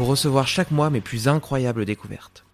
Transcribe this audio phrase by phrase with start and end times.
[0.00, 2.46] pour recevoir chaque mois mes plus incroyables découvertes.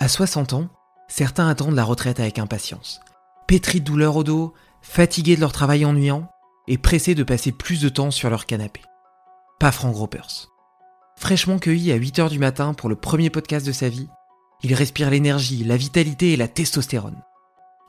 [0.00, 0.68] À 60 ans,
[1.08, 3.02] certains attendent la retraite avec impatience.
[3.46, 6.26] Pétris de douleurs au dos, fatigués de leur travail ennuyant
[6.68, 8.80] et pressés de passer plus de temps sur leur canapé.
[9.60, 10.48] Pas Frank Ropers.
[11.18, 14.08] Fraîchement cueilli à 8h du matin pour le premier podcast de sa vie,
[14.62, 17.22] il respire l'énergie, la vitalité et la testostérone.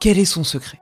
[0.01, 0.81] Quel est son secret?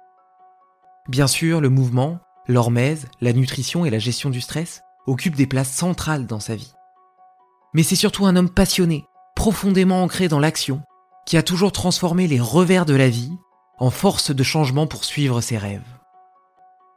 [1.08, 5.72] Bien sûr, le mouvement, l'hormèse, la nutrition et la gestion du stress occupent des places
[5.72, 6.74] centrales dans sa vie.
[7.74, 10.82] Mais c'est surtout un homme passionné, profondément ancré dans l'action,
[11.26, 13.32] qui a toujours transformé les revers de la vie
[13.80, 15.82] en force de changement pour suivre ses rêves.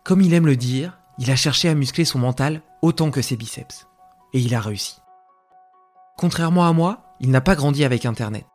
[0.05, 3.37] Comme il aime le dire, il a cherché à muscler son mental autant que ses
[3.37, 3.87] biceps.
[4.33, 5.01] Et il a réussi.
[6.17, 8.47] Contrairement à moi, il n'a pas grandi avec Internet.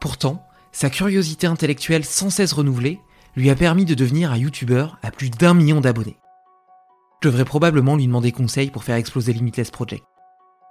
[0.00, 3.00] Pourtant, sa curiosité intellectuelle sans cesse renouvelée
[3.36, 6.18] lui a permis de devenir un youtubeur à plus d'un million d'abonnés.
[7.20, 10.04] Je devrais probablement lui demander conseil pour faire exploser Limitless Project.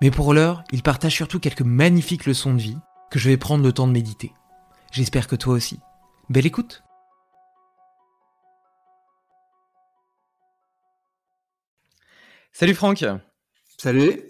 [0.02, 2.78] Mais pour l'heure, il partage surtout quelques magnifiques leçons de vie
[3.12, 4.32] que je vais prendre le temps de méditer.
[4.94, 5.80] J'espère que toi aussi.
[6.30, 6.84] Belle écoute
[12.54, 13.04] Salut Franck
[13.78, 14.24] Salut.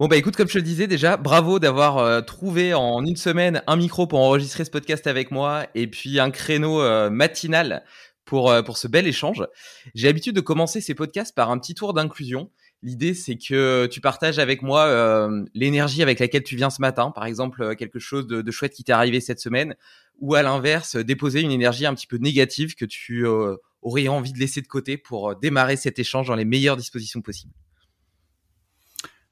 [0.00, 3.16] Bon bah écoute, comme je te le disais déjà, bravo d'avoir euh, trouvé en une
[3.16, 7.84] semaine un micro pour enregistrer ce podcast avec moi et puis un créneau euh, matinal
[8.24, 9.46] pour, euh, pour ce bel échange.
[9.94, 12.50] J'ai l'habitude de commencer ces podcasts par un petit tour d'inclusion.
[12.82, 17.24] L'idée, c'est que tu partages avec moi l'énergie avec laquelle tu viens ce matin, par
[17.24, 19.74] exemple quelque chose de, de chouette qui t'est arrivé cette semaine,
[20.20, 23.24] ou à l'inverse, déposer une énergie un petit peu négative que tu
[23.80, 27.54] aurais envie de laisser de côté pour démarrer cet échange dans les meilleures dispositions possibles.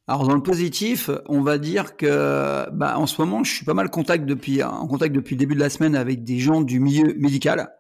[0.09, 3.75] Alors dans le positif, on va dire que bah, en ce moment, je suis pas
[3.75, 6.81] mal contact depuis, en contact depuis le début de la semaine avec des gens du
[6.81, 7.71] milieu médical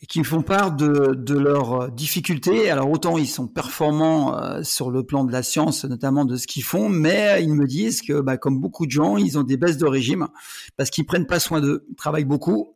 [0.00, 2.70] et qui me font part de, de leurs difficultés.
[2.70, 6.46] Alors autant ils sont performants euh, sur le plan de la science, notamment de ce
[6.46, 9.56] qu'ils font, mais ils me disent que bah, comme beaucoup de gens, ils ont des
[9.56, 10.28] baisses de régime
[10.76, 12.74] parce qu'ils prennent pas soin d'eux, ils travaillent beaucoup.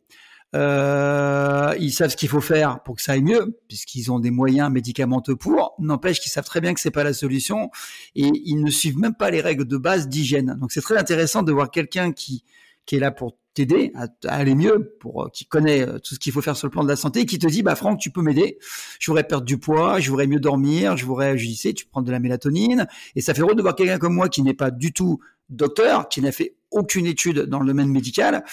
[0.55, 4.29] Euh, ils savent ce qu'il faut faire pour que ça aille mieux, puisqu'ils ont des
[4.29, 5.73] moyens médicamenteux pour.
[5.79, 7.71] N'empêche qu'ils savent très bien que c'est pas la solution
[8.15, 10.55] et ils ne suivent même pas les règles de base d'hygiène.
[10.59, 12.43] Donc c'est très intéressant de voir quelqu'un qui
[12.85, 16.41] qui est là pour t'aider à, aller mieux, pour qui connaît tout ce qu'il faut
[16.41, 18.57] faire sur le plan de la santé, qui te dit, bah Franck, tu peux m'aider.
[18.99, 22.01] Je voudrais perdre du poids, je voudrais mieux dormir, je voudrais, je disais, tu prends
[22.01, 24.71] de la mélatonine, et ça fait drôle de voir quelqu'un comme moi qui n'est pas
[24.71, 25.19] du tout
[25.49, 28.43] docteur, qui n'a fait aucune étude dans le domaine médical,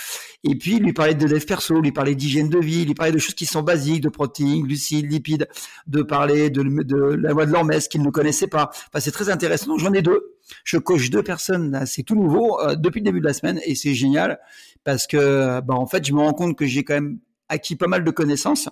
[0.44, 3.18] et puis lui parler de dev perso, lui parler d'hygiène de vie, lui parler de
[3.18, 5.48] choses qui sont basiques, de protéines, glucides, lipides,
[5.86, 8.70] de parler de, la voie de l'hormèse qu'il ne connaissait pas.
[8.70, 9.78] Enfin, c'est très intéressant.
[9.78, 10.29] J'en ai deux.
[10.64, 13.74] Je coche deux personnes, c'est tout nouveau euh, depuis le début de la semaine, et
[13.74, 14.38] c'est génial
[14.84, 17.18] parce que, bah, en fait, je me rends compte que j'ai quand même
[17.48, 18.68] acquis pas mal de connaissances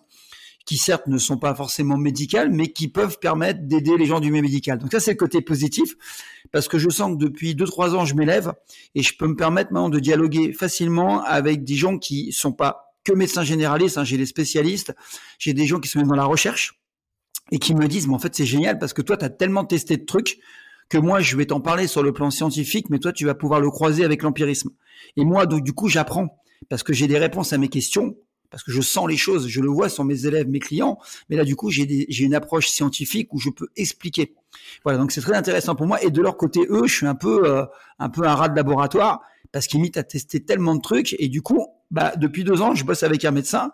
[0.68, 4.30] qui certes ne sont pas forcément médicales, mais qui peuvent permettre d'aider les gens du
[4.30, 4.78] milieu médical.
[4.78, 5.94] Donc ça, c'est le côté positif,
[6.52, 8.52] parce que je sens que depuis 2-3 ans, je m'élève
[8.94, 12.92] et je peux me permettre maintenant de dialoguer facilement avec des gens qui sont pas
[13.02, 14.94] que médecins généralistes, hein, j'ai des spécialistes,
[15.38, 16.78] j'ai des gens qui sont dans la recherche
[17.50, 19.64] et qui me disent, mais en fait, c'est génial parce que toi, tu as tellement
[19.64, 20.38] testé de trucs
[20.88, 23.60] que moi, je vais t'en parler sur le plan scientifique, mais toi, tu vas pouvoir
[23.60, 24.70] le croiser avec l'empirisme.
[25.16, 26.38] Et moi, donc, du coup, j'apprends
[26.68, 28.16] parce que j'ai des réponses à mes questions
[28.50, 30.98] parce que je sens les choses, je le vois sur mes élèves, mes clients,
[31.28, 34.34] mais là du coup j'ai une approche scientifique où je peux expliquer.
[34.84, 36.02] Voilà, donc c'est très intéressant pour moi.
[36.02, 37.64] Et de leur côté, eux, je suis un peu euh,
[37.98, 39.20] un peu un rat de laboratoire
[39.52, 42.74] parce qu'ils m'invitent à tester tellement de trucs et du coup, bah depuis deux ans,
[42.74, 43.72] je bosse avec un médecin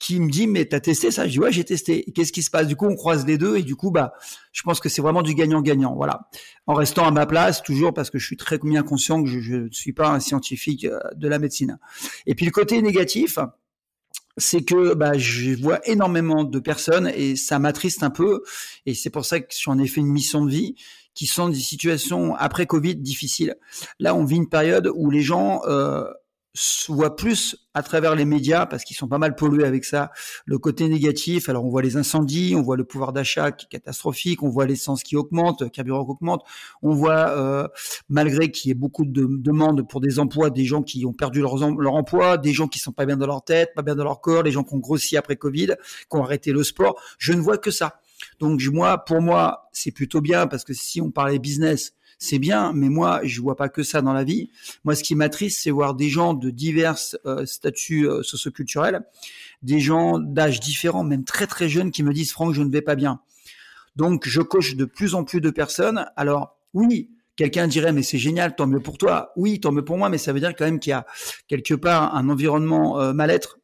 [0.00, 1.26] qui me dit mais t'as testé ça?
[1.26, 2.04] Je dis ouais j'ai testé.
[2.14, 2.66] Qu'est-ce qui se passe?
[2.66, 4.14] Du coup on croise les deux et du coup bah
[4.50, 5.94] je pense que c'est vraiment du gagnant-gagnant.
[5.94, 6.28] Voilà,
[6.66, 9.54] en restant à ma place toujours parce que je suis très bien conscient que je
[9.54, 11.78] ne suis pas un scientifique euh, de la médecine.
[12.26, 13.38] Et puis le côté négatif,
[14.36, 18.42] c'est que bah, je vois énormément de personnes et ça m'attriste un peu.
[18.86, 20.76] Et c'est pour ça que j'en ai fait une mission de vie
[21.14, 23.56] qui sont des situations après Covid difficiles.
[23.98, 26.04] Là, on vit une période où les gens euh,
[26.88, 30.10] voit plus à travers les médias parce qu'ils sont pas mal pollués avec ça.
[30.44, 33.68] Le côté négatif, alors on voit les incendies, on voit le pouvoir d'achat qui est
[33.68, 36.42] catastrophique, on voit l'essence qui augmente, le carburant qui augmente,
[36.82, 37.68] on voit euh,
[38.08, 41.40] malgré qu'il y ait beaucoup de demandes pour des emplois, des gens qui ont perdu
[41.40, 44.04] leur, leur emploi, des gens qui sont pas bien dans leur tête, pas bien dans
[44.04, 45.74] leur corps, les gens qui ont grossi après Covid,
[46.10, 47.00] qui ont arrêté le sport.
[47.18, 48.00] Je ne vois que ça.
[48.38, 52.72] Donc moi, pour moi, c'est plutôt bien parce que si on parlait business, c'est bien,
[52.74, 54.50] mais moi, je vois pas que ça dans la vie.
[54.84, 59.00] Moi, ce qui m'attriste, c'est voir des gens de divers euh, statuts euh, socioculturels,
[59.62, 62.82] des gens d'âge différents, même très très jeunes, qui me disent Franck, je ne vais
[62.82, 63.20] pas bien.
[63.96, 66.06] Donc, je coche de plus en plus de personnes.
[66.14, 69.32] Alors, oui, quelqu'un dirait mais c'est génial, tant mieux pour toi.
[69.36, 71.06] Oui, tant mieux pour moi, mais ça veut dire quand même qu'il y a
[71.48, 73.56] quelque part un environnement euh, mal-être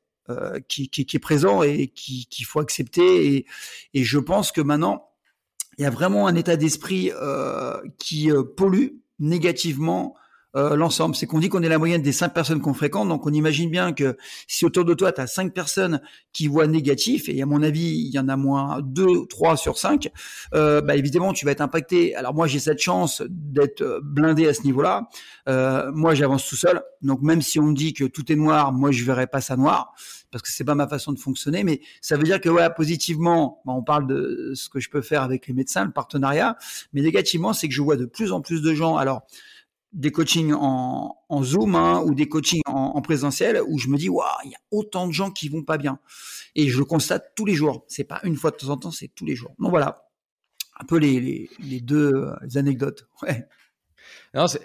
[0.66, 3.36] qui, qui, qui, est présent et qu'il faut accepter.
[3.36, 3.46] Et,
[3.94, 5.06] et je pense que maintenant,
[5.78, 10.14] il y a vraiment un état d'esprit euh, qui euh, pollue négativement
[10.56, 11.14] euh, l'ensemble.
[11.14, 13.70] C'est qu'on dit qu'on est la moyenne des cinq personnes qu'on fréquente, donc on imagine
[13.70, 14.16] bien que
[14.46, 16.00] si autour de toi, tu as cinq personnes
[16.32, 19.78] qui voient négatif, et à mon avis, il y en a moins deux, trois sur
[19.78, 20.10] cinq,
[20.54, 22.14] euh, bah évidemment, tu vas être impacté.
[22.14, 25.08] Alors moi, j'ai cette chance d'être blindé à ce niveau-là.
[25.48, 28.72] Euh, moi, j'avance tout seul, donc même si on me dit que tout est noir,
[28.72, 29.92] moi, je verrai pas ça noir
[30.30, 33.62] parce que c'est pas ma façon de fonctionner, mais ça veut dire que ouais, positivement,
[33.64, 36.56] bah, on parle de ce que je peux faire avec les médecins, le partenariat,
[36.92, 38.96] mais négativement, c'est que je vois de plus en plus de gens.
[38.96, 39.22] Alors
[39.96, 43.96] des coachings en, en Zoom hein, ou des coachings en, en, présentiel où je me
[43.96, 45.98] dis waouh il y a autant de gens qui vont pas bien
[46.54, 48.90] et je le constate tous les jours c'est pas une fois de temps en temps
[48.90, 50.04] c'est tous les jours donc voilà
[50.78, 53.48] un peu les, les, les deux euh, anecdotes ouais.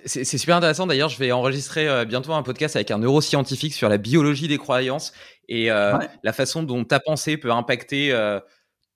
[0.05, 0.85] C'est super intéressant.
[0.85, 4.57] D'ailleurs, je vais enregistrer euh, bientôt un podcast avec un neuroscientifique sur la biologie des
[4.57, 5.13] croyances
[5.47, 6.09] et euh, ouais.
[6.23, 8.39] la façon dont ta pensée peut impacter euh,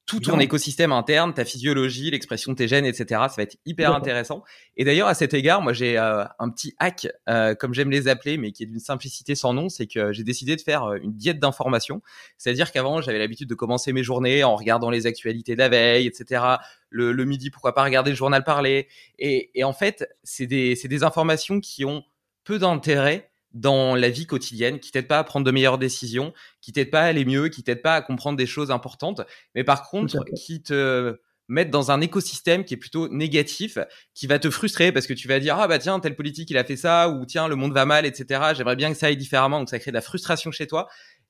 [0.06, 3.06] tout ton écosystème interne, ta physiologie, l'expression de tes gènes, etc.
[3.28, 4.44] Ça va être hyper intéressant.
[4.78, 8.08] Et d'ailleurs, à cet égard, moi, j'ai euh, un petit hack, euh, comme j'aime les
[8.08, 10.98] appeler, mais qui est d'une simplicité sans nom, c'est que j'ai décidé de faire euh,
[11.02, 12.02] une diète d'information.
[12.38, 16.06] C'est-à-dire qu'avant, j'avais l'habitude de commencer mes journées en regardant les actualités de la veille,
[16.06, 16.44] etc.
[16.90, 18.88] Le, le midi, pourquoi pas regarder le journal parler.
[19.18, 22.04] Et, et en fait, c'est des, des informations qui ont
[22.44, 26.74] peu d'intérêt dans la vie quotidienne, qui t'aident pas à prendre de meilleures décisions, qui
[26.74, 29.22] t'aident pas à aller mieux, qui t'aident pas à comprendre des choses importantes,
[29.56, 33.78] mais par contre, qui te mettent dans un écosystème qui est plutôt négatif,
[34.14, 36.58] qui va te frustrer parce que tu vas dire ah bah tiens tel politique il
[36.58, 38.42] a fait ça ou tiens le monde va mal etc.
[38.56, 40.88] J'aimerais bien que ça aille différemment donc ça crée de la frustration chez toi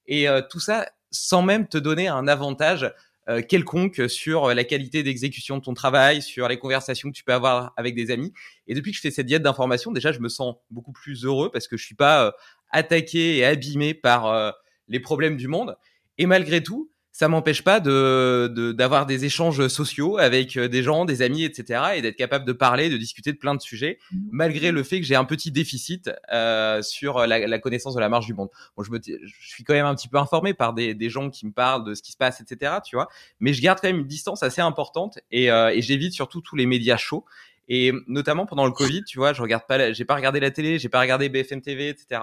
[0.07, 2.89] et euh, tout ça sans même te donner un avantage
[3.27, 7.33] euh, quelconque sur la qualité d'exécution de ton travail, sur les conversations que tu peux
[7.33, 8.31] avoir avec des amis.
[8.67, 11.49] Et depuis que je fais cette diète d'information, déjà, je me sens beaucoup plus heureux
[11.51, 12.31] parce que je suis pas euh,
[12.69, 14.51] attaqué et abîmé par euh,
[14.87, 15.75] les problèmes du monde.
[16.17, 21.21] Et malgré tout, ça m'empêche pas de d'avoir des échanges sociaux avec des gens, des
[21.21, 21.83] amis, etc.
[21.95, 24.17] et d'être capable de parler, de discuter de plein de sujets, mmh.
[24.31, 28.09] malgré le fait que j'ai un petit déficit euh, sur la, la, connaissance de la
[28.09, 28.49] marge du monde.
[28.75, 31.29] Bon, je, me, je suis quand même un petit peu informé par des, des, gens
[31.29, 32.79] qui me parlent de ce qui se passe, etc.
[32.83, 33.07] Tu vois,
[33.39, 36.57] mais je garde quand même une distance assez importante et, euh, et j'évite surtout tous
[36.57, 37.23] les médias chauds.
[37.69, 40.79] Et notamment pendant le Covid, tu vois, je regarde pas, j'ai pas regardé la télé,
[40.79, 42.21] j'ai pas regardé BFM TV, etc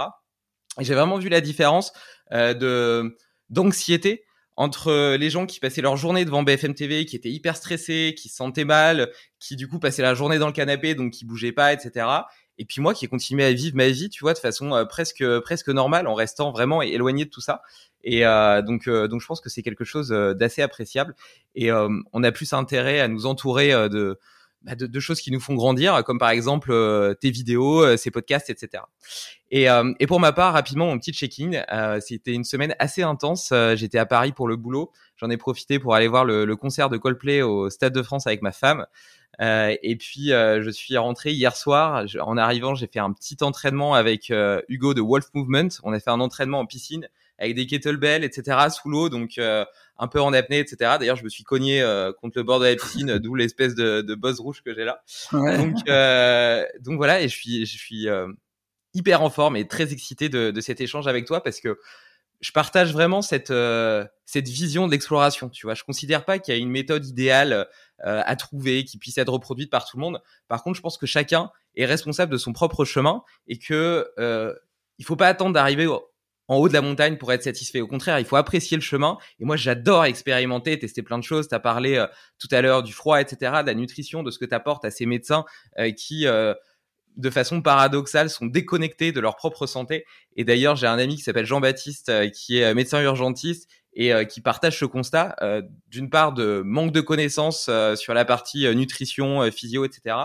[0.80, 1.92] j'ai vraiment vu la différence
[2.30, 3.14] de
[3.50, 4.24] d'anxiété
[4.56, 8.28] entre les gens qui passaient leur journée devant BFM TV, qui étaient hyper stressés, qui
[8.28, 11.52] se sentaient mal, qui du coup passaient la journée dans le canapé, donc qui bougeaient
[11.52, 12.06] pas, etc.
[12.58, 14.84] Et puis moi qui ai continué à vivre ma vie, tu vois, de façon euh,
[14.84, 17.62] presque presque normale, en restant vraiment éloigné de tout ça.
[18.04, 21.14] Et euh, donc euh, donc je pense que c'est quelque chose d'assez appréciable.
[21.54, 24.18] Et on a plus intérêt à nous entourer de
[24.64, 27.96] bah, de, de, choses qui nous font grandir, comme par exemple euh, tes vidéos, euh,
[27.96, 28.84] ces podcasts, etc.
[29.50, 31.64] Et, euh, et, pour ma part, rapidement, mon petit check-in,
[32.00, 33.52] c'était une semaine assez intense.
[33.74, 34.92] J'étais à Paris pour le boulot.
[35.16, 38.26] J'en ai profité pour aller voir le, le, concert de Coldplay au Stade de France
[38.26, 38.86] avec ma femme.
[39.40, 42.06] et puis, je suis rentré hier soir.
[42.20, 44.32] en arrivant, j'ai fait un petit entraînement avec
[44.68, 45.68] Hugo de Wolf Movement.
[45.82, 47.08] On a fait un entraînement en piscine
[47.42, 49.64] avec des kettlebells, etc., sous l'eau, donc euh,
[50.02, 50.96] un peu en apnée, etc.
[50.98, 54.00] D'ailleurs, je me suis cogné euh, contre le bord de la piscine, d'où l'espèce de,
[54.00, 55.00] de buzz rouge que j'ai là.
[55.32, 58.08] Donc, euh, donc voilà, et je suis, je suis
[58.94, 61.78] hyper en forme et très excité de, de, cet échange avec toi parce que
[62.40, 63.52] je partage vraiment cette
[64.26, 65.48] cette vision de l'exploration.
[65.48, 67.68] Tu vois, je considère pas qu'il y a une méthode idéale
[68.00, 70.20] à trouver qui puisse être reproduite par tout le monde.
[70.48, 74.08] Par contre, je pense que chacun est responsable de son propre chemin et que
[74.98, 75.86] il faut pas attendre d'arriver
[76.52, 77.80] en haut de la montagne pour être satisfait.
[77.80, 79.16] Au contraire, il faut apprécier le chemin.
[79.40, 81.48] Et moi, j'adore expérimenter, tester plein de choses.
[81.48, 82.06] Tu as parlé euh,
[82.38, 84.90] tout à l'heure du froid, etc., de la nutrition, de ce que tu apportes à
[84.90, 85.46] ces médecins
[85.78, 86.52] euh, qui, euh,
[87.16, 90.04] de façon paradoxale, sont déconnectés de leur propre santé.
[90.36, 94.78] Et d'ailleurs, j'ai un ami qui s'appelle Jean-Baptiste, qui est médecin urgentiste et qui partage
[94.78, 95.36] ce constat,
[95.88, 100.16] d'une part de manque de connaissances sur la partie nutrition, physio, etc.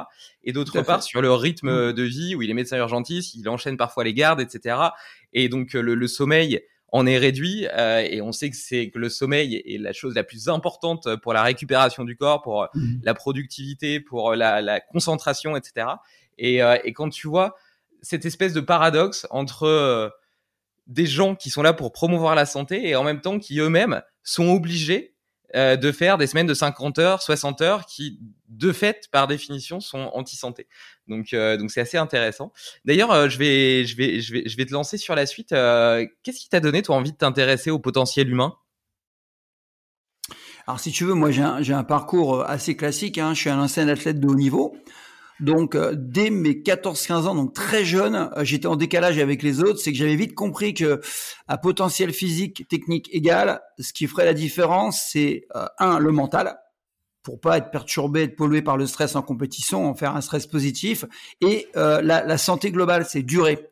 [0.45, 1.91] Et d'autre part sur le rythme mmh.
[1.91, 4.77] de vie où il est médecin urgentiste, il enchaîne parfois les gardes, etc.
[5.33, 8.99] Et donc euh, le, sommeil en est réduit euh, et on sait que c'est que
[8.99, 12.67] le sommeil est la chose la plus importante pour la récupération du corps, pour euh,
[12.73, 12.99] mmh.
[13.03, 15.87] la productivité, pour la, concentration, etc.
[16.37, 17.55] Et, et, quand tu vois
[18.03, 20.13] cette espèce de paradoxe entre
[20.85, 24.03] des gens qui sont là pour promouvoir la santé et en même temps qui eux-mêmes
[24.21, 25.15] sont obligés
[25.55, 28.19] de faire des semaines de 50 heures, 60 heures qui,
[28.49, 30.67] de fait, par définition, sont anti-santé.
[31.07, 32.51] Donc, euh, donc c'est assez intéressant.
[32.85, 35.49] D'ailleurs, euh, je vais, je vais, je vais, je vais te lancer sur la suite.
[35.49, 38.55] Qu'est-ce qui t'a donné toi envie de t'intéresser au potentiel humain?
[40.67, 43.17] Alors, si tu veux, moi, j'ai un, un, parcours assez classique.
[43.17, 43.33] Hein.
[43.33, 44.75] Je suis un ancien athlète de haut niveau.
[45.39, 49.61] Donc euh, dès mes 14-15 ans, donc très jeune, euh, j'étais en décalage avec les
[49.61, 49.79] autres.
[49.79, 50.99] C'est que j'avais vite compris que
[51.47, 56.57] à potentiel physique, technique égal, ce qui ferait la différence, c'est euh, un le mental
[57.27, 60.47] pour pas être perturbé, être pollué par le stress en compétition, en faire un stress
[60.47, 61.03] positif,
[61.41, 63.67] et la, la, santé globale, c'est durer.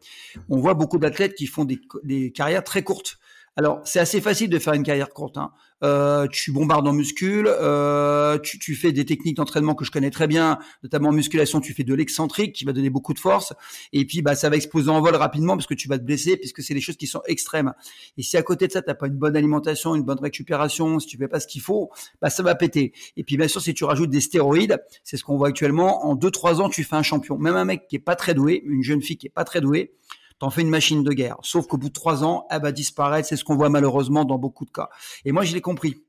[0.50, 3.17] On voit beaucoup d'athlètes qui font des carrières très courtes.
[3.57, 5.38] Alors, c'est assez facile de faire une carrière courte.
[5.38, 5.51] Hein.
[5.83, 10.09] Euh, tu bombardes en muscule, euh, tu, tu, fais des techniques d'entraînement que je connais
[10.09, 13.53] très bien, notamment en musculation, tu fais de l'excentrique qui va donner beaucoup de force,
[13.91, 16.38] et puis bah ça va exploser en vol rapidement parce que tu vas te blesser,
[16.38, 17.74] puisque c'est des choses qui sont extrêmes.
[18.17, 21.07] Et si à côté de ça, t'as pas une bonne alimentation, une bonne récupération, si
[21.07, 22.93] tu fais pas ce qu'il faut, bah ça va péter.
[23.17, 26.15] Et puis bien sûr, si tu rajoutes des stéroïdes, c'est ce qu'on voit actuellement, en
[26.15, 27.38] 2-3 ans, tu fais un champion.
[27.38, 29.59] Même un mec qui est pas très doué, une jeune fille qui est pas très
[29.59, 29.93] douée,
[30.39, 31.38] t'en fais une machine de guerre.
[31.44, 33.27] Sauf qu'au bout de trois ans, elle va disparaître.
[33.27, 34.89] C'est ce qu'on voit malheureusement dans beaucoup de cas.
[35.24, 36.04] Et moi, je l'ai compris.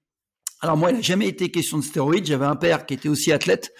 [0.60, 2.26] Alors moi, il n'a jamais été question de stéroïdes.
[2.26, 3.72] J'avais un père qui était aussi athlète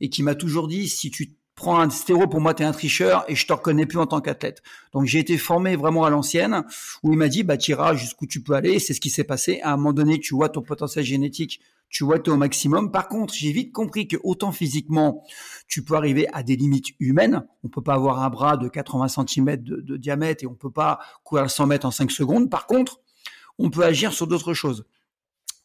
[0.00, 2.72] et qui m'a toujours dit, si tu prends un stéro, pour moi, tu es un
[2.72, 4.62] tricheur et je te reconnais plus en tant qu'athlète.
[4.92, 6.64] Donc j'ai été formé vraiment à l'ancienne,
[7.02, 8.80] où il m'a dit, bah, tu iras jusqu'où tu peux aller.
[8.80, 9.60] C'est ce qui s'est passé.
[9.62, 11.60] À un moment donné, tu vois ton potentiel génétique
[11.94, 12.90] tu vois, au maximum.
[12.90, 15.22] Par contre, j'ai vite compris que autant physiquement,
[15.68, 17.46] tu peux arriver à des limites humaines.
[17.62, 20.98] On peut pas avoir un bras de 80 cm de, diamètre et on peut pas
[21.22, 22.50] courir 100 mètres en 5 secondes.
[22.50, 22.98] Par contre,
[23.60, 24.86] on peut agir sur d'autres choses.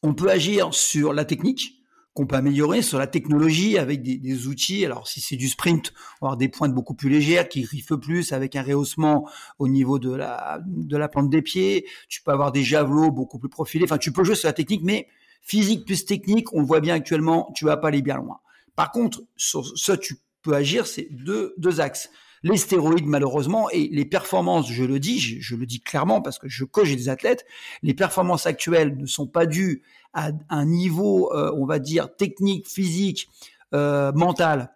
[0.04, 1.84] On peut agir sur la technique,
[2.14, 4.86] qu'on peut améliorer sur la technologie avec des, outils.
[4.86, 7.96] Alors si c'est du sprint, on va avoir des pointes beaucoup plus légères qui griffent
[7.96, 11.88] plus avec un rehaussement au niveau de la de la plante des pieds.
[12.08, 13.86] Tu peux avoir des javelots beaucoup plus profilés.
[13.86, 15.08] Enfin, tu peux jouer sur la technique, mais
[15.42, 18.40] Physique plus technique, on le voit bien actuellement, tu vas pas aller bien loin.
[18.76, 22.10] Par contre, sur ça, tu peux agir, c'est deux, deux axes.
[22.44, 26.48] Les stéroïdes, malheureusement, et les performances, je le dis, je, le dis clairement parce que
[26.48, 27.46] je coach des athlètes,
[27.84, 32.68] les performances actuelles ne sont pas dues à un niveau, euh, on va dire, technique,
[32.70, 33.28] physique,
[33.74, 34.72] euh, mental,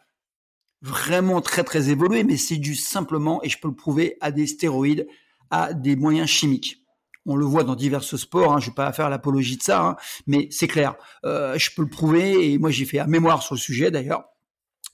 [0.81, 4.45] vraiment très très évolué, mais c'est dû simplement, et je peux le prouver, à des
[4.45, 5.07] stéroïdes,
[5.49, 6.82] à des moyens chimiques.
[7.25, 8.53] On le voit dans divers sports.
[8.53, 9.95] Hein, je vais pas faire l'apologie de ça, hein,
[10.27, 10.95] mais c'est clair.
[11.25, 12.51] Euh, je peux le prouver.
[12.51, 14.25] Et moi, j'ai fait un mémoire sur le sujet d'ailleurs.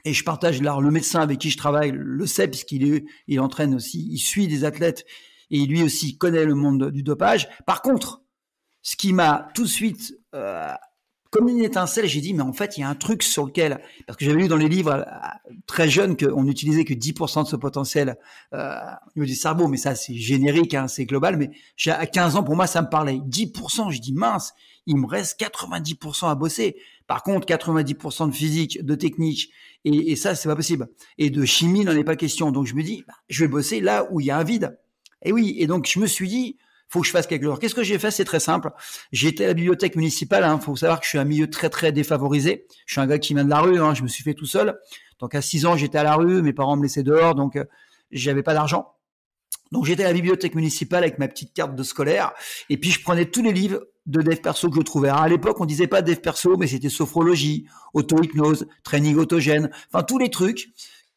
[0.06, 3.40] Et je partage là le médecin avec qui je travaille le sait puisqu'il est, il
[3.40, 5.06] entraîne aussi, il suit des athlètes
[5.52, 7.50] et lui aussi connaît le monde du dopage.
[7.66, 8.22] Par contre,
[8.82, 10.74] ce qui m'a tout de suite euh,
[11.32, 13.82] comme une étincelle, j'ai dit, mais en fait, il y a un truc sur lequel,
[14.08, 17.48] parce que j'avais lu dans les livres euh, très jeunes qu'on n'utilisait que 10% de
[17.48, 18.18] ce potentiel
[18.54, 18.76] euh,
[19.08, 21.52] au niveau du cerveau, mais ça, c'est générique, hein, c'est global, mais
[21.92, 23.18] à 15 ans, pour moi, ça me parlait.
[23.18, 24.54] 10%, je dis, mince,
[24.88, 26.78] il me reste 90% à bosser.
[27.06, 29.52] Par contre, 90% de physique, de technique,
[29.86, 30.90] et, ça, c'est pas possible.
[31.18, 32.52] Et de chimie, n'en est pas question.
[32.52, 34.78] Donc, je me dis, bah, je vais bosser là où il y a un vide.
[35.24, 36.58] Et oui, et donc, je me suis dit,
[36.90, 37.60] faut que je fasse quelque chose.
[37.60, 38.12] Qu'est-ce que j'ai fait?
[38.12, 38.72] C'est très simple.
[39.12, 40.44] J'ai été à la bibliothèque municipale.
[40.44, 40.60] Hein.
[40.60, 42.66] faut savoir que je suis un milieu très très défavorisé.
[42.86, 43.80] Je suis un gars qui vient de la rue.
[43.80, 43.94] Hein.
[43.94, 44.78] Je me suis fait tout seul.
[45.20, 46.42] Donc à 6 ans, j'étais à la rue.
[46.42, 47.66] Mes parents me laissaient dehors, donc euh,
[48.12, 48.96] j'avais pas d'argent.
[49.72, 52.34] Donc j'étais à la bibliothèque municipale avec ma petite carte de scolaire.
[52.70, 55.10] Et puis je prenais tous les livres de dev perso que je trouvais.
[55.10, 60.18] à l'époque, on disait pas dev perso, mais c'était sophrologie, auto-hypnose, training autogène, enfin tous
[60.18, 60.70] les trucs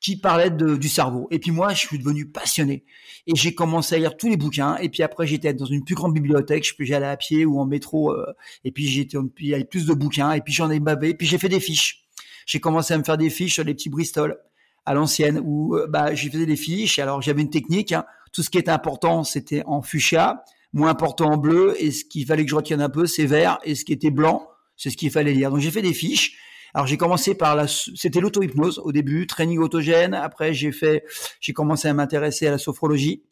[0.02, 1.28] qui parlait de, du cerveau.
[1.30, 2.84] Et puis moi, je suis devenu passionné.
[3.28, 4.76] Et j'ai commencé à lire tous les bouquins.
[4.78, 6.66] Et puis après, j'étais dans une plus grande bibliothèque.
[6.66, 8.10] Je aller à pied ou en métro.
[8.10, 8.26] Euh,
[8.64, 10.32] et puis j'étais, il y avait plus de bouquins.
[10.32, 11.10] Et puis j'en ai bavé.
[11.10, 12.04] Et puis j'ai fait des fiches.
[12.46, 14.36] J'ai commencé à me faire des fiches sur les petits Bristol
[14.84, 16.98] à l'ancienne où euh, bah j'ai fait des fiches.
[16.98, 17.92] Alors j'avais une technique.
[17.92, 18.04] Hein.
[18.32, 20.42] Tout ce qui était important, c'était en fuchsia.
[20.72, 21.76] Moins important en bleu.
[21.78, 23.60] Et ce qu'il fallait que je retienne un peu, c'est vert.
[23.62, 25.50] Et ce qui était blanc, c'est ce qu'il fallait lire.
[25.50, 26.36] Donc j'ai fait des fiches.
[26.74, 30.14] Alors j'ai commencé par la, c'était l'auto-hypnose au début, training autogène.
[30.14, 31.04] Après j'ai fait,
[31.40, 33.22] j'ai commencé à m'intéresser à la sophrologie.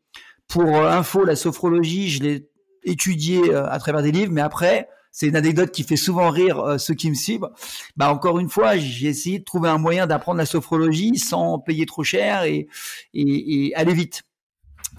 [0.47, 2.51] Pour euh, info, la sophrologie, je l'ai
[2.85, 6.59] étudiée euh, à travers des livres, mais après, c'est une anecdote qui fait souvent rire
[6.59, 7.49] euh, ceux qui me suivent.
[7.97, 11.87] Bah encore une fois, j'ai essayé de trouver un moyen d'apprendre la sophrologie sans payer
[11.87, 12.67] trop cher et,
[13.15, 14.23] et, et aller vite.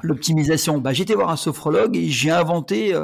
[0.03, 0.79] L'optimisation.
[0.79, 2.95] Bah j'étais voir un sophrologue et j'ai inventé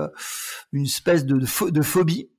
[0.71, 1.39] une espèce de,
[1.69, 2.29] de phobie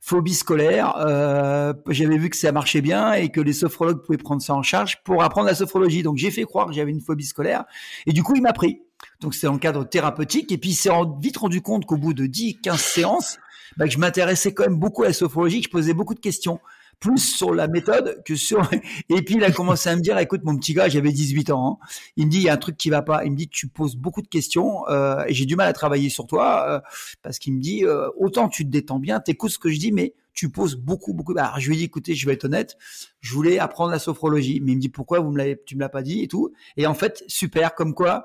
[0.00, 0.94] phobie scolaire.
[0.98, 4.62] Euh, j'avais vu que ça marchait bien et que les sophrologues pouvaient prendre ça en
[4.62, 6.02] charge pour apprendre la sophrologie.
[6.02, 7.64] Donc j'ai fait croire que j'avais une phobie scolaire
[8.06, 8.82] et du coup il m'a pris.
[9.20, 10.90] Donc c'est en cadre thérapeutique et puis il s'est
[11.20, 13.38] vite rendu compte qu'au bout de 10, 15 séances,
[13.76, 16.20] bah, que je m'intéressais quand même beaucoup à la sophrologie, que je posais beaucoup de
[16.20, 16.60] questions
[17.00, 18.68] plus sur la méthode que sur.
[19.08, 21.80] Et puis il a commencé à me dire, écoute mon petit gars, j'avais 18 ans.
[21.82, 21.86] Hein.
[22.16, 23.24] Il me dit, il y a un truc qui va pas.
[23.24, 26.10] Il me dit, tu poses beaucoup de questions euh, et j'ai du mal à travailler
[26.10, 26.80] sur toi euh,
[27.22, 29.92] parce qu'il me dit, euh, autant tu te détends bien, t'écoutes ce que je dis,
[29.92, 31.36] mais tu poses beaucoup, beaucoup.
[31.36, 32.76] Alors je lui ai dit, écoutez, je vais être honnête,
[33.20, 35.80] je voulais apprendre la sophrologie, mais il me dit pourquoi vous me l'avez, tu me
[35.80, 36.52] l'as pas dit et tout.
[36.76, 38.24] Et en fait, super, comme quoi.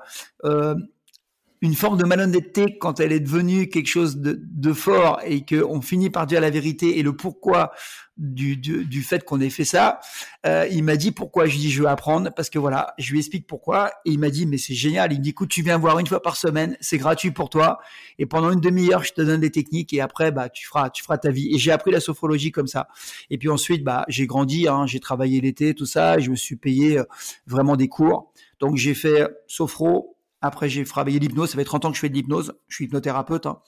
[1.60, 5.80] Une forme de malhonnêteté quand elle est devenue quelque chose de, de fort et qu'on
[5.80, 7.72] finit par dire la vérité et le pourquoi
[8.16, 10.00] du, du, du fait qu'on ait fait ça.
[10.46, 11.46] Euh, il m'a dit pourquoi.
[11.46, 14.18] Je lui dis je veux apprendre parce que voilà, je lui explique pourquoi et il
[14.18, 15.12] m'a dit mais c'est génial.
[15.12, 17.78] Il me dit écoute tu viens voir une fois par semaine, c'est gratuit pour toi
[18.18, 21.02] et pendant une demi-heure je te donne des techniques et après bah tu feras tu
[21.02, 21.54] feras ta vie.
[21.54, 22.88] Et j'ai appris la sophrologie comme ça.
[23.30, 26.56] Et puis ensuite bah j'ai grandi, hein, j'ai travaillé l'été tout ça, je me suis
[26.56, 27.04] payé euh,
[27.46, 28.32] vraiment des cours.
[28.60, 30.13] Donc j'ai fait sophro,
[30.44, 31.50] après, j'ai travaillé l'hypnose.
[31.50, 32.54] Ça fait 30 ans que je fais de l'hypnose.
[32.68, 33.46] Je suis hypnothérapeute.
[33.46, 33.60] Hein.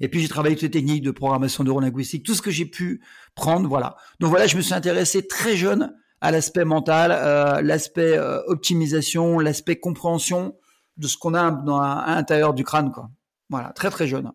[0.00, 3.02] Et puis j'ai travaillé toutes les techniques de programmation neurolinguistique, tout ce que j'ai pu
[3.34, 3.96] prendre, voilà.
[4.18, 9.38] Donc voilà, je me suis intéressé très jeune à l'aspect mental, euh, l'aspect euh, optimisation,
[9.38, 10.56] l'aspect compréhension
[10.96, 13.10] de ce qu'on a à, l'intérieur du crâne, quoi.
[13.48, 14.30] Voilà, très très jeune.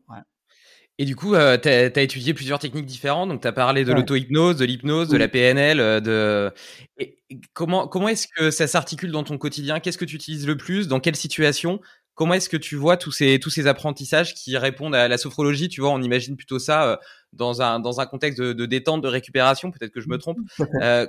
[0.97, 3.29] Et du coup, euh, tu as, étudié plusieurs techniques différentes.
[3.29, 5.79] Donc, tu as parlé de l'auto-hypnose, de l'hypnose, de la PNL.
[5.79, 6.53] Euh, de...
[6.97, 7.17] Et
[7.53, 9.81] comment comment est-ce que ça s'articule dans ton quotidien?
[9.81, 10.87] Qu'est-ce que tu utilises le plus?
[10.87, 11.81] Dans quelle situation?
[12.13, 15.67] Comment est-ce que tu vois tous ces, tous ces apprentissages qui répondent à la sophrologie?
[15.67, 16.97] Tu vois, on imagine plutôt ça euh,
[17.33, 19.71] dans, un, dans un contexte de, de détente, de récupération.
[19.71, 20.37] Peut-être que je me trompe.
[20.81, 21.07] Euh,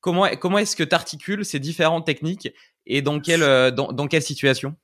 [0.00, 2.48] comment comment est-ce que tu articules ces différentes techniques?
[2.86, 4.76] Et dans quelle, dans, dans quelle situation?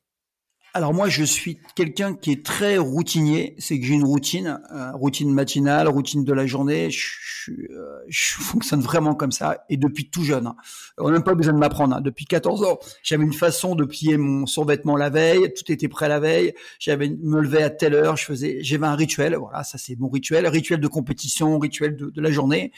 [0.75, 3.55] Alors moi, je suis quelqu'un qui est très routinier.
[3.59, 6.91] C'est que j'ai une routine, euh, routine matinale, routine de la journée.
[6.91, 10.47] Je, euh, je, fonctionne vraiment comme ça et depuis tout jeune.
[10.47, 10.57] Hein.
[10.97, 11.97] On n'a même pas besoin de m'apprendre.
[11.97, 12.01] Hein.
[12.01, 15.53] Depuis 14 ans, j'avais une façon de plier mon survêtement la veille.
[15.53, 16.55] Tout était prêt la veille.
[16.79, 18.17] J'avais me lever à telle heure.
[18.17, 19.37] Je faisais, j'avais un rituel.
[19.37, 22.73] Voilà, ça c'est mon rituel, rituel de compétition, rituel de, de la journée.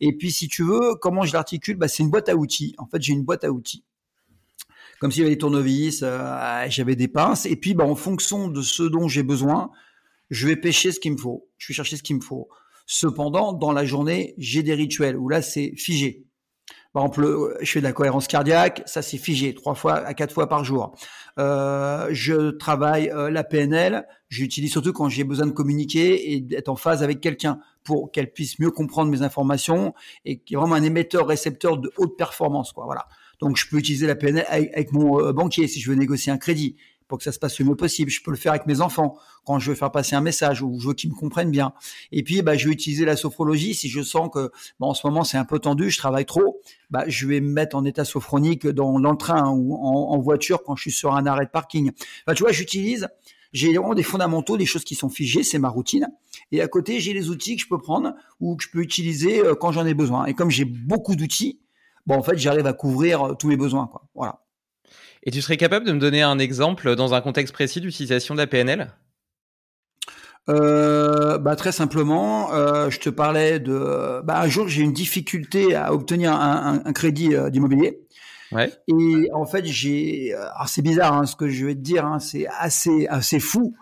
[0.00, 1.76] Et puis si tu veux, comment je l'articule?
[1.76, 2.76] Bah c'est une boîte à outils.
[2.78, 3.82] En fait, j'ai une boîte à outils
[5.00, 7.46] comme s'il y avait des tournevis, euh, j'avais des pinces.
[7.46, 9.70] Et puis, bah, en fonction de ce dont j'ai besoin,
[10.28, 11.48] je vais pêcher ce qu'il me faut.
[11.58, 12.48] Je vais chercher ce qu'il me faut.
[12.86, 16.26] Cependant, dans la journée, j'ai des rituels où là, c'est figé.
[16.92, 20.12] Par exemple, euh, je fais de la cohérence cardiaque, ça c'est figé, trois fois à
[20.12, 20.96] quatre fois par jour.
[21.38, 26.68] Euh, je travaille euh, la PNL, j'utilise surtout quand j'ai besoin de communiquer et d'être
[26.68, 30.74] en phase avec quelqu'un pour qu'elle puisse mieux comprendre mes informations et qui est vraiment
[30.74, 32.72] un émetteur-récepteur de haute performance.
[32.72, 33.06] Quoi, voilà.
[33.40, 36.38] Donc, je peux utiliser la PNL avec, mon euh, banquier si je veux négocier un
[36.38, 36.76] crédit
[37.10, 38.10] pour que ça se passe le mieux possible.
[38.10, 40.78] Je peux le faire avec mes enfants quand je veux faire passer un message ou
[40.80, 41.72] je veux qu'ils me comprennent bien.
[42.12, 45.06] Et puis, bah, je vais utiliser la sophrologie si je sens que bon, en ce
[45.06, 46.60] moment c'est un peu tendu, je travaille trop.
[46.90, 50.18] Bah, je vais me mettre en état sophronique dans, dans le train ou en, en,
[50.20, 51.90] voiture quand je suis sur un arrêt de parking.
[52.24, 53.08] Enfin, tu vois, j'utilise
[53.52, 56.06] J'ai vraiment des fondamentaux, des choses qui sont figées, c'est ma routine.
[56.52, 59.40] Et à côté, j'ai les outils que je peux prendre ou que je peux utiliser
[59.40, 60.26] euh, quand j'en ai besoin.
[60.26, 61.58] Et comme j'ai beaucoup d'outils,
[62.10, 63.86] bon, en fait, j'arrive à couvrir euh, tous mes besoins.
[63.86, 64.02] Quoi.
[64.14, 64.40] Voilà.
[65.22, 68.40] Et tu serais capable de me donner un exemple dans un contexte précis d'utilisation de
[68.40, 68.92] la PNL
[70.48, 74.20] euh, bah, très simplement, euh, je te parlais de.
[74.24, 78.00] Bah, un jour, j'ai une difficulté à obtenir un, un, crédit euh, d'immobilier.
[78.50, 78.72] Ouais.
[78.88, 80.32] Et en fait, j'ai.
[80.34, 82.04] Alors c'est bizarre, hein, ce que je vais te dire.
[82.04, 83.76] Hein, c'est assez assez fou.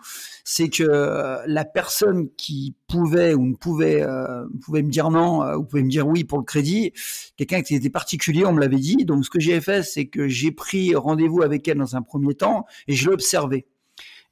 [0.51, 5.63] C'est que la personne qui pouvait ou ne pouvait euh, pouvait me dire non ou
[5.63, 6.91] pouvait me dire oui pour le crédit,
[7.37, 9.05] quelqu'un qui était particulier, on me l'avait dit.
[9.05, 12.33] Donc ce que j'ai fait, c'est que j'ai pris rendez-vous avec elle dans un premier
[12.33, 13.67] temps et je l'ai observé.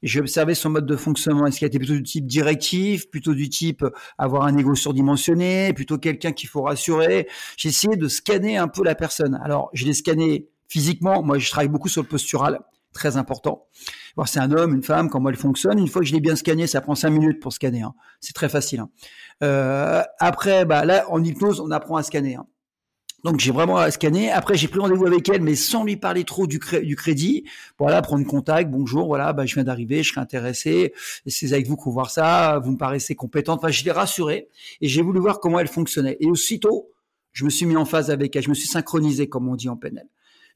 [0.02, 1.46] J'ai observé son mode de fonctionnement.
[1.46, 3.84] Est-ce qu'il était plutôt du type directif, plutôt du type
[4.18, 7.28] avoir un ego surdimensionné, plutôt quelqu'un qu'il faut rassurer?
[7.56, 9.38] J'ai essayé de scanner un peu la personne.
[9.44, 11.22] Alors, je l'ai scanné physiquement.
[11.22, 12.58] Moi, je travaille beaucoup sur le postural,
[12.92, 13.68] très important.
[14.18, 15.78] Voir c'est un homme, une femme, comment elle fonctionne.
[15.78, 17.82] Une fois que je l'ai bien scanné, ça prend cinq minutes pour scanner.
[17.82, 17.94] Hein.
[18.20, 18.80] C'est très facile.
[18.80, 18.90] Hein.
[19.44, 22.34] Euh, après, bah là, en hypnose, on apprend à scanner.
[22.34, 22.44] Hein.
[23.22, 24.32] Donc j'ai vraiment scanné.
[24.32, 27.44] Après j'ai pris rendez-vous avec elle, mais sans lui parler trop du, crédit.
[27.78, 28.72] Voilà, prendre contact.
[28.72, 30.94] Bonjour, voilà, bah, je viens d'arriver, je serais intéressé.
[31.28, 32.58] C'est avec vous qu'on voit ça.
[32.58, 33.60] Vous me paraissez compétente.
[33.62, 34.48] Enfin, je l'ai rassurée
[34.80, 36.16] et j'ai voulu voir comment elle fonctionnait.
[36.18, 36.90] Et aussitôt,
[37.30, 38.42] je me suis mis en phase avec elle.
[38.42, 40.08] Je me suis synchronisé, comme on dit en PNL.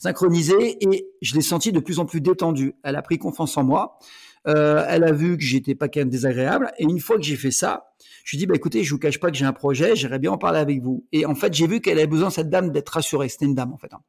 [0.03, 2.75] Synchronisé et je l'ai senti de plus en plus détendu.
[2.83, 4.01] Elle a pris confiance en moi.
[4.49, 6.73] Euh, elle a vu que j'étais pas quand même désagréable.
[6.79, 9.21] Et une fois que j'ai fait ça, je lui dis, bah, écoutez, je vous cache
[9.21, 11.07] pas que j'ai un projet, j'aimerais bien en parler avec vous.
[11.13, 13.29] Et en fait, j'ai vu qu'elle avait besoin, cette dame, d'être rassurée.
[13.29, 13.95] C'était une dame, en fait.
[13.95, 14.01] Hein.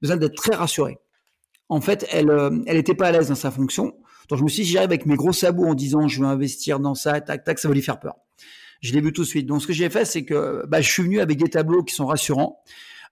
[0.00, 0.98] Besoin d'être très rassurée.
[1.68, 3.96] En fait, elle, euh, elle était pas à l'aise dans sa fonction.
[4.28, 6.78] Donc, je me suis dit, j'arrive avec mes gros sabots en disant, je veux investir
[6.78, 8.14] dans ça, tac, tac, ça va lui faire peur.
[8.80, 9.46] Je l'ai vu tout de suite.
[9.46, 11.96] Donc, ce que j'ai fait, c'est que, bah, je suis venu avec des tableaux qui
[11.96, 12.62] sont rassurants,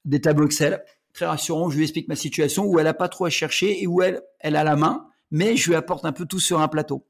[0.04, 1.70] des tableaux Excel, très rassurants.
[1.70, 4.22] Je lui explique ma situation où elle a pas trop à chercher et où elle,
[4.40, 7.06] elle a la main, mais je lui apporte un peu tout sur un plateau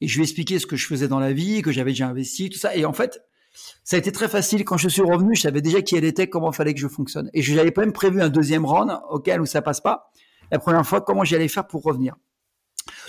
[0.00, 2.08] et je lui ai expliqué ce que je faisais dans la vie, que j'avais déjà
[2.08, 2.74] investi, tout ça.
[2.74, 3.20] Et en fait,
[3.84, 4.64] ça a été très facile.
[4.64, 7.30] Quand je suis revenu, je savais déjà qui elle était, comment fallait que je fonctionne.
[7.34, 10.10] Et je n'avais pas même prévu un deuxième round auquel où ça passe pas.
[10.50, 12.16] La première fois, comment j'allais faire pour revenir.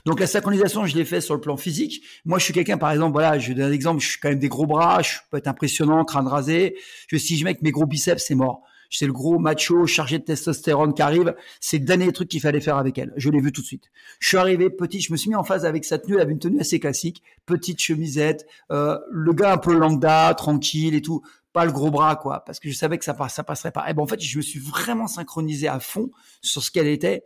[0.05, 2.03] Donc la synchronisation, je l'ai fait sur le plan physique.
[2.25, 4.29] Moi, je suis quelqu'un, par exemple, voilà, je vais donner un exemple, je suis quand
[4.29, 6.77] même des gros bras, je peux être impressionnant, crâne rasé.
[7.07, 8.61] Je, si je mets mes gros biceps, c'est mort
[8.93, 11.35] c'est le gros macho chargé de testostérone qui arrive.
[11.59, 13.13] C'est le dernier truc qu'il fallait faire avec elle.
[13.17, 13.91] Je l'ai vu tout de suite.
[14.19, 16.15] Je suis arrivé petit, je me suis mis en phase avec sa tenue.
[16.15, 20.95] Elle avait une tenue assez classique, petite chemisette, euh, le gars un peu lambda, tranquille
[20.95, 21.21] et tout.
[21.53, 23.89] Pas le gros bras, quoi, parce que je savais que ça, ça passerait pas.
[23.89, 26.09] Et ben, en fait, je me suis vraiment synchronisé à fond
[26.41, 27.23] sur ce qu'elle était.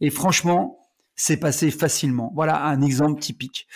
[0.00, 0.85] Et franchement,
[1.16, 2.30] c'est passé facilement.
[2.34, 3.66] Voilà un exemple typique.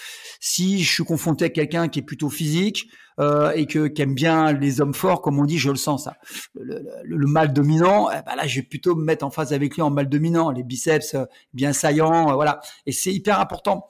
[0.41, 4.15] Si je suis confronté à quelqu'un qui est plutôt physique euh, et que qui aime
[4.15, 6.17] bien les hommes forts, comme on dit, je le sens ça.
[6.55, 9.75] Le, le, mal dominant, eh ben là, je vais plutôt me mettre en face avec
[9.75, 12.61] lui en mal dominant, les biceps euh, bien saillants, euh, voilà.
[12.87, 13.87] Et c'est hyper important.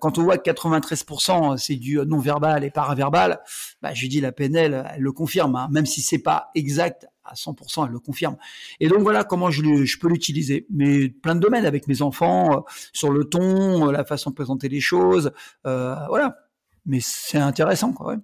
[0.00, 3.40] quand on voit que 93% c'est du non verbal et paraverbal,
[3.82, 7.34] bah, je dis la PNL, elle le confirme, hein, même si c'est pas exact à
[7.34, 8.36] 100%, elle le confirme.
[8.80, 10.66] Et donc voilà comment je, je peux l'utiliser.
[10.70, 12.60] Mais plein de domaines avec mes enfants, euh,
[12.92, 15.32] sur le ton, euh, la façon de présenter les choses,
[15.66, 16.36] euh, voilà.
[16.84, 18.14] Mais c'est intéressant, quoi.
[18.14, 18.18] Ouais.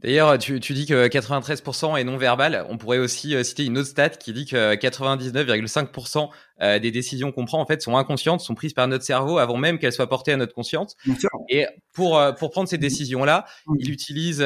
[0.00, 2.64] D'ailleurs, tu, tu, dis que 93% est non verbal.
[2.68, 7.60] On pourrait aussi citer une autre stat qui dit que 99,5% des décisions qu'on prend
[7.60, 10.36] en fait sont inconscientes, sont prises par notre cerveau avant même qu'elles soient portées à
[10.36, 10.96] notre conscience.
[11.48, 13.44] Et pour pour prendre ces décisions là,
[13.80, 14.40] il utilise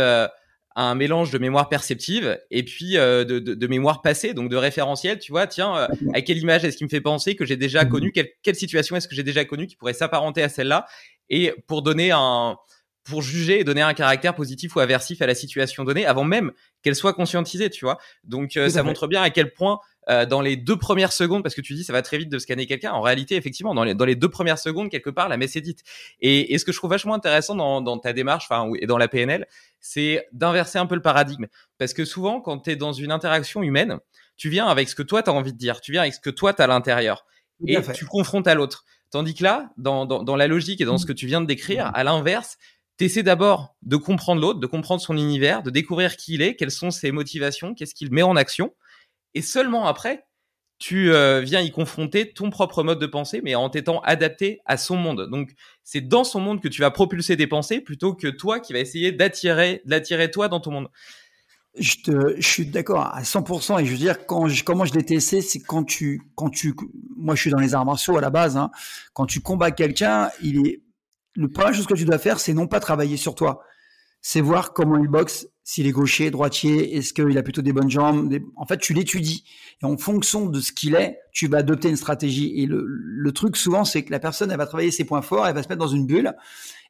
[0.76, 4.56] un mélange de mémoire perceptive et puis euh, de, de, de, mémoire passée, donc de
[4.56, 5.18] référentiel.
[5.18, 7.84] Tu vois, tiens, euh, à quelle image est-ce qui me fait penser que j'ai déjà
[7.84, 7.90] mhm.
[7.90, 10.86] connu quelle, quelle situation est-ce que j'ai déjà connu qui pourrait s'apparenter à celle-là
[11.28, 12.56] Et pour donner un,
[13.04, 16.52] pour juger et donner un caractère positif ou aversif à la situation donnée avant même
[16.82, 17.98] qu'elle soit conscientisée, tu vois.
[18.24, 21.54] Donc euh, ça montre bien à quel point euh, dans les deux premières secondes, parce
[21.54, 23.94] que tu dis ça va très vite de scanner quelqu'un, en réalité effectivement dans les,
[23.94, 25.82] dans les deux premières secondes quelque part la messe est dite.
[26.20, 28.98] Et, et ce que je trouve vachement intéressant dans, dans ta démarche, enfin et dans
[28.98, 29.46] la PNL,
[29.80, 31.46] c'est d'inverser un peu le paradigme,
[31.78, 33.98] parce que souvent quand tu es dans une interaction humaine,
[34.36, 36.20] tu viens avec ce que toi tu as envie de dire, tu viens avec ce
[36.20, 37.24] que toi tu as à l'intérieur,
[37.66, 38.84] et tu confrontes à l'autre.
[39.10, 41.46] Tandis que là, dans, dans, dans, la logique et dans ce que tu viens de
[41.46, 42.56] décrire, à l'inverse,
[42.98, 46.70] T'essaies d'abord de comprendre l'autre, de comprendre son univers, de découvrir qui il est, quelles
[46.70, 48.74] sont ses motivations, qu'est-ce qu'il met en action.
[49.34, 50.26] Et seulement après,
[50.82, 54.76] tu euh, viens y confronter ton propre mode de pensée, mais en t'étant adapté à
[54.76, 55.28] son monde.
[55.30, 55.52] Donc,
[55.84, 58.80] c'est dans son monde que tu vas propulser des pensées plutôt que toi qui vas
[58.80, 60.88] essayer d'attirer, d'attirer toi dans ton monde.
[61.78, 65.04] Je, te, suis d'accord à 100% et je veux dire quand je, comment je l'ai
[65.04, 66.74] testé, c'est quand tu, quand tu,
[67.16, 68.72] moi je suis dans les arts martiaux à la base, hein,
[69.14, 70.82] quand tu combats quelqu'un, il est
[71.34, 73.62] le première chose que tu dois faire, c'est non pas travailler sur toi,
[74.20, 77.90] c'est voir comment il boxe s'il est gaucher, droitier, est-ce qu'il a plutôt des bonnes
[77.90, 78.34] jambes.
[78.56, 79.44] En fait, tu l'étudies.
[79.82, 82.52] Et en fonction de ce qu'il est, tu vas adopter une stratégie.
[82.60, 85.54] Et le, truc, souvent, c'est que la personne, elle va travailler ses points forts, elle
[85.54, 86.34] va se mettre dans une bulle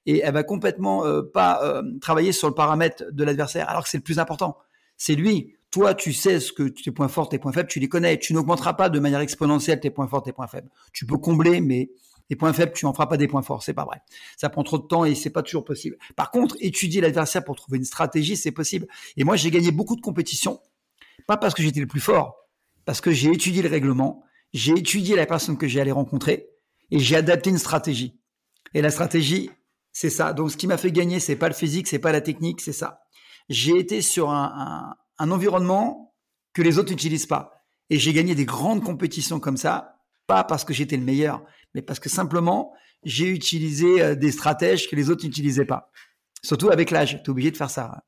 [0.07, 3.89] et elle va complètement euh, pas euh, travailler sur le paramètre de l'adversaire, alors que
[3.89, 4.57] c'est le plus important.
[4.97, 5.55] C'est lui.
[5.71, 8.19] Toi, tu sais ce que tes points forts, tes points faibles, tu les connais.
[8.19, 10.69] Tu n'augmenteras pas de manière exponentielle tes points forts, tes points faibles.
[10.93, 11.91] Tu peux combler, mais
[12.33, 14.01] des points faibles, tu en feras pas des points forts, c'est pas vrai.
[14.39, 15.99] Ça prend trop de temps et c'est pas toujours possible.
[16.17, 18.87] Par contre, étudier l'adversaire pour trouver une stratégie, c'est possible.
[19.19, 20.59] Et moi, j'ai gagné beaucoup de compétitions,
[21.27, 22.49] pas parce que j'étais le plus fort,
[22.87, 26.49] parce que j'ai étudié le règlement, j'ai étudié la personne que j'ai allé rencontrer
[26.91, 28.19] et j'ai adapté une stratégie.
[28.73, 29.51] Et la stratégie,
[29.93, 30.33] c'est ça.
[30.33, 32.73] Donc, ce qui m'a fait gagner, c'est pas le physique, c'est pas la technique, c'est
[32.73, 33.03] ça.
[33.51, 36.15] J'ai été sur un environnement
[36.55, 37.53] que les autres n'utilisent pas.
[37.91, 39.92] Et j'ai gagné des grandes compétitions comme ça,
[40.33, 42.73] pas parce que j'étais le meilleur, mais parce que simplement,
[43.05, 45.91] j'ai utilisé euh, des stratèges que les autres n'utilisaient pas.
[46.43, 48.03] Surtout avec l'âge, tu es obligé de faire ça.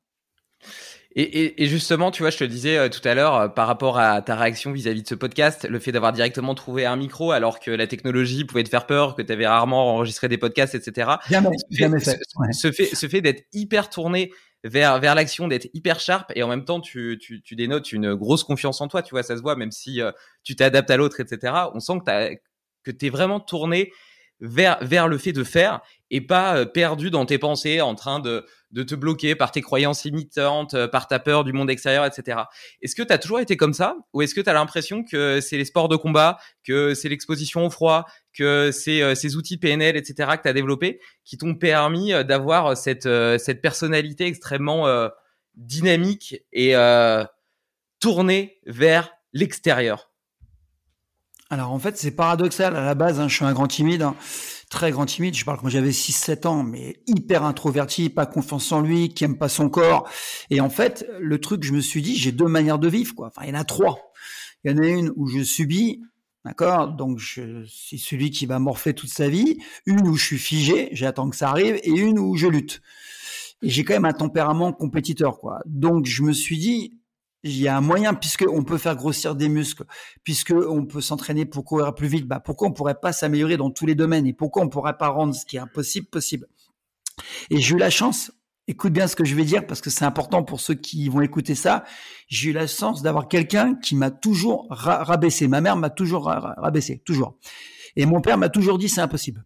[1.17, 4.23] Et, justement, tu vois, je te disais euh, tout à l'heure, euh, par rapport à
[4.23, 7.69] ta réaction vis-à-vis de ce podcast, le fait d'avoir directement trouvé un micro alors que
[7.69, 11.11] la technologie pouvait te faire peur, que tu avais rarement enregistré des podcasts, etc.
[11.29, 12.19] Jamais, jamais fait.
[12.51, 14.31] Ce, fait, ce fait d'être hyper tourné
[14.67, 17.19] vers, l'action, d'être hyper sharp et en même temps, tu,
[17.51, 20.01] dénotes une grosse confiance en toi, tu vois, ça se voit, même si
[20.43, 21.53] tu t'adaptes à l'autre, etc.
[21.73, 22.41] On sent que tu
[22.85, 23.91] que tu es vraiment tourné
[24.39, 28.19] vers, vers le fait de faire et pas euh, perdu dans tes pensées en train
[28.19, 28.45] de,
[28.75, 32.41] de te bloquer par tes croyances limitantes, euh, par ta peur du monde extérieur, etc.
[32.81, 35.39] Est-ce que tu as toujours été comme ça ou est-ce que tu as l'impression que
[35.39, 39.57] c'est les sports de combat, que c'est l'exposition au froid, que c'est euh, ces outils
[39.57, 40.31] PNL, etc.
[40.35, 43.09] que tu as développés qui t'ont permis d'avoir cette,
[43.39, 45.09] cette personnalité extrêmement
[45.55, 46.75] dynamique et
[47.99, 50.11] tournée vers l'extérieur?
[51.49, 52.75] Alors en fait, c'est paradoxal.
[52.75, 54.15] À la base, hein, je suis un grand timide, hein.
[54.69, 55.35] Très grand timide.
[55.35, 59.37] Je parle quand j'avais 6-7 ans, mais hyper introverti, pas confiance en lui, qui aime
[59.37, 60.09] pas son corps.
[60.49, 63.15] Et en fait, le truc, je me suis dit, j'ai deux manières de vivre.
[63.15, 63.27] Quoi.
[63.27, 64.13] Enfin, il y en a trois.
[64.63, 66.01] Il y en a une où je subis,
[66.43, 66.89] d'accord?
[66.89, 69.59] Donc c'est celui qui va morfler toute sa vie.
[69.85, 72.81] Une où je suis figé, j'attends que ça arrive, et une où je lutte.
[73.61, 75.59] Et j'ai quand même un tempérament compétiteur, quoi.
[75.65, 76.97] Donc je me suis dit,
[77.45, 79.85] il y a un moyen, puisqu'on peut faire grossir des muscles,
[80.23, 83.85] puisqu'on peut s'entraîner pour courir plus vite, bah pourquoi on pourrait pas s'améliorer dans tous
[83.85, 86.47] les domaines et pourquoi on pourrait pas rendre ce qui est impossible possible?
[87.51, 88.31] Et j'ai eu la chance,
[88.67, 91.21] écoute bien ce que je vais dire parce que c'est important pour ceux qui vont
[91.21, 91.83] écouter ça,
[92.27, 95.47] j'ai eu la chance d'avoir quelqu'un qui m'a toujours rabaissé.
[95.47, 97.37] Ma mère m'a toujours rabaissé, toujours.
[97.95, 99.45] Et mon père m'a toujours dit c'est impossible.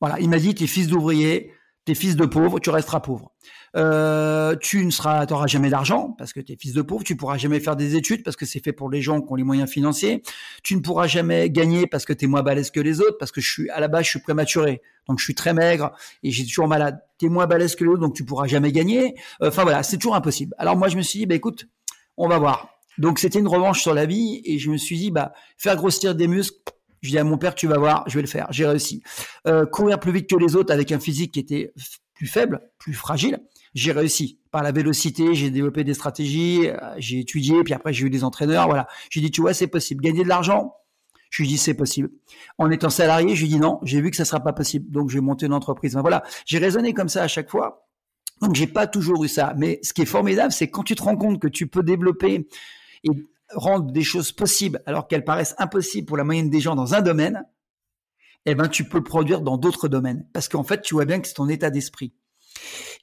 [0.00, 1.52] Voilà, il m'a dit t'es fils d'ouvrier,
[1.86, 3.32] t'es fils de pauvre, tu resteras pauvre.
[3.76, 7.04] Euh, tu ne seras, t'auras jamais d'argent parce que tu es fils de pauvre.
[7.04, 9.36] Tu pourras jamais faire des études parce que c'est fait pour les gens qui ont
[9.36, 10.22] les moyens financiers.
[10.62, 13.30] Tu ne pourras jamais gagner parce que tu es moins balèze que les autres parce
[13.30, 15.92] que je suis à la base je suis prématuré donc je suis très maigre
[16.24, 16.98] et j'ai toujours malade.
[17.18, 19.14] Tu es moins balèze que les autres donc tu pourras jamais gagner.
[19.40, 20.54] Enfin voilà, c'est toujours impossible.
[20.58, 21.68] Alors moi je me suis dit bah écoute,
[22.16, 22.70] on va voir.
[22.98, 26.16] Donc c'était une revanche sur la vie et je me suis dit bah faire grossir
[26.16, 26.58] des muscles
[27.02, 28.46] je dis à mon père, tu vas voir, je vais le faire.
[28.50, 29.02] J'ai réussi.
[29.46, 31.72] Euh, courir plus vite que les autres avec un physique qui était
[32.14, 33.40] plus faible, plus fragile
[33.76, 34.40] j'ai réussi.
[34.50, 38.24] Par la vélocité, j'ai développé des stratégies, euh, j'ai étudié, puis après j'ai eu des
[38.24, 38.88] entraîneurs, voilà.
[39.10, 40.02] J'ai dit, tu vois, c'est possible.
[40.02, 40.74] Gagner de l'argent,
[41.28, 42.10] je lui dis c'est possible.
[42.56, 45.10] En étant salarié, je lui dis non, j'ai vu que ça sera pas possible, donc
[45.10, 45.94] je vais monter une entreprise.
[45.94, 47.86] voilà, j'ai raisonné comme ça à chaque fois.
[48.40, 51.02] Donc j'ai pas toujours eu ça, mais ce qui est formidable, c'est quand tu te
[51.02, 52.48] rends compte que tu peux développer
[53.04, 53.10] et
[53.54, 57.02] rendre des choses possibles alors qu'elles paraissent impossibles pour la moyenne des gens dans un
[57.02, 57.44] domaine,
[58.44, 61.20] eh ben tu peux le produire dans d'autres domaines parce qu'en fait tu vois bien
[61.20, 62.14] que c'est ton état d'esprit.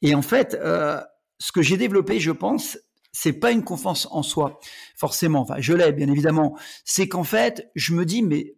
[0.02, 1.02] Et en fait, euh,
[1.40, 2.78] ce que j'ai développé, je pense,
[3.12, 4.60] c'est pas une confiance en soi,
[4.96, 5.42] forcément.
[5.42, 6.58] Enfin, je l'ai, bien évidemment.
[6.84, 8.56] C'est qu'en fait, je me dis, mais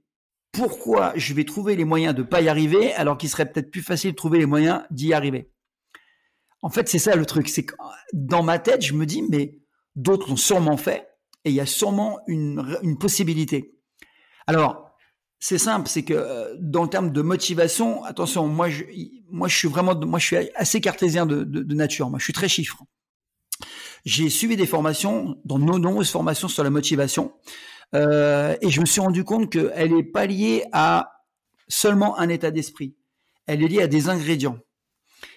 [0.51, 3.81] pourquoi je vais trouver les moyens de pas y arriver alors qu'il serait peut-être plus
[3.81, 5.51] facile de trouver les moyens d'y arriver?
[6.61, 7.49] En fait, c'est ça le truc.
[7.49, 7.75] C'est que
[8.13, 9.59] dans ma tête, je me dis, mais
[9.95, 11.07] d'autres l'ont sûrement fait
[11.45, 13.75] et il y a sûrement une, une possibilité.
[14.47, 14.85] Alors,
[15.39, 18.83] c'est simple, c'est que euh, dans le terme de motivation, attention, moi je,
[19.29, 22.47] moi je suis vraiment, moi je suis assez cartésien de, nature, moi je suis très
[22.47, 22.83] chiffre.
[24.05, 27.33] J'ai suivi des formations, dans de nombreuses formations sur la motivation,
[27.93, 31.11] euh, et je me suis rendu compte qu'elle n'est pas liée à
[31.67, 32.95] seulement un état d'esprit,
[33.45, 34.57] elle est liée à des ingrédients.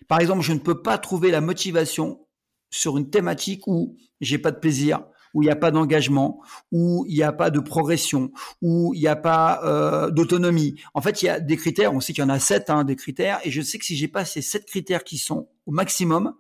[0.07, 2.27] Par exemple, je ne peux pas trouver la motivation
[2.71, 5.05] sur une thématique où j'ai pas de plaisir,
[5.39, 6.41] où il n'y a pas d'engagement,
[6.73, 10.75] où il n'y a pas de progression, où il n'y a pas euh, d'autonomie.
[10.95, 12.83] En fait, il y a des critères, on sait qu'il y en a sept hein,
[12.83, 15.71] des critères, et je sais que si j'ai pas ces sept critères qui sont au
[15.71, 16.35] maximum,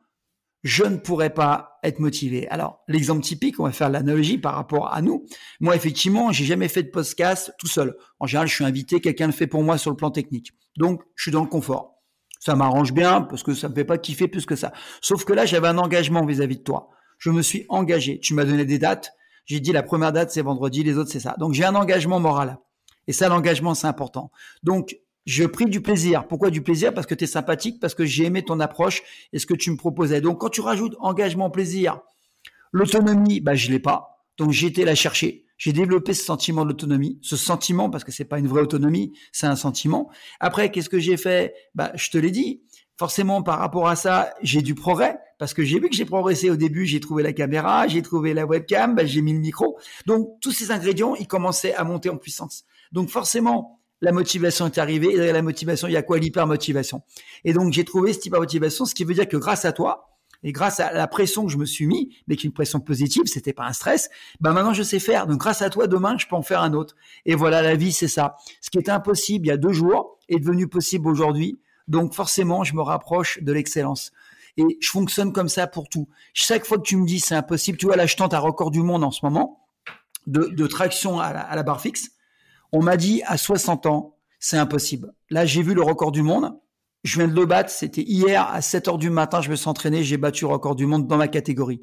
[0.65, 2.49] je ne pourrais pas être motivé.
[2.49, 5.25] Alors, l'exemple typique, on va faire l'analogie par rapport à nous.
[5.61, 7.97] Moi, effectivement, j'ai jamais fait de podcast tout seul.
[8.19, 10.51] En général, je suis invité, quelqu'un le fait pour moi sur le plan technique.
[10.77, 12.03] Donc, je suis dans le confort.
[12.41, 14.73] Ça m'arrange bien parce que ça me fait pas kiffer plus que ça.
[15.01, 18.21] Sauf que là, j'avais un engagement vis-à-vis -vis de toi Je me suis engagé.
[18.21, 19.13] Tu m'as donné des dates.
[19.45, 21.35] J'ai dit la première date c'est vendredi, les autres c'est ça.
[21.39, 22.59] Donc j'ai un engagement moral.
[23.07, 24.31] Et ça, l'engagement, c'est important.
[24.63, 26.27] Donc je pris du plaisir.
[26.29, 26.95] Pourquoi du plaisir?
[26.95, 29.03] Parce que tu es sympathique, parce que j'ai aimé ton approche
[29.33, 30.21] et ce que tu me proposais.
[30.21, 32.01] Donc quand tu rajoutes engagement, plaisir,
[32.73, 34.25] l'autonomie, bah je l'ai pas.
[34.37, 35.45] Donc j'ai été la chercher.
[35.57, 39.47] J'ai développé ce sentiment d'autonomie, ce sentiment parce que c'est pas une vraie autonomie, c'est
[39.47, 40.09] un sentiment.
[40.39, 41.53] Après, qu'est-ce que j'ai fait?
[41.75, 42.63] Bah, je te l'ai dit.
[42.97, 46.51] Forcément, par rapport à ça, j'ai du progrès parce que j'ai vu que j'ai progressé
[46.51, 46.87] au début.
[46.87, 49.79] J'ai trouvé la caméra, j'ai trouvé la webcam, bah, j'ai mis le micro.
[50.07, 52.65] Donc tous ces ingrédients, ils commençaient à monter en puissance.
[52.93, 55.15] Donc forcément, la motivation est arrivée.
[55.15, 56.19] Et la motivation, il y a quoi?
[56.19, 57.03] L'hypermotivation.
[57.45, 60.05] Et donc, j'ai trouvé cette hypermotivation, ce qui veut dire que grâce à toi,
[60.45, 62.79] et grâce à la pression que je me suis mis, mais qui est une pression
[62.79, 64.09] positive, c'était pas un stress,
[64.41, 65.27] bah maintenant je sais faire.
[65.27, 66.95] Donc grâce à toi, demain, je peux en faire un autre.
[67.27, 68.37] Et voilà, la vie, c'est ça.
[68.61, 71.59] Ce qui était impossible il y a deux jours est devenu possible aujourd'hui.
[71.89, 74.13] Donc forcément, je me rapproche de l'excellence.
[74.59, 76.09] Et je fonctionne comme ça pour tout.
[76.35, 78.71] Chaque fois que tu me dis c'est impossible, tu vois, là, je tente un record
[78.71, 79.65] du monde en ce moment
[80.29, 82.11] de, traction à la, barre fixe.
[82.73, 85.15] On m'a dit à 60 ans, c'est impossible.
[85.31, 86.59] Là, j'ai vu le record du monde.
[87.05, 87.71] Je viens de le battre.
[87.71, 89.41] C'était hier à 7 heures du matin.
[89.41, 90.03] Je me suis entraîné.
[90.03, 91.81] J'ai battu le record du monde dans ma catégorie.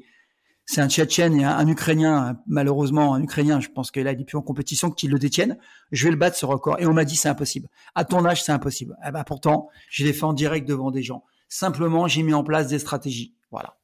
[0.64, 4.42] C'est un Tchétchène et un, Ukrainien, malheureusement un Ukrainien, je pense qu'il a plus en
[4.42, 5.58] compétition, qui le détiennent.
[5.92, 6.76] Je vais le battre ce record.
[6.80, 7.68] Et on m'a dit c'est impossible.
[7.94, 8.96] À ton âge, c'est impossible.
[9.06, 11.24] Eh ben, pourtant, je l'ai fait en direct devant des gens.
[11.48, 13.34] Simplement, j'ai mis en place des stratégies.
[13.50, 13.78] Voilà.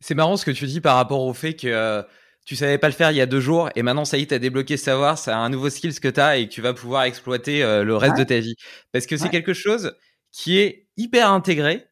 [0.00, 2.02] C'est marrant ce que tu dis par rapport au fait que euh,
[2.44, 4.26] tu savais pas le faire il y a deux jours et maintenant ça y est,
[4.26, 6.60] tu as débloqué ce savoir, c'est un nouveau skill que tu as et que tu
[6.60, 8.56] vas pouvoir exploiter euh, le reste de ta vie.
[8.90, 9.94] Parce que c'est quelque chose
[10.32, 11.86] qui est hyper intégré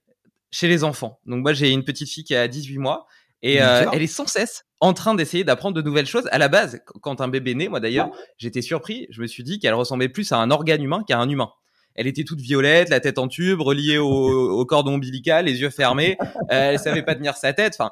[0.50, 1.20] chez les enfants.
[1.26, 3.06] Donc moi j'ai une petite fille qui a 18 mois
[3.42, 6.28] et euh, elle est sans cesse en train d'essayer d'apprendre de nouvelles choses.
[6.32, 9.58] À la base, quand un bébé naît, moi d'ailleurs, j'étais surpris, je me suis dit
[9.58, 11.52] qu'elle ressemblait plus à un organe humain qu'à un humain
[11.94, 16.16] elle était toute violette, la tête en tube, reliée au, cordon ombilical, les yeux fermés.
[16.20, 17.76] Euh, elle savait pas tenir sa tête.
[17.78, 17.90] Enfin,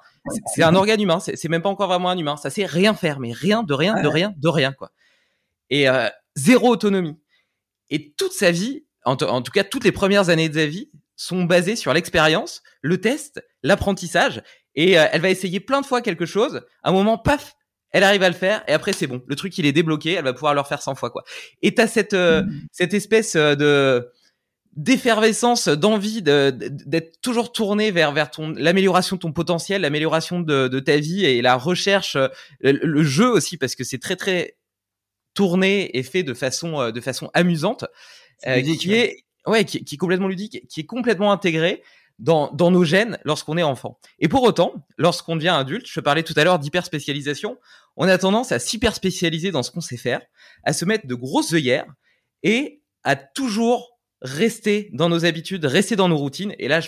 [0.55, 1.19] c'est un organe humain.
[1.21, 2.37] C'est même pas encore vraiment un humain.
[2.37, 4.91] Ça sait rien faire, mais rien de rien, de rien, de rien quoi.
[5.71, 7.19] Et euh, zéro autonomie.
[7.91, 11.45] Et toute sa vie, en, tout cas toutes les premières années de sa vie, sont
[11.45, 14.43] basées sur l'expérience, le test, l'apprentissage.
[14.75, 16.63] Et euh, elle va essayer plein de fois quelque chose.
[16.83, 17.57] À un moment, paf,
[17.91, 19.23] elle arrive à le faire et après c'est bon.
[19.27, 21.25] Le truc il est débloqué, elle va pouvoir le refaire 100 fois quoi.
[21.63, 22.61] Et t'as cette euh, mmh.
[22.73, 24.11] cette espèce euh, de
[24.77, 30.81] d'effervescence, d'envie d'être toujours tourné vers vers ton l'amélioration de ton potentiel, l'amélioration de, de,
[30.81, 32.29] ta vie et la recherche, euh,
[32.61, 34.57] le, jeu aussi parce que c'est très très
[35.35, 37.87] tourné et fait de façon de façon amusante,
[38.45, 41.83] qui est ouais qui, qui, est complètement ludique, qui est complètement intégré
[42.19, 43.99] dans, dans nos gènes lorsqu'on est enfant.
[44.19, 47.59] Et pour autant, lorsqu'on devient adulte, je parlais tout à l'heure d'hyperspécialisation,
[47.97, 50.21] on a tendance à s'hyper spécialiser dans ce qu'on sait faire,
[50.65, 51.87] à se mettre de grosses œillères
[52.43, 56.55] et à toujours rester dans nos habitudes, rester dans nos routines.
[56.59, 56.81] Et là,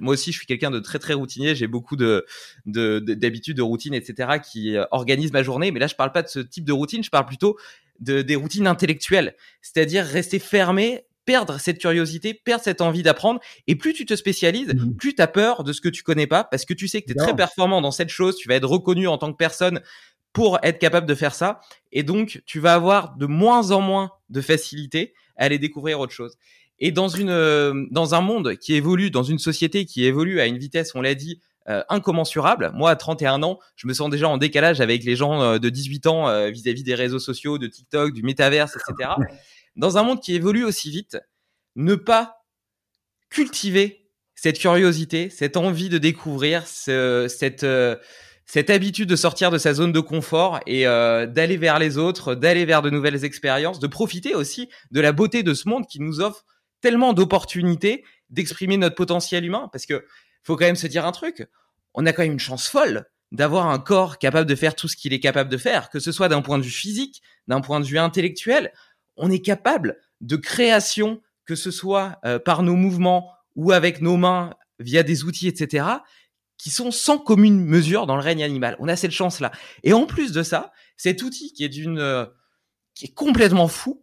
[0.00, 1.54] moi aussi, je suis quelqu'un de très très routinier.
[1.54, 2.24] J'ai beaucoup de
[2.64, 5.72] d'habitudes, de, de, routines, etc., qui euh, organisent ma journée.
[5.72, 7.02] Mais là, je parle pas de ce type de routine.
[7.02, 7.56] Je parle plutôt
[7.98, 13.40] de des routines intellectuelles, c'est-à-dire rester fermé perdre cette curiosité, perdre cette envie d'apprendre.
[13.66, 14.94] Et plus tu te spécialises, mmh.
[14.96, 17.06] plus tu as peur de ce que tu connais pas, parce que tu sais que
[17.06, 19.82] tu es très performant dans cette chose, tu vas être reconnu en tant que personne
[20.32, 21.60] pour être capable de faire ça.
[21.92, 26.12] Et donc, tu vas avoir de moins en moins de facilité à aller découvrir autre
[26.12, 26.36] chose.
[26.78, 30.46] Et dans une, euh, dans un monde qui évolue, dans une société qui évolue à
[30.46, 32.70] une vitesse, on l'a dit, euh, incommensurable.
[32.74, 35.68] Moi, à 31 ans, je me sens déjà en décalage avec les gens euh, de
[35.68, 39.10] 18 ans vis à -vis des réseaux sociaux, de TikTok, du métaverse, etc
[39.76, 41.18] dans un monde qui évolue aussi vite,
[41.76, 42.44] ne pas
[43.30, 47.96] cultiver cette curiosité, cette envie de découvrir, cette, euh,
[48.44, 52.34] cette habitude de sortir de sa zone de confort et euh, d'aller vers les autres,
[52.34, 56.00] d'aller vers de nouvelles expériences, de profiter aussi de la beauté de ce monde qui
[56.00, 56.44] nous offre
[56.80, 59.68] tellement d'opportunités d'exprimer notre potentiel humain.
[59.72, 60.04] Parce que
[60.42, 61.46] faut quand même se dire un truc,
[61.94, 64.96] on a quand même une chance folle d'avoir un corps capable de faire tout ce
[64.96, 67.80] qu'il est capable de faire, que ce soit d'un point de vue physique, d'un point
[67.80, 68.72] de vue intellectuel
[69.16, 74.16] on est capable de création, que ce soit euh, par nos mouvements ou avec nos
[74.16, 75.86] mains via des outils, etc.,
[76.58, 78.76] qui sont sans commune mesure dans le règne animal.
[78.78, 79.52] On a cette chance-là.
[79.82, 82.24] Et en plus de ça, cet outil qui est d'une, euh,
[82.94, 84.02] qui est complètement fou,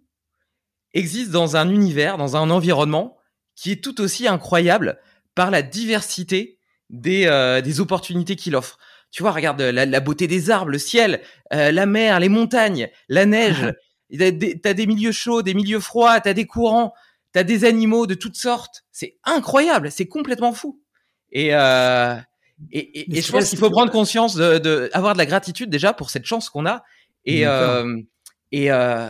[0.94, 3.18] existe dans un univers, dans un environnement
[3.56, 5.00] qui est tout aussi incroyable
[5.34, 6.60] par la diversité
[6.92, 8.78] des, euh, des opportunités qu'il offre.
[9.10, 11.22] Tu vois, regarde la, beauté des arbres, le ciel,
[11.52, 13.72] la mer, les montagnes, la neige,
[14.12, 16.94] T'as des milieux chauds, des milieux froids, t'as des courants,
[17.32, 18.84] t'as des animaux de toutes sortes.
[18.92, 20.80] C'est incroyable, c'est complètement fou.
[21.32, 22.16] Et, euh,
[22.72, 25.94] et, et, je pense qu'il faut prendre conscience de, de, avoir de la gratitude déjà
[25.94, 26.84] pour cette chance qu'on a
[27.26, 28.00] et euh,
[28.52, 29.10] et euh,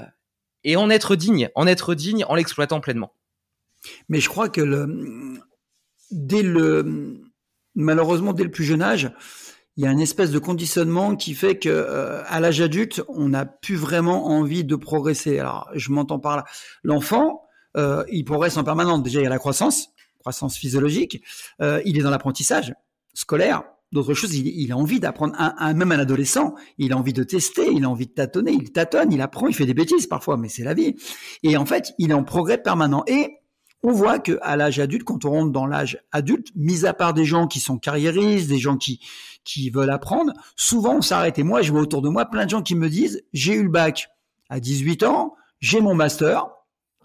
[0.63, 3.13] et en être digne, en être digne, en l'exploitant pleinement.
[4.07, 5.37] Mais je crois que le,
[6.11, 7.21] dès le
[7.75, 9.11] malheureusement dès le plus jeune âge,
[9.75, 13.29] il y a une espèce de conditionnement qui fait que euh, à l'âge adulte, on
[13.29, 15.39] n'a plus vraiment envie de progresser.
[15.39, 16.45] Alors, je m'entends par là.
[16.83, 17.43] L'enfant,
[17.75, 19.01] euh, il progresse en permanence.
[19.01, 21.23] Déjà, il y a la croissance, croissance physiologique.
[21.61, 22.73] Euh, il est dans l'apprentissage
[23.13, 23.63] scolaire.
[23.91, 25.35] D'autres choses, il, a envie d'apprendre.
[25.37, 28.51] Un, un, même un adolescent, il a envie de tester, il a envie de tâtonner,
[28.51, 30.95] il tâtonne, il apprend, il fait des bêtises parfois, mais c'est la vie.
[31.43, 33.03] Et en fait, il est en progrès permanent.
[33.05, 33.42] Et
[33.83, 37.13] on voit que à l'âge adulte, quand on rentre dans l'âge adulte, mis à part
[37.13, 39.01] des gens qui sont carriéristes, des gens qui
[39.43, 41.37] qui veulent apprendre, souvent on s'arrête.
[41.37, 43.63] Et moi, je vois autour de moi plein de gens qui me disent j'ai eu
[43.63, 44.09] le bac
[44.49, 46.47] à 18 ans, j'ai mon master,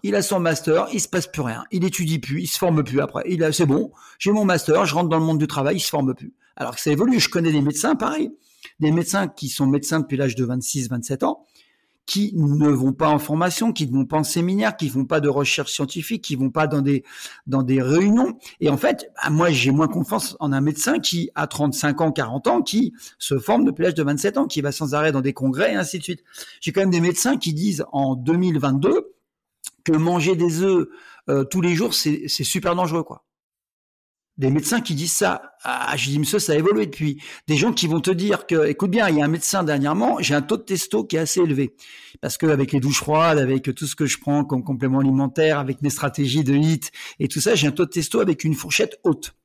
[0.03, 2.83] il a son master, il se passe plus rien, il étudie plus, il se forme
[2.83, 3.23] plus après.
[3.27, 5.81] Il a, c'est bon, j'ai mon master, je rentre dans le monde du travail, il
[5.81, 6.33] se forme plus.
[6.55, 7.19] Alors que ça évolue.
[7.19, 8.31] Je connais des médecins, pareil,
[8.79, 11.45] des médecins qui sont médecins depuis l'âge de 26, 27 ans,
[12.09, 15.05] qui ne vont pas en formation, qui ne vont pas en séminaire, qui ne vont
[15.05, 17.03] pas de recherche scientifique, qui vont pas dans des
[17.45, 18.35] dans des réunions.
[18.61, 22.11] Et en fait, bah, moi, j'ai moins confiance en un médecin qui a 35 ans,
[22.11, 25.21] 40 ans, qui se forme depuis l'âge de 27 ans, qui va sans arrêt dans
[25.21, 26.23] des congrès et ainsi de suite.
[26.61, 29.13] J'ai quand même des médecins qui disent en 2022
[29.83, 30.87] que manger des œufs
[31.29, 33.23] euh, tous les jours, c'est super dangereux, quoi
[34.39, 35.41] des médecins qui disent ça.
[35.63, 37.21] Ah, je dis, monsieur, ça a évolué depuis.
[37.47, 40.17] Des gens qui vont te dire que, écoute bien, il y a un médecin dernièrement,
[40.19, 41.75] j'ai un taux de testo qui est assez élevé.
[42.21, 45.59] Parce que avec les douches froides, avec tout ce que je prends comme complément alimentaire,
[45.59, 48.53] avec mes stratégies de HIT et tout ça, j'ai un taux de testo avec une
[48.53, 49.35] fourchette haute.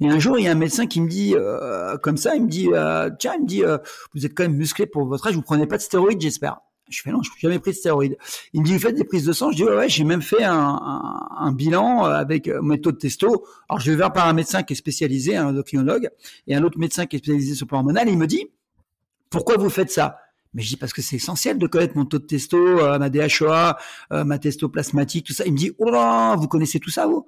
[0.00, 2.44] Et un jour, il y a un médecin qui me dit, euh, comme ça, il
[2.44, 3.76] me dit, euh, tiens, il me dit, euh,
[4.14, 6.60] vous êtes quand même musclé pour votre âge, vous prenez pas de stéroïdes, j'espère.
[6.90, 8.16] Je fais non, je n'ai jamais pris de stéroïdes.
[8.52, 9.50] Il me dit, vous faites des prises de sang?
[9.50, 12.98] Je dis, ouais, ouais j'ai même fait un, un, un, bilan euh, avec euh, méthode
[12.98, 13.46] testo.
[13.68, 16.10] Alors, je vais vers par un médecin qui est spécialisé, un endocrinologue,
[16.46, 18.08] et un autre médecin qui est spécialisé sur le plan hormonal.
[18.08, 18.50] Il me dit,
[19.30, 20.18] pourquoi vous faites ça?
[20.52, 23.10] Mais je dis parce que c'est essentiel de connaître mon taux de testo, euh, ma
[23.10, 23.76] DHEA,
[24.12, 25.44] euh, ma testo plasmatique, tout ça.
[25.46, 27.26] Il me dit, oh là, vous connaissez tout ça, vous?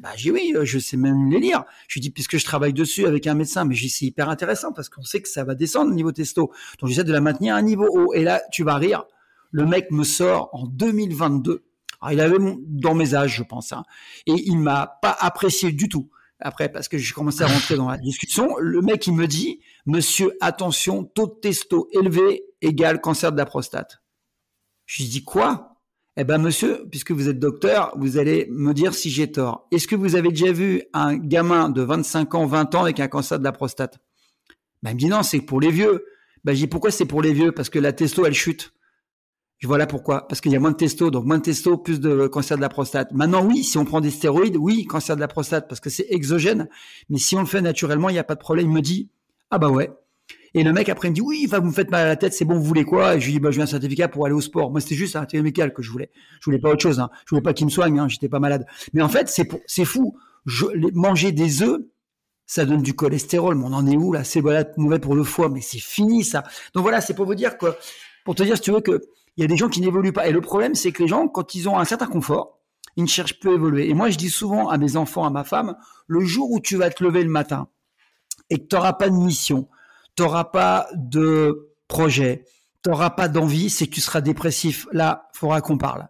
[0.00, 1.64] Bah, oui, euh, je sais même les lire.
[1.88, 4.72] Je lui dis, puisque je travaille dessus avec un médecin, mais j'ai c'est hyper intéressant
[4.72, 6.52] parce qu'on sait que ça va descendre au niveau testo.
[6.80, 8.14] Donc, j'essaie de la maintenir à un niveau haut.
[8.14, 9.04] Et là, tu vas rire.
[9.50, 11.64] Le mec me sort en 2022.
[12.00, 13.82] Alors, il avait dans mes âges, je pense, hein,
[14.26, 16.10] et il m'a pas apprécié du tout.
[16.40, 19.60] Après, parce que j'ai commencé à rentrer dans la discussion, le mec, il me dit,
[19.86, 24.00] monsieur, attention, taux de testo élevé égale cancer de la prostate.
[24.86, 25.67] Je lui dis quoi?
[26.20, 29.68] Eh ben, monsieur, puisque vous êtes docteur, vous allez me dire si j'ai tort.
[29.70, 33.06] Est-ce que vous avez déjà vu un gamin de 25 ans, 20 ans avec un
[33.06, 34.00] cancer de la prostate?
[34.82, 36.04] Ben, Il me dit non, c'est pour les vieux.
[36.42, 37.52] Ben, je dis pourquoi c'est pour les vieux?
[37.52, 38.72] Parce que la testo, elle chute.
[39.58, 40.26] Je voilà pourquoi.
[40.26, 42.62] Parce qu'il y a moins de testo, donc moins de testo, plus de cancer de
[42.62, 43.12] la prostate.
[43.12, 46.06] Maintenant, oui, si on prend des stéroïdes, oui, cancer de la prostate, parce que c'est
[46.10, 46.68] exogène.
[47.10, 48.66] Mais si on le fait naturellement, il n'y a pas de problème.
[48.66, 49.08] Il me dit,
[49.52, 49.92] ah bah ouais.
[50.54, 52.44] Et le mec après me dit oui, vous me faites mal à la tête, c'est
[52.44, 53.16] bon, vous voulez quoi?
[53.16, 54.70] Et je lui dis bah je veux un certificat pour aller au sport.
[54.70, 56.10] Moi c'était juste un certificat médical que je voulais.
[56.40, 57.00] Je voulais pas autre chose.
[57.00, 57.10] Hein.
[57.26, 57.98] Je voulais pas qu'il me soigne.
[57.98, 58.08] Hein.
[58.08, 58.66] J'étais pas malade.
[58.92, 60.16] Mais en fait c'est c'est fou.
[60.46, 61.80] Je, manger des œufs,
[62.46, 63.56] ça donne du cholestérol.
[63.56, 64.24] Mais on en est où là?
[64.24, 66.44] C'est voilà mauvais pour le foie, mais c'est fini ça.
[66.74, 67.66] Donc voilà, c'est pour vous dire que
[68.24, 69.02] pour te dire si tu veux que
[69.36, 70.28] il y a des gens qui n'évoluent pas.
[70.28, 72.58] Et le problème c'est que les gens quand ils ont un certain confort,
[72.96, 73.88] ils ne cherchent plus à évoluer.
[73.88, 75.76] Et moi je dis souvent à mes enfants, à ma femme,
[76.06, 77.68] le jour où tu vas te lever le matin
[78.50, 79.68] et que tu n'auras pas de mission,
[80.18, 82.44] t'auras pas de projet,
[82.82, 84.88] t'auras pas d'envie, c'est que tu seras dépressif.
[84.90, 86.08] Là, faudra qu'on parle.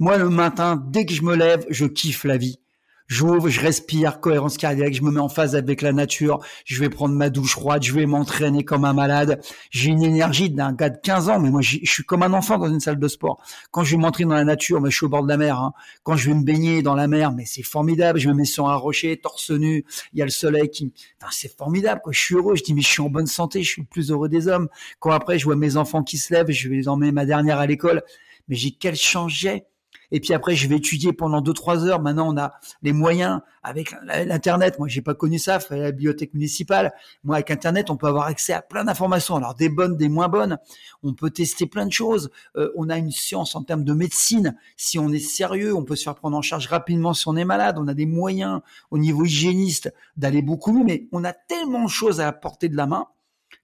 [0.00, 2.58] Moi, le matin, dès que je me lève, je kiffe la vie
[3.06, 6.88] j'ouvre, je respire, cohérence cardiaque, je me mets en phase avec la nature, je vais
[6.88, 9.40] prendre ma douche froide, je vais m'entraîner comme un malade.
[9.70, 12.58] J'ai une énergie d'un gars de 15 ans, mais moi je suis comme un enfant
[12.58, 13.42] dans une salle de sport.
[13.70, 15.58] Quand je vais m'entraîner dans la nature, mais je suis au bord de la mer.
[15.58, 15.72] Hein.
[16.02, 18.18] Quand je vais me baigner dans la mer, mais c'est formidable.
[18.18, 21.30] Je me mets sur un rocher, torse nu, il y a le soleil qui, enfin,
[21.32, 22.00] c'est formidable.
[22.02, 22.12] Quoi.
[22.12, 24.10] Je suis heureux, je dis mais je suis en bonne santé, je suis le plus
[24.10, 24.68] heureux des hommes.
[24.98, 27.58] Quand après je vois mes enfants qui se lèvent, je vais les emmener ma dernière
[27.58, 28.02] à l'école,
[28.48, 29.64] mais j'ai quel changé
[30.10, 32.00] et puis après je vais étudier pendant deux trois heures.
[32.00, 32.52] Maintenant on a
[32.82, 34.78] les moyens avec l'internet.
[34.78, 36.92] Moi j'ai pas connu ça, fait la bibliothèque municipale.
[37.24, 40.28] Moi avec internet on peut avoir accès à plein d'informations, alors des bonnes, des moins
[40.28, 40.58] bonnes.
[41.02, 42.30] On peut tester plein de choses.
[42.56, 44.56] Euh, on a une science en termes de médecine.
[44.76, 47.44] Si on est sérieux, on peut se faire prendre en charge rapidement si on est
[47.44, 47.76] malade.
[47.78, 50.84] On a des moyens au niveau hygiéniste d'aller beaucoup mieux.
[50.84, 53.06] Mais on a tellement de choses à apporter de la main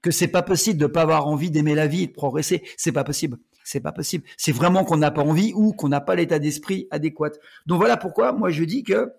[0.01, 2.62] que c'est pas possible de pas avoir envie d'aimer la vie et de progresser.
[2.76, 3.38] C'est pas possible.
[3.64, 4.24] C'est pas possible.
[4.36, 7.30] C'est vraiment qu'on n'a pas envie ou qu'on n'a pas l'état d'esprit adéquat.
[7.66, 9.12] Donc voilà pourquoi moi je dis que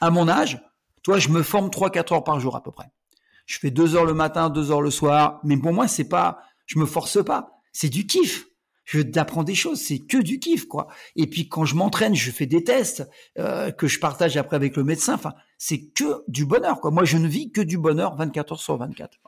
[0.00, 0.60] à mon âge,
[1.02, 2.90] toi, je me forme 3-4 heures par jour à peu près.
[3.46, 5.40] Je fais 2 heures le matin, 2 heures le soir.
[5.44, 7.62] Mais pour moi, c'est pas, je me force pas.
[7.72, 8.46] C'est du kiff.
[8.84, 10.88] Je t'apprends des choses, c'est que du kiff, quoi.
[11.14, 13.06] Et puis quand je m'entraîne, je fais des tests
[13.38, 15.14] euh, que je partage après avec le médecin.
[15.14, 16.90] Enfin, c'est que du bonheur, quoi.
[16.90, 19.18] Moi, je ne vis que du bonheur 24 heures sur 24.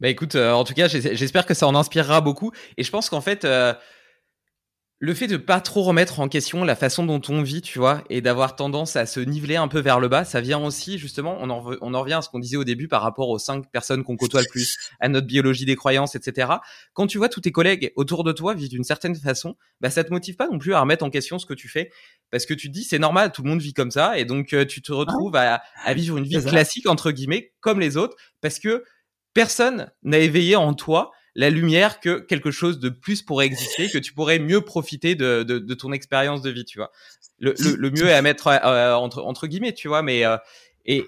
[0.00, 2.52] Bah écoute, euh, en tout cas, j'espère que ça en inspirera beaucoup.
[2.78, 3.74] Et je pense qu'en fait, euh,
[5.02, 8.04] le fait de pas trop remettre en question la façon dont on vit, tu vois,
[8.10, 11.38] et d'avoir tendance à se niveler un peu vers le bas, ça vient aussi justement,
[11.40, 13.70] on en, on en revient à ce qu'on disait au début par rapport aux cinq
[13.72, 16.52] personnes qu'on côtoie le plus, à notre biologie des croyances, etc.
[16.92, 20.04] Quand tu vois tous tes collègues autour de toi vivre d'une certaine façon, bah ça
[20.04, 21.90] te motive pas non plus à remettre en question ce que tu fais,
[22.30, 24.52] parce que tu te dis c'est normal, tout le monde vit comme ça, et donc
[24.52, 28.16] euh, tu te retrouves à, à vivre une vie classique entre guillemets comme les autres,
[28.42, 28.84] parce que
[29.34, 33.98] personne n'a éveillé en toi la lumière que quelque chose de plus pourrait exister, que
[33.98, 36.90] tu pourrais mieux profiter de, de, de ton expérience de vie, tu vois.
[37.38, 40.36] Le, le, le mieux est à mettre euh, entre, entre guillemets, tu vois, mais euh,
[40.84, 41.04] et,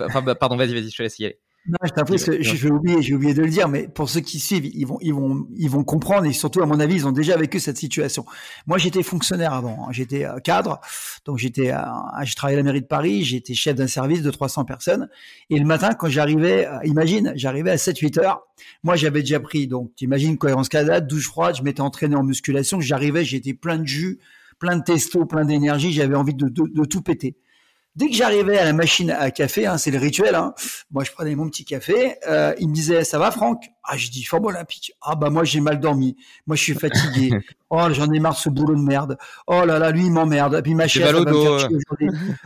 [0.00, 1.38] enfin, bah, pardon, vas-y, vas-y, je te laisse y aller.
[1.68, 4.40] Non, je t'en prie, j'ai oublié, j'ai oublié de le dire, mais pour ceux qui
[4.40, 7.12] suivent, ils vont, ils vont, ils vont comprendre et surtout, à mon avis, ils ont
[7.12, 8.24] déjà vécu cette situation.
[8.66, 9.92] Moi, j'étais fonctionnaire avant, hein.
[9.92, 10.80] j'étais euh, cadre,
[11.26, 11.74] donc j'étais,
[12.24, 15.10] je travaillais à la mairie de Paris, j'étais chef d'un service de 300 personnes,
[15.50, 18.46] et le matin, quand j'arrivais, euh, imagine, j'arrivais à 7-8 heures,
[18.82, 22.80] moi, j'avais déjà pris, donc, t'imagines, cohérence cardiaque, douche froide, je m'étais entraîné en musculation,
[22.80, 24.20] j'arrivais, j'étais plein de jus,
[24.58, 27.36] plein de testo, plein d'énergie, j'avais envie de, de, de tout péter.
[27.98, 30.54] Dès que j'arrivais à la machine à café, hein, c'est le rituel, hein,
[30.92, 33.72] moi je prenais mon petit café, euh, il me disait ça va Franck?
[33.82, 34.92] Ah je dis forme olympique.
[35.02, 36.14] Ah bah moi j'ai mal dormi,
[36.46, 37.30] moi je suis fatigué.
[37.70, 39.18] oh j'en ai marre de ce boulot de merde.
[39.48, 40.54] Oh là là lui il m'emmerde.
[40.54, 41.68] Et puis ma chef va me faire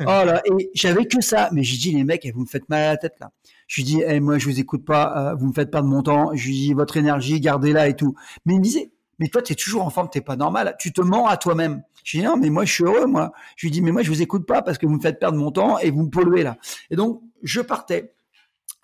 [0.00, 1.50] Oh là et j'avais que ça.
[1.52, 3.30] Mais j'ai dit les mecs vous me faites mal à la tête là.
[3.66, 6.02] Je lui dis eh, moi je vous écoute pas, euh, vous me faites perdre mon
[6.02, 6.30] temps.
[6.34, 8.14] Je lui dis votre énergie gardez-la et tout.
[8.46, 10.74] Mais il me disait mais toi, tu es toujours en forme, t'es pas normal.
[10.80, 11.82] Tu te mens à toi-même.
[12.04, 13.32] Je dis non, mais moi, je suis heureux, moi.
[13.56, 15.38] Je lui dis, mais moi, je vous écoute pas parce que vous me faites perdre
[15.38, 16.56] mon temps et vous me polluez là.
[16.90, 18.14] Et donc, je partais.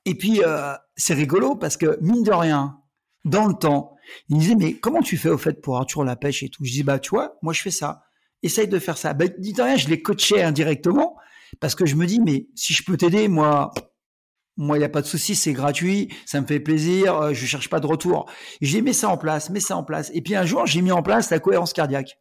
[0.04, 2.80] Et puis, euh, c'est rigolo parce que, mine de rien,
[3.24, 3.94] dans le temps,
[4.28, 6.48] il me disait, mais comment tu fais au fait pour avoir toujours la pêche et
[6.48, 6.64] tout?
[6.64, 8.02] Je dis, bah, tu vois, moi, je fais ça.
[8.42, 9.14] Essaye de faire ça.
[9.14, 11.16] Bah, dis rien, je l'ai coaché indirectement
[11.60, 13.72] parce que je me dis, mais si je peux t'aider, moi,
[14.56, 17.46] moi, il n'y a pas de souci, c'est gratuit, ça me fait plaisir, euh, je
[17.46, 18.30] cherche pas de retour.
[18.60, 20.10] J'ai mis ça en place, mets ça en place.
[20.14, 22.18] Et puis un jour, j'ai mis en place la cohérence cardiaque.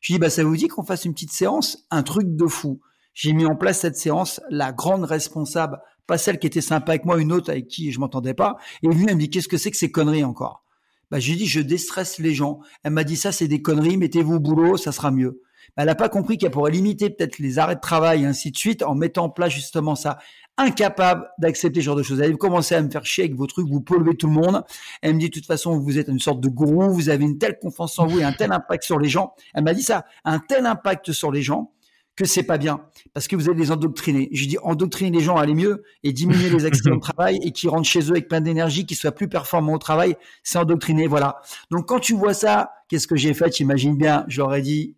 [0.00, 2.80] J'ai dit, bah, ça vous dit qu'on fasse une petite séance, un truc de fou.
[3.12, 7.04] J'ai mis en place cette séance, la grande responsable, pas celle qui était sympa avec
[7.04, 8.56] moi, une autre avec qui je m'entendais pas.
[8.82, 10.64] Et lui, elle me dit, qu'est-ce que c'est que ces conneries encore?
[11.10, 12.60] Bah, j'ai dit, je déstresse les gens.
[12.82, 15.42] Elle m'a dit, ça, c'est des conneries, mettez-vous au boulot, ça sera mieux.
[15.76, 18.50] Bah, elle n'a pas compris qu'elle pourrait limiter peut-être les arrêts de travail et ainsi
[18.50, 20.18] de suite en mettant en place justement ça
[20.60, 22.20] incapable d'accepter ce genre de choses.
[22.20, 24.62] Elle commencer à me faire chier avec vos trucs, vous polluez tout le monde.
[25.00, 27.38] Elle me dit de toute façon, vous êtes une sorte de gourou, vous avez une
[27.38, 29.32] telle confiance en vous et un tel impact sur les gens.
[29.54, 31.72] Elle m'a dit ça, un tel impact sur les gens
[32.14, 32.82] que c'est pas bien
[33.14, 34.28] parce que vous allez les endoctriner.
[34.32, 37.52] Je dis endoctriner les gens à aller mieux et diminuer les accidents de travail et
[37.52, 41.06] qui rentrent chez eux avec plein d'énergie, qui soient plus performants au travail, c'est endoctriner.
[41.06, 41.40] Voilà.
[41.70, 43.56] Donc quand tu vois ça, qu'est-ce que j'ai fait?
[43.56, 44.94] J'imagine bien, j'aurais dit,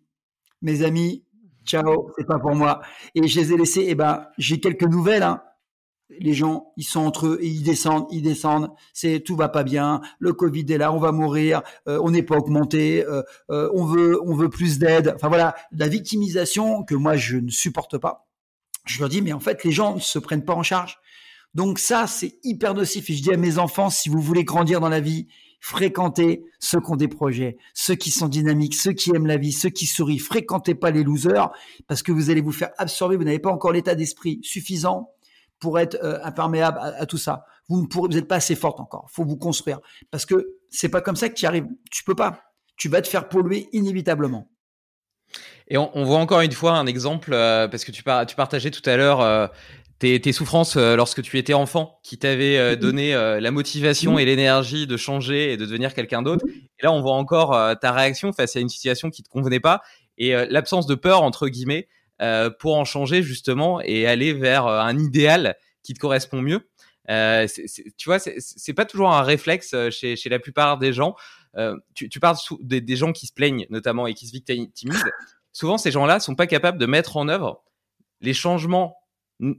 [0.61, 1.23] mes amis,
[1.65, 2.81] ciao, c'est pas pour moi.
[3.15, 3.81] Et je les ai laissés.
[3.81, 5.23] Et eh ben, j'ai quelques nouvelles.
[5.23, 5.41] Hein
[6.19, 8.69] les gens, ils sont entre eux et ils descendent, ils descendent.
[8.93, 10.01] C'est tout va pas bien.
[10.19, 11.61] Le Covid est là, on va mourir.
[11.87, 13.05] Euh, on n'est pas augmenté.
[13.05, 15.13] Euh, euh, on veut, on veut plus d'aide.
[15.15, 18.27] Enfin voilà, la victimisation que moi je ne supporte pas.
[18.85, 20.97] Je leur dis mais en fait les gens ne se prennent pas en charge.
[21.53, 23.09] Donc ça c'est hyper nocif.
[23.09, 25.27] Et je dis à mes enfants si vous voulez grandir dans la vie,
[25.59, 29.53] fréquentez ceux qui ont des projets, ceux qui sont dynamiques, ceux qui aiment la vie,
[29.53, 30.19] ceux qui sourient.
[30.19, 31.51] Fréquentez pas les losers
[31.87, 33.15] parce que vous allez vous faire absorber.
[33.15, 35.12] Vous n'avez pas encore l'état d'esprit suffisant
[35.63, 37.45] pour être euh, imperméable à, tout ça.
[37.69, 39.09] Vous ne pas assez forte encore.
[39.13, 39.79] Faut vous construire
[40.11, 41.67] parce que c'est pas comme ça que tu arrives.
[41.89, 42.41] Tu peux pas.
[42.75, 44.49] Tu vas te faire polluer inévitablement.
[45.69, 48.87] Et on, voit encore une fois un exemple euh, parce que tu, tu partageais tout
[48.87, 49.47] à l'heure euh,
[49.99, 55.53] tes, souffrances lorsque tu étais enfant, qui t'avaient donné la motivation et l'énergie de changer
[55.53, 56.45] et de devenir quelqu'un d'autre.
[56.45, 59.81] Et là, on voit encore ta réaction face à une situation qui te convenait pas
[60.17, 61.87] et l'absence de peur entre guillemets
[62.23, 66.69] euh, pour en changer justement et aller vers euh, un idéal qui te correspond mieux.
[67.09, 67.45] Euh,
[67.97, 71.17] tu vois, c'est pas toujours un réflexe chez, chez la plupart des gens.
[71.93, 75.03] tu, tu, parles des, des, gens qui se plaignent notamment et qui se victimisent.
[75.51, 77.61] Souvent, ces gens-là sont pas capables de mettre en œuvre
[78.21, 78.95] les changements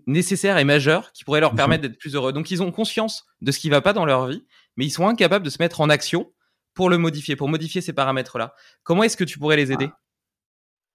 [0.06, 1.58] nécessaires et majeurs qui pourraient leur mhm.
[1.58, 2.32] permettre d'être plus heureux.
[2.32, 4.46] Donc, ils ont conscience de ce qui va pas dans leur vie,
[4.78, 6.32] mais ils sont incapables de se mettre en action
[6.72, 8.54] pour le modifier, pour modifier ces paramètres-là.
[8.84, 9.90] Comment est-ce que tu pourrais les aider?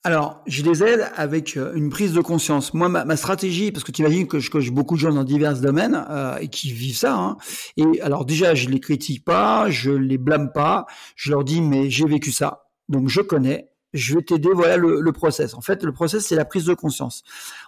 [0.06, 2.74] Alors, je les aide avec euh, une prise de conscience.
[2.74, 5.60] Moi, ma, stratégie, parce que tu imagines que je coach beaucoup de gens dans divers
[5.60, 7.16] domaines euh, et qui vivent ça.
[7.16, 7.38] Hein,
[7.76, 10.86] et alors déjà, je les critique pas, je les blâme pas.
[11.18, 13.72] Je leur dis, mais j'ai vécu ça, donc je connais.
[13.92, 14.50] Je vais t'aider.
[14.54, 15.54] Voilà le, le, process.
[15.54, 17.24] En fait, le process, c'est la prise de conscience.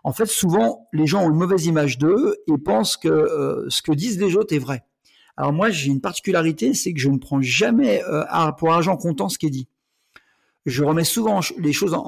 [0.06, 3.82] En fait, souvent, les gens ont une mauvaise image d'eux et pensent que euh, ce
[3.82, 4.84] que disent les autres est vrai.
[5.36, 8.02] Alors moi, j'ai une particularité, c'est que je ne prends jamais
[8.58, 9.68] pour argent comptant ce qui est dit.
[10.66, 12.02] Je remets souvent les choses en,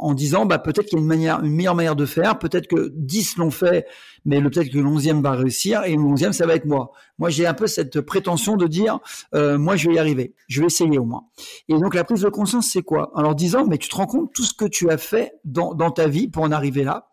[0.00, 2.66] en, disant bah peut-être qu'il y a une manière une meilleure manière de faire peut-être
[2.66, 3.86] que 10 l'ont fait
[4.24, 6.90] mais peut-être que l'onzième va réussir et le onzième ça va être moi.
[7.18, 8.98] Moi j'ai un peu cette prétention de dire
[9.34, 10.34] euh, moi je vais y arriver.
[10.48, 11.26] Je vais essayer au moins.
[11.68, 13.12] Et donc la prise de conscience c'est quoi?
[13.14, 16.08] Alors disant mais tu te rends compte tout ce que tu as fait dans, ta
[16.08, 17.08] vie pour en arriver là?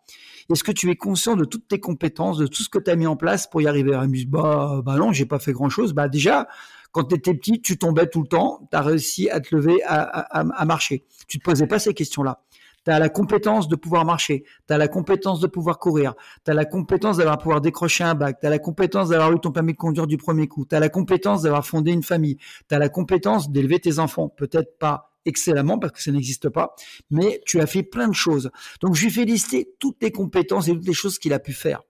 [0.50, 2.96] Est-ce que tu es conscient de toutes tes compétences, de tout ce que tu as
[2.96, 3.94] mis en place pour y arriver?
[3.94, 5.92] À Bah, bah non, j'ai pas fait grand-chose.
[5.92, 6.48] Bah déjà,
[6.92, 9.82] quand tu étais petit, tu tombais tout le temps, tu as réussi à te lever,
[9.84, 11.04] à, marcher.
[11.26, 12.40] Tu te posais pas ces questions-là.
[12.84, 16.14] Tu as la compétence de pouvoir marcher, tu as la compétence de pouvoir courir,
[16.44, 19.40] tu as la compétence d'avoir pouvoir décrocher un bac, tu as la compétence d'avoir eu
[19.40, 22.38] ton permis de conduire du premier coup, tu as la compétence d'avoir fondé une famille,
[22.68, 26.74] tu as la compétence d'élever tes enfants, peut-être pas excellemment parce que ça n'existe pas,
[27.10, 28.50] mais tu as fait plein de choses.
[28.80, 31.52] Donc je lui fais lister toutes tes compétences et toutes les choses qu'il a pu
[31.52, 31.82] faire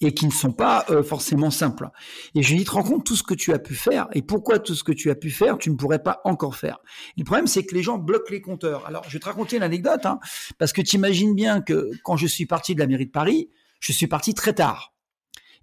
[0.00, 1.88] et qui ne sont pas euh, forcément simples.
[2.34, 4.22] Et je lui dis, te rends compte tout ce que tu as pu faire et
[4.22, 6.78] pourquoi tout ce que tu as pu faire, tu ne pourrais pas encore faire.
[7.16, 8.86] le problème, c'est que les gens bloquent les compteurs.
[8.86, 10.18] Alors, je vais te raconter une anecdote, hein,
[10.58, 13.50] parce que tu imagines bien que quand je suis parti de la mairie de Paris,
[13.80, 14.92] je suis parti très tard.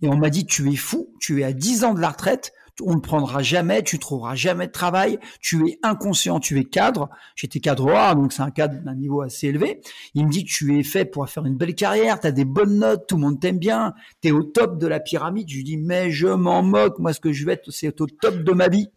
[0.02, 2.54] Et on m'a dit, tu es fou, tu es à 10 ans de la retraite,
[2.82, 7.10] on ne prendra jamais, tu trouveras jamais de travail, tu es inconscient, tu es cadre.
[7.36, 9.82] J'étais cadre A, donc c'est un cadre d'un niveau assez élevé.
[10.14, 12.46] Il me dit que tu es fait pour faire une belle carrière, tu as des
[12.46, 15.50] bonnes notes, tout le monde t'aime bien, tu es au top de la pyramide.
[15.50, 18.08] Je lui dis, mais je m'en moque, moi ce que je veux être, c'est au
[18.08, 18.90] top de ma vie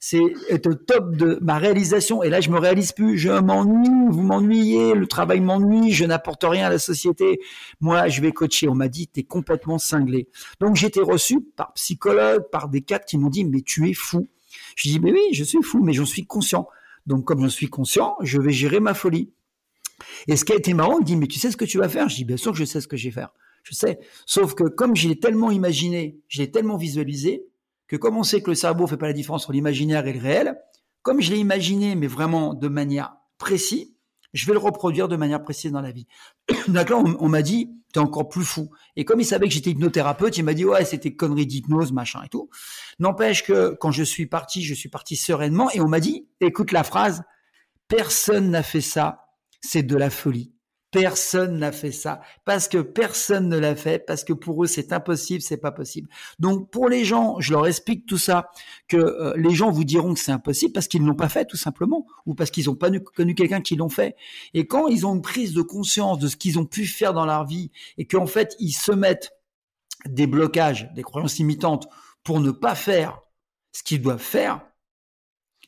[0.00, 2.22] c'est être au top de ma réalisation.
[2.22, 3.18] Et là, je me réalise plus.
[3.18, 7.40] Je m'ennuie, vous m'ennuyez, le travail m'ennuie, je n'apporte rien à la société.
[7.80, 8.68] Moi, je vais coacher.
[8.68, 10.28] On m'a dit, t'es complètement cinglé.
[10.60, 13.94] Donc, j'ai été reçu par psychologues, par des cadres qui m'ont dit, mais tu es
[13.94, 14.28] fou.
[14.76, 16.68] Je dis, mais oui, je suis fou, mais j'en suis conscient.
[17.06, 19.30] Donc, comme j'en suis conscient, je vais gérer ma folie.
[20.26, 21.88] Et ce qui a été marrant, il dit, mais tu sais ce que tu vas
[21.88, 22.08] faire?
[22.08, 23.30] Je dis, bien sûr que je sais ce que je vais faire.
[23.64, 23.98] Je sais.
[24.24, 27.44] Sauf que comme je l'ai tellement imaginé, je l'ai tellement visualisé,
[27.88, 30.20] que comme on sait que le cerveau fait pas la différence entre l'imaginaire et le
[30.20, 30.58] réel,
[31.02, 33.88] comme je l'ai imaginé, mais vraiment de manière précise,
[34.34, 36.06] je vais le reproduire de manière précise dans la vie.
[36.68, 38.70] D'accord On, m'a dit, t'es encore plus fou.
[38.94, 42.20] Et comme il savait que j'étais hypnothérapeute, il m'a dit, ouais, c'était connerie d'hypnose, machin
[42.24, 42.50] et tout.
[42.98, 46.72] N'empêche que quand je suis parti, je suis parti sereinement et on m'a dit, écoute
[46.72, 47.22] la phrase,
[47.88, 49.28] personne n'a fait ça,
[49.62, 50.52] c'est de la folie.
[50.90, 54.92] Personne n'a fait ça parce que personne ne l'a fait parce que pour eux c'est
[54.94, 56.08] impossible, c'est pas possible.
[56.38, 58.50] Donc pour les gens, je leur explique tout ça
[58.88, 61.44] que euh, les gens vous diront que c'est impossible parce qu'ils ne l'ont pas fait
[61.44, 64.16] tout simplement ou parce qu'ils n'ont pas connu quelqu'un qui l'ont fait.
[64.54, 67.26] Et quand ils ont une prise de conscience de ce qu'ils ont pu faire dans
[67.26, 69.32] leur vie et qu'en fait ils se mettent
[70.06, 71.86] des blocages, des croyances limitantes
[72.24, 73.20] pour ne pas faire
[73.72, 74.62] ce qu'ils doivent faire,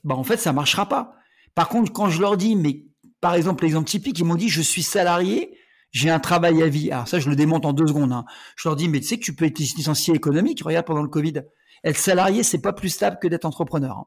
[0.03, 1.14] bah en fait ça marchera pas.
[1.55, 2.87] Par contre, quand je leur dis mais
[3.21, 5.57] par exemple, l'exemple typique, ils m'ont dit, je suis salarié,
[5.91, 6.91] j'ai un travail à vie.
[6.91, 8.12] Alors ça, je le démonte en deux secondes.
[8.12, 8.25] Hein.
[8.57, 10.62] Je leur dis, mais tu sais que tu peux être licencié économique.
[10.62, 11.43] Regarde, pendant le Covid,
[11.85, 13.99] être salarié, c'est pas plus stable que d'être entrepreneur.
[13.99, 14.07] Hein.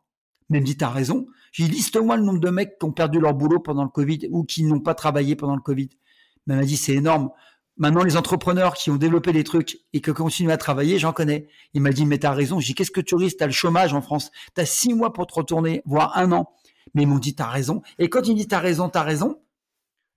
[0.50, 1.28] Même dit, t'as raison.
[1.52, 4.44] J'ai liste-moi le nombre de mecs qui ont perdu leur boulot pendant le Covid ou
[4.44, 5.90] qui n'ont pas travaillé pendant le Covid.
[6.48, 7.30] Mais m'a dit, c'est énorme.
[7.78, 11.48] Maintenant, les entrepreneurs qui ont développé des trucs et qui continuent à travailler, j'en connais.
[11.74, 12.60] Il m'a dit, mais t'as raison.
[12.60, 13.38] J'ai dit, qu'est-ce que tu risques?
[13.38, 14.32] T'as le chômage en France.
[14.54, 16.54] T'as six mois pour te retourner, voire un an
[16.94, 17.82] mais ils m'ont dit t'as raison.
[18.00, 19.42] Et quand ils me disent t'as raison, t'as raison,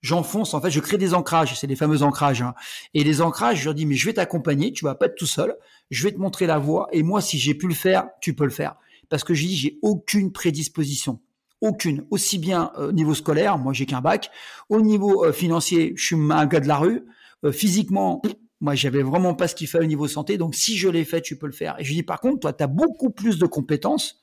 [0.02, 0.54] j'enfonce.
[0.54, 1.58] En fait, je crée des ancrages.
[1.58, 2.42] C'est des fameux ancrages.
[2.42, 2.54] Hein.
[2.94, 4.72] Et les ancrages, je leur dis mais je vais t'accompagner.
[4.72, 5.56] Tu vas pas être tout seul.
[5.90, 6.88] Je vais te montrer la voie.
[6.92, 8.76] Et moi, si j'ai pu le faire, tu peux le faire.
[9.08, 11.20] Parce que je dis j'ai aucune prédisposition.
[11.62, 14.30] Aucune, aussi bien au euh, niveau scolaire, moi j'ai qu'un bac,
[14.68, 17.02] au niveau euh, financier, je suis un gars de la rue,
[17.44, 18.20] euh, physiquement,
[18.60, 21.22] moi j'avais vraiment pas ce qu'il fallait au niveau santé, donc si je l'ai fait,
[21.22, 21.74] tu peux le faire.
[21.78, 24.22] Et je dis par contre, toi, tu as beaucoup plus de compétences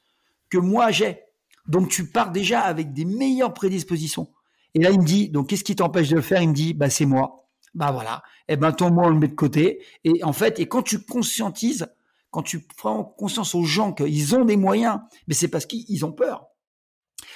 [0.51, 1.21] que moi j'ai.
[1.67, 4.29] Donc tu pars déjà avec des meilleures prédispositions.
[4.75, 6.41] Et là, il me dit, donc qu'est-ce qui t'empêche de le faire?
[6.41, 7.47] Il me dit, bah c'est moi.
[7.73, 8.21] Bah voilà.
[8.47, 9.83] Eh ben ton moi on le met de côté.
[10.03, 11.87] Et en fait, et quand tu conscientises,
[12.29, 16.11] quand tu prends conscience aux gens qu'ils ont des moyens, mais c'est parce qu'ils ont
[16.11, 16.47] peur.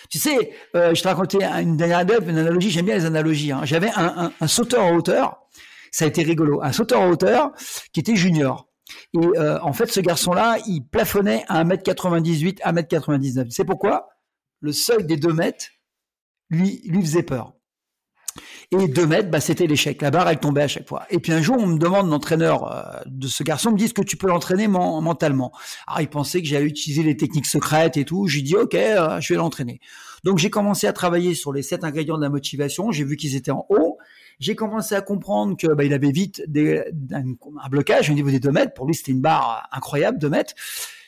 [0.10, 2.70] Tu sais, euh, je te racontais une dernière une analogie.
[2.70, 3.52] J'aime bien les analogies.
[3.52, 3.62] Hein.
[3.64, 5.40] J'avais un, sauteur en hauteur.
[5.92, 6.62] Ça a été rigolo.
[6.62, 7.52] Un sauteur en hauteur
[7.94, 8.68] qui était junior.
[9.14, 13.50] Et euh, en fait, ce garçon-là, il plafonnait à 1m98, 1m99.
[13.50, 14.08] C'est pourquoi?
[14.60, 15.68] Le seuil des 2 mètres
[16.50, 17.54] lui, lui faisait peur.
[18.72, 20.02] Et 2 mètres, bah, c'était l'échec.
[20.02, 21.06] La barre, elle tombait à chaque fois.
[21.10, 23.94] Et puis un jour, on me demande, l'entraîneur euh, de ce garçon me dit, est-ce
[23.94, 25.54] que tu peux l'entraîner mentalement?
[25.88, 28.28] Alors, il pensait que j'allais utiliser les techniques secrètes et tout.
[28.28, 29.80] J'ai dit, OK, euh, je vais l'entraîner.
[30.24, 32.92] Donc, j'ai commencé à travailler sur les sept ingrédients de la motivation.
[32.92, 33.98] J'ai vu qu'ils étaient en haut.
[34.40, 38.40] J'ai commencé à comprendre que bah, il avait vite des, un, blocage au niveau des
[38.40, 38.74] 2 mètres.
[38.74, 40.54] Pour lui, c'était une barre incroyable, 2 mètres.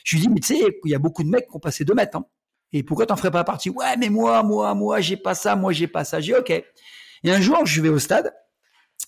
[0.03, 1.83] Je lui dis, mais tu sais, il y a beaucoup de mecs qui ont passé
[1.83, 2.17] 2 mètres.
[2.17, 2.25] Hein.
[2.71, 3.69] Et pourquoi t'en ferais pas partie?
[3.69, 6.19] Ouais, mais moi, moi, moi, j'ai pas ça, moi, j'ai pas ça.
[6.19, 6.49] J'ai OK.
[6.51, 8.33] Et un jour, je vais au stade,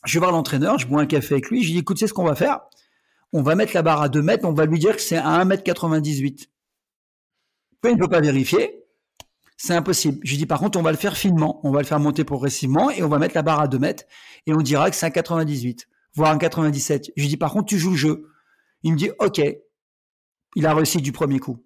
[0.06, 2.08] je vais voir l'entraîneur, je bois un café avec lui, je lui dis, écoute, c'est
[2.08, 2.62] ce qu'on va faire
[3.34, 5.28] On va mettre la barre à 2 mètres, on va lui dire que c'est à
[5.28, 6.50] 1 mètre 98.
[7.84, 8.84] Il ne peut pas vérifier.
[9.58, 10.20] c'est impossible.
[10.24, 11.60] Je lui dis, par contre, on va le faire finement.
[11.64, 14.04] On va le faire monter progressivement et on va mettre la barre à 2 mètres
[14.48, 17.12] et on dira que c'est un 98, voire un 97.
[17.16, 18.28] Je lui dis, par contre, tu joues le jeu.
[18.84, 19.42] Il me dit, OK.
[20.56, 21.64] Il a réussi du premier coup.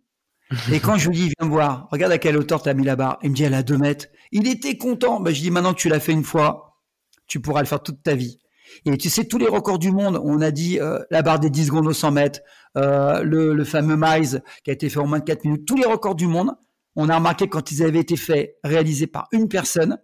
[0.72, 2.84] Et quand je lui dis, viens me voir, regarde à quelle hauteur tu as mis
[2.84, 3.18] la barre.
[3.24, 4.08] Il me dit, elle à 2 mètres.
[4.32, 5.20] Il était content.
[5.20, 6.82] Ben, je dis, maintenant que tu l'as fait une fois,
[7.28, 8.40] tu pourras le faire toute ta vie.
[8.86, 11.50] Et tu sais, tous les records du monde, on a dit euh, la barre des
[11.50, 12.40] 10 secondes au 100 mètres,
[12.78, 15.78] euh, le, le, fameux Miles qui a été fait en moins de 4 minutes, tous
[15.78, 16.52] les records du monde,
[16.96, 19.98] on a remarqué quand ils avaient été faits, réalisés par une personne,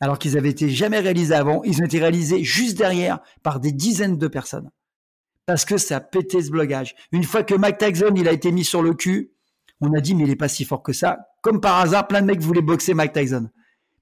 [0.00, 3.72] alors qu'ils avaient été jamais réalisés avant, ils ont été réalisés juste derrière par des
[3.72, 4.70] dizaines de personnes.
[5.46, 6.94] Parce que ça a pété ce blogage.
[7.12, 9.32] Une fois que Mike Tyson, il a été mis sur le cul,
[9.80, 11.18] on a dit, mais il est pas si fort que ça.
[11.42, 13.50] Comme par hasard, plein de mecs voulaient boxer Mike Tyson.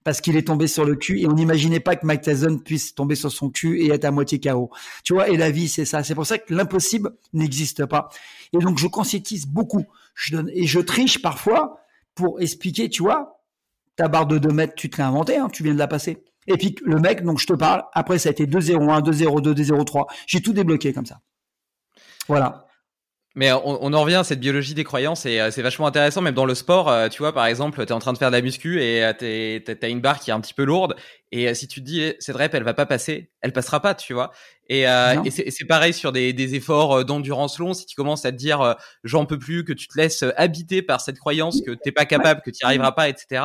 [0.05, 2.95] Parce qu'il est tombé sur le cul et on n'imaginait pas que Mike Tyson puisse
[2.95, 4.71] tomber sur son cul et être à moitié KO.
[5.05, 6.03] Tu vois, et la vie, c'est ça.
[6.03, 8.09] C'est pour ça que l'impossible n'existe pas.
[8.53, 9.85] Et donc, je conscientise beaucoup.
[10.15, 11.79] Je donne, et je triche parfois
[12.15, 13.41] pour expliquer, tu vois,
[13.95, 16.25] ta barre de 2 mètres, tu te l'as inventée, hein, tu viens de la passer.
[16.49, 20.07] Et puis, le mec, donc je te parle, après, ça a été 2-0-1, 2-0-2, 2-0-3.
[20.27, 21.21] J'ai tout débloqué comme ça.
[22.27, 22.67] Voilà.
[23.35, 26.21] Mais on, on, en revient à cette biologie des croyances et euh, c'est vachement intéressant,
[26.21, 26.91] même dans le sport.
[26.91, 29.03] Euh, tu vois, par exemple, tu es en train de faire de la muscu et
[29.03, 30.95] euh, tu as une barre qui est un petit peu lourde.
[31.31, 34.13] Et si tu te dis, cette rep, elle va pas passer, elle passera pas, tu
[34.13, 34.33] vois.
[34.69, 37.73] Et, et c'est pareil sur des, des efforts d'endurance longs.
[37.73, 41.01] Si tu commences à te dire, j'en peux plus, que tu te laisses habiter par
[41.01, 43.45] cette croyance que t'es pas capable, que tu n'y arriveras pas, etc.,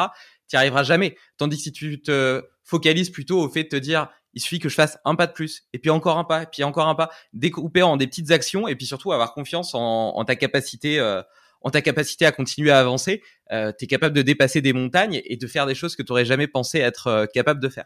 [0.50, 1.16] tu n'y arriveras jamais.
[1.38, 4.70] Tandis que si tu te focalises plutôt au fait de te dire, il suffit que
[4.70, 6.94] je fasse un pas de plus, et puis encore un pas, et puis encore un
[6.94, 11.24] pas, découper en des petites actions, et puis surtout avoir confiance en, ta capacité, euh,
[11.62, 13.24] en ta capacité à continuer à avancer.
[13.52, 16.12] Euh, tu es capable de dépasser des montagnes et de faire des choses que tu
[16.12, 17.86] n'aurais jamais pensé être euh, capable de faire.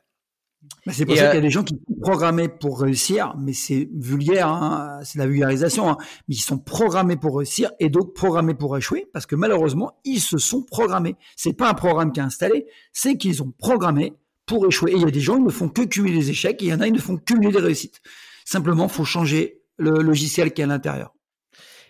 [0.92, 3.88] c'est pour ça qu'il y a des gens qui sont programmés pour réussir, mais c'est
[3.94, 5.96] vulgaire, hein, c'est la vulgarisation, hein,
[6.28, 10.20] mais ils sont programmés pour réussir et donc programmés pour échouer parce que malheureusement, ils
[10.20, 11.16] se sont programmés.
[11.38, 14.16] C'est pas un programme qui est installé, c'est qu'ils ont programmé
[14.52, 14.92] pour échouer.
[14.92, 16.70] Et il y a des gens qui ne font que cumuler les échecs et il
[16.70, 18.02] y en a qui ne font que cumuler des réussites.
[18.46, 21.14] Simplement, faut changer le logiciel qui est à l'intérieur.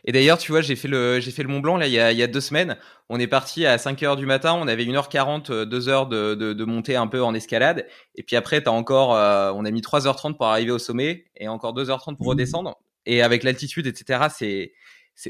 [0.05, 1.99] Et d'ailleurs, tu vois, j'ai fait le j'ai fait le Mont Blanc là il y
[1.99, 2.77] a, il y a deux semaines.
[3.09, 4.53] On est parti à 5 heures du matin.
[4.59, 7.87] On avait 1h40, 2 heures de, de, de montée un peu en escalade.
[8.15, 11.47] Et puis après, t'as encore, euh, on a mis 3h30 pour arriver au sommet et
[11.47, 12.29] encore 2h30 pour mmh.
[12.29, 12.79] redescendre.
[13.05, 14.73] Et avec l'altitude, etc., c'est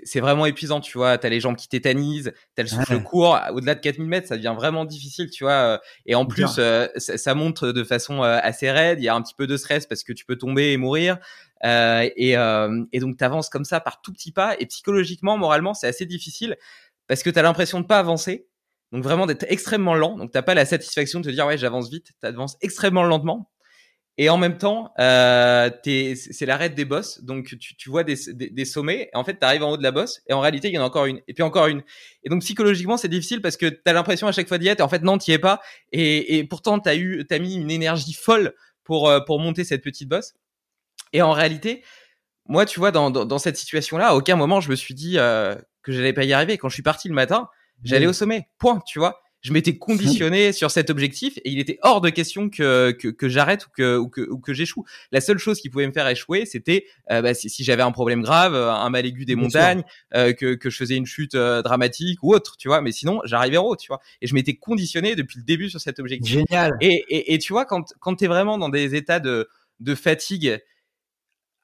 [0.03, 1.17] c'est vraiment épuisant, tu vois.
[1.17, 3.39] T'as les jambes qui tétanisent, t'as le souffle court.
[3.51, 5.53] Au-delà de 4000 mètres, ça devient vraiment difficile, tu vois.
[5.53, 8.99] Euh, et en plus, euh, ça, monte de façon euh, assez raide.
[8.99, 11.17] Il y a un petit peu de stress parce que tu peux tomber et mourir.
[11.65, 12.31] Euh, et,
[12.91, 14.55] et, donc, t'avances comme ça par tout petits pas.
[14.59, 16.55] Et psychologiquement, moralement, c'est assez difficile
[17.07, 18.47] parce que t'as l'impression de pas avancer.
[18.91, 20.17] Donc vraiment d'être extrêmement lent.
[20.17, 22.11] Donc t'as pas la satisfaction de te dire ouais j'avance vite.
[22.19, 23.51] T'avances extrêmement lentement
[24.18, 27.24] et en même temps, euh, c'est l'arrêt des bosses.
[27.24, 29.09] Donc, tu, tu vois des, des, sommets.
[29.14, 30.22] Et en fait, tu arrives en haut de la bosse.
[30.28, 31.22] Et en réalité, il y en a encore une.
[31.28, 31.82] Et puis encore une.
[32.24, 34.82] Et donc, psychologiquement, c'est difficile parce que tu as l'impression à chaque fois d'y être.
[34.82, 35.62] Et en fait, non, tu es pas.
[35.91, 38.53] Et, et pourtant, tu as, eu, as mis une énergie folle
[38.84, 40.34] pour, euh, pour monter cette petite bosse.
[41.14, 41.84] Et en réalité,
[42.47, 45.18] moi, tu vois, dans, dans, dans cette situation-là, à aucun moment, je me suis dit
[45.18, 46.57] euh, que j'allais pas y arriver.
[46.57, 47.47] Quand je suis parti le matin,
[47.82, 48.49] j'allais au sommet.
[48.59, 52.49] Point, tu vois je m'étais conditionné sur cet objectif et il était hors de question
[52.49, 54.85] que, que, que j'arrête ou que, ou que, ou que j'échoue.
[55.11, 57.91] La seule chose qui pouvait me faire échouer, c'était euh, bah, si, si j'avais un
[57.91, 59.83] problème grave, un mal aigu des montagnes,
[60.13, 62.81] euh, que, que je faisais une chute euh, dramatique ou autre, tu vois.
[62.81, 63.99] Mais sinon, j'arrivais en haut, tu vois.
[64.21, 66.31] Et je m'étais conditionné depuis le début sur cet objectif.
[66.31, 66.77] Génial.
[66.81, 69.95] Et, et, et tu vois, quand, quand tu es vraiment dans des états de, de
[69.95, 70.59] fatigue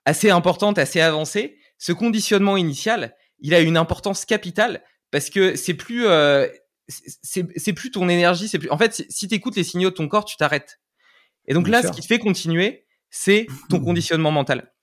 [0.06, 5.74] assez importante, assez avancée, ce conditionnement initial, il a une importance capitale parce que c'est
[5.74, 6.48] plus euh,
[6.88, 8.70] c'est plus ton énergie, c'est plus.
[8.70, 10.80] En fait, si tu écoutes les signaux de ton corps, tu t'arrêtes.
[11.48, 14.74] Et donc là, ce qui te fait continuer, c'est ton conditionnement mental.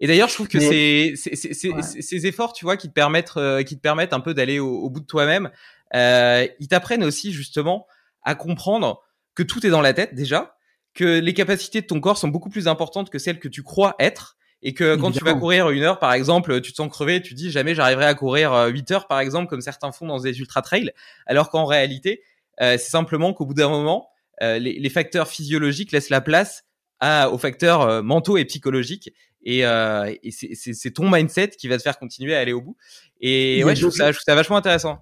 [0.00, 3.76] Et d'ailleurs, je trouve que c'est ces efforts, tu vois, qui te permettent, euh, qui
[3.76, 5.50] te permettent un peu d'aller au, bout de toi-même.
[5.94, 7.86] Euh, ils t'apprennent aussi justement
[8.22, 9.02] à comprendre
[9.34, 10.56] que tout est dans la tête déjà,
[10.94, 13.96] que les capacités de ton corps sont beaucoup plus importantes que celles que tu crois
[13.98, 17.22] être, et que quand tu vas courir une heure par exemple, tu te sens crevé,
[17.22, 20.18] tu dis jamais j'arriverai à courir 8 euh, heures par exemple comme certains font dans
[20.18, 20.92] des ultra trails,
[21.26, 22.22] alors qu'en réalité
[22.60, 24.08] euh, c'est simplement qu'au bout d'un moment
[24.42, 26.64] euh, les, les, facteurs physiologiques laissent la place
[27.00, 31.82] à, aux facteurs euh, mentaux et psychologiques et, et c'est ton mindset qui va te
[31.82, 32.76] faire continuer à aller au bout
[33.20, 34.98] et ouais je trouve, ça, je trouve ça vachement intéressant.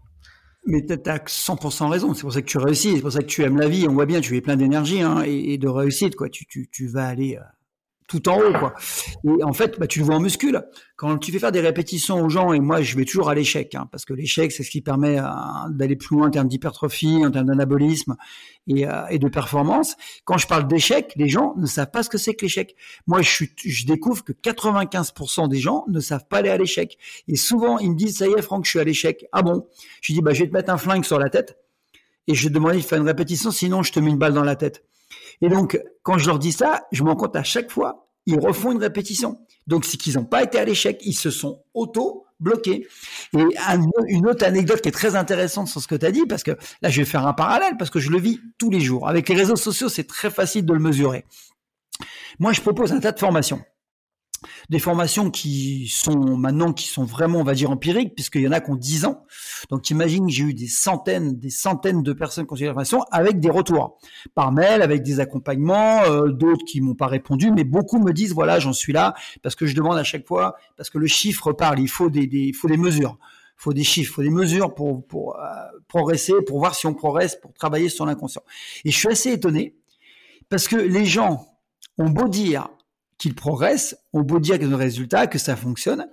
[0.68, 2.12] Mais tu as 100% raison.
[2.12, 2.96] C'est pour ça que tu réussis.
[2.96, 3.86] C'est pour ça que tu aimes la vie.
[3.88, 6.16] On voit bien, tu es plein d'énergie hein, et, et, de réussite.
[6.16, 6.28] Quoi.
[6.28, 7.38] Tu, tu, tu vas aller
[8.07, 8.74] tout en haut, quoi.
[9.24, 10.62] Et en fait, bah, tu le vois en muscule.
[10.96, 13.74] Quand tu fais faire des répétitions aux gens, et moi, je vais toujours à l'échec,
[13.74, 15.24] hein, parce que l'échec, c'est ce qui permet euh,
[15.70, 18.16] d'aller plus loin en termes d'hypertrophie, en termes d'anabolisme
[18.66, 19.96] et, euh, et, de performance.
[20.24, 22.76] Quand je parle d'échec, les gens ne savent pas ce que c'est que l'échec.
[23.07, 26.96] Moi, je, suis, je découvre que 95% des gens ne savent pas aller à l'échec.
[27.28, 29.26] Et souvent, ils me disent, ça y est, Franck, je suis à l'échec.
[29.32, 29.66] Ah bon?
[30.00, 31.59] Je dis, bah, je vais te mettre un flingue sur la tête
[32.26, 34.57] et je demandais de faire une répétition, sinon je te mets une balle dans la
[34.57, 34.84] tête.
[35.43, 38.39] Et donc, quand je leur dis ça, je me rends compte à chaque fois, ils
[38.39, 39.39] refont une répétition.
[39.66, 42.87] Donc, c'est qu'ils n'ont pas été à l'échec, ils se sont auto-bloqués.
[43.37, 43.45] Et
[44.09, 46.53] une autre anecdote qui est très intéressante sur ce que tu as dit, parce que
[46.82, 49.09] là, je vais faire un parallèle, parce que je le vis tous les jours.
[49.09, 51.24] Avec les réseaux sociaux, c'est très facile de le mesurer.
[52.39, 53.62] Moi, je propose un tas de formations
[54.68, 58.53] des formations qui sont maintenant qui sont vraiment on va dire empiriques puisqu'il y en
[58.53, 59.24] a qui ont 10 ans.
[59.70, 63.03] Donc imagine j'ai eu des centaines des centaines de personnes qui ont suivi la formation
[63.11, 63.99] avec des retours
[64.34, 68.34] par mail avec des accompagnements, euh, d'autres qui m'ont pas répondu mais beaucoup me disent
[68.34, 71.53] voilà, j'en suis là parce que je demande à chaque fois parce que le chiffre
[71.53, 73.18] parle, il faut des, des faut des mesures.
[73.59, 75.41] Faut des chiffres, il faut des mesures pour, pour euh,
[75.89, 78.43] progresser, pour voir si on progresse, pour travailler sur l'inconscient.
[78.84, 79.74] Et je suis assez étonné
[80.51, 81.47] parce que les gens
[81.97, 82.68] ont beau dire
[83.18, 86.08] qu'ils progressent, on beau dire qu'il y a des résultats, que ça fonctionne.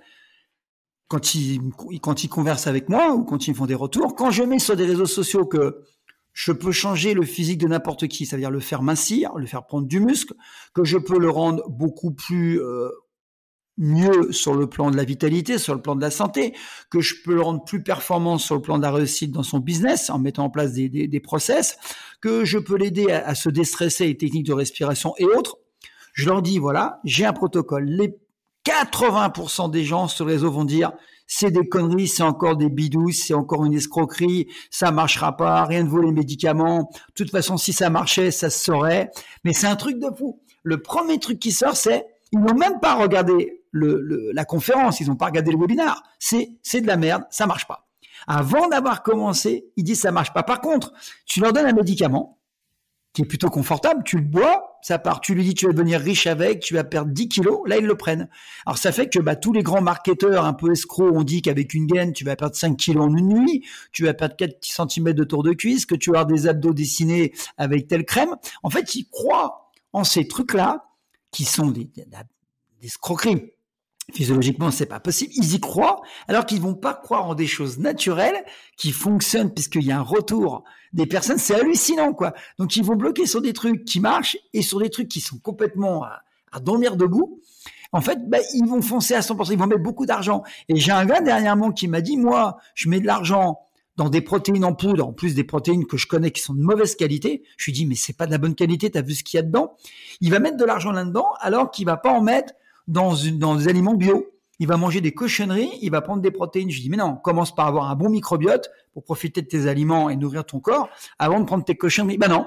[1.08, 1.60] Quand ils,
[2.00, 4.58] quand ils conversent avec moi ou quand ils me font des retours, quand je mets
[4.58, 5.84] sur des réseaux sociaux que
[6.32, 9.86] je peux changer le physique de n'importe qui, c'est-à-dire le faire mincir, le faire prendre
[9.86, 10.34] du muscle,
[10.74, 12.88] que je peux le rendre beaucoup plus euh,
[13.78, 16.54] mieux sur le plan de la vitalité, sur le plan de la santé,
[16.90, 19.60] que je peux le rendre plus performant sur le plan de la réussite dans son
[19.60, 21.78] business en mettant en place des, des, des process,
[22.20, 25.58] que je peux l'aider à, à, se déstresser, les techniques de respiration et autres.
[26.14, 27.84] Je leur dis, voilà, j'ai un protocole.
[27.84, 28.16] Les
[28.64, 30.92] 80% des gens sur le réseau vont dire,
[31.26, 35.82] c'est des conneries, c'est encore des bidous, c'est encore une escroquerie, ça marchera pas, rien
[35.82, 36.90] ne vaut les médicaments.
[37.08, 39.10] De toute façon, si ça marchait, ça se saurait.
[39.42, 40.40] Mais c'est un truc de fou.
[40.62, 45.16] Le premier truc qui sort, c'est, ils n'ont même pas regardé la conférence, ils n'ont
[45.16, 46.02] pas regardé le webinaire.
[46.18, 47.88] C'est, c'est de la merde, ça marche pas.
[48.26, 50.42] Avant d'avoir commencé, ils disent ça marche pas.
[50.42, 50.92] Par contre,
[51.26, 52.38] tu leur donnes un médicament,
[53.14, 56.00] qui est plutôt confortable, tu le bois, ça part, tu lui dis tu vas devenir
[56.00, 58.28] riche avec, tu vas perdre 10 kilos, là ils le prennent.
[58.66, 61.74] Alors ça fait que bah, tous les grands marketeurs un peu escrocs ont dit qu'avec
[61.74, 65.12] une gaine tu vas perdre 5 kilos en une nuit, tu vas perdre 4 cm
[65.12, 68.34] de tour de cuisse, que tu vas avoir des abdos dessinés avec telle crème.
[68.64, 70.84] En fait ils croient en ces trucs-là
[71.30, 73.52] qui sont des, des, des escroqueries.
[74.12, 75.32] Physiologiquement, c'est pas possible.
[75.34, 78.44] Ils y croient, alors qu'ils vont pas croire en des choses naturelles
[78.76, 81.38] qui fonctionnent puisqu'il y a un retour des personnes.
[81.38, 82.34] C'est hallucinant, quoi.
[82.58, 85.38] Donc, ils vont bloquer sur des trucs qui marchent et sur des trucs qui sont
[85.38, 86.20] complètement à,
[86.60, 87.40] dormir debout.
[87.92, 89.52] En fait, bah, ils vont foncer à 100%.
[89.52, 90.42] Ils vont mettre beaucoup d'argent.
[90.68, 93.60] Et j'ai un gars dernièrement qui m'a dit, moi, je mets de l'argent
[93.96, 96.62] dans des protéines en poudre, en plus des protéines que je connais qui sont de
[96.62, 97.42] mauvaise qualité.
[97.56, 98.90] Je lui dis, mais c'est pas de la bonne qualité.
[98.90, 99.76] T'as vu ce qu'il y a dedans?
[100.20, 102.52] Il va mettre de l'argent là-dedans, alors qu'il va pas en mettre
[102.86, 104.26] dans, une, dans des aliments bio.
[104.60, 106.70] Il va manger des cochonneries, il va prendre des protéines.
[106.70, 110.10] Je dis, mais non, commence par avoir un bon microbiote pour profiter de tes aliments
[110.10, 112.18] et nourrir ton corps avant de prendre tes cochonneries.
[112.18, 112.46] Ben non.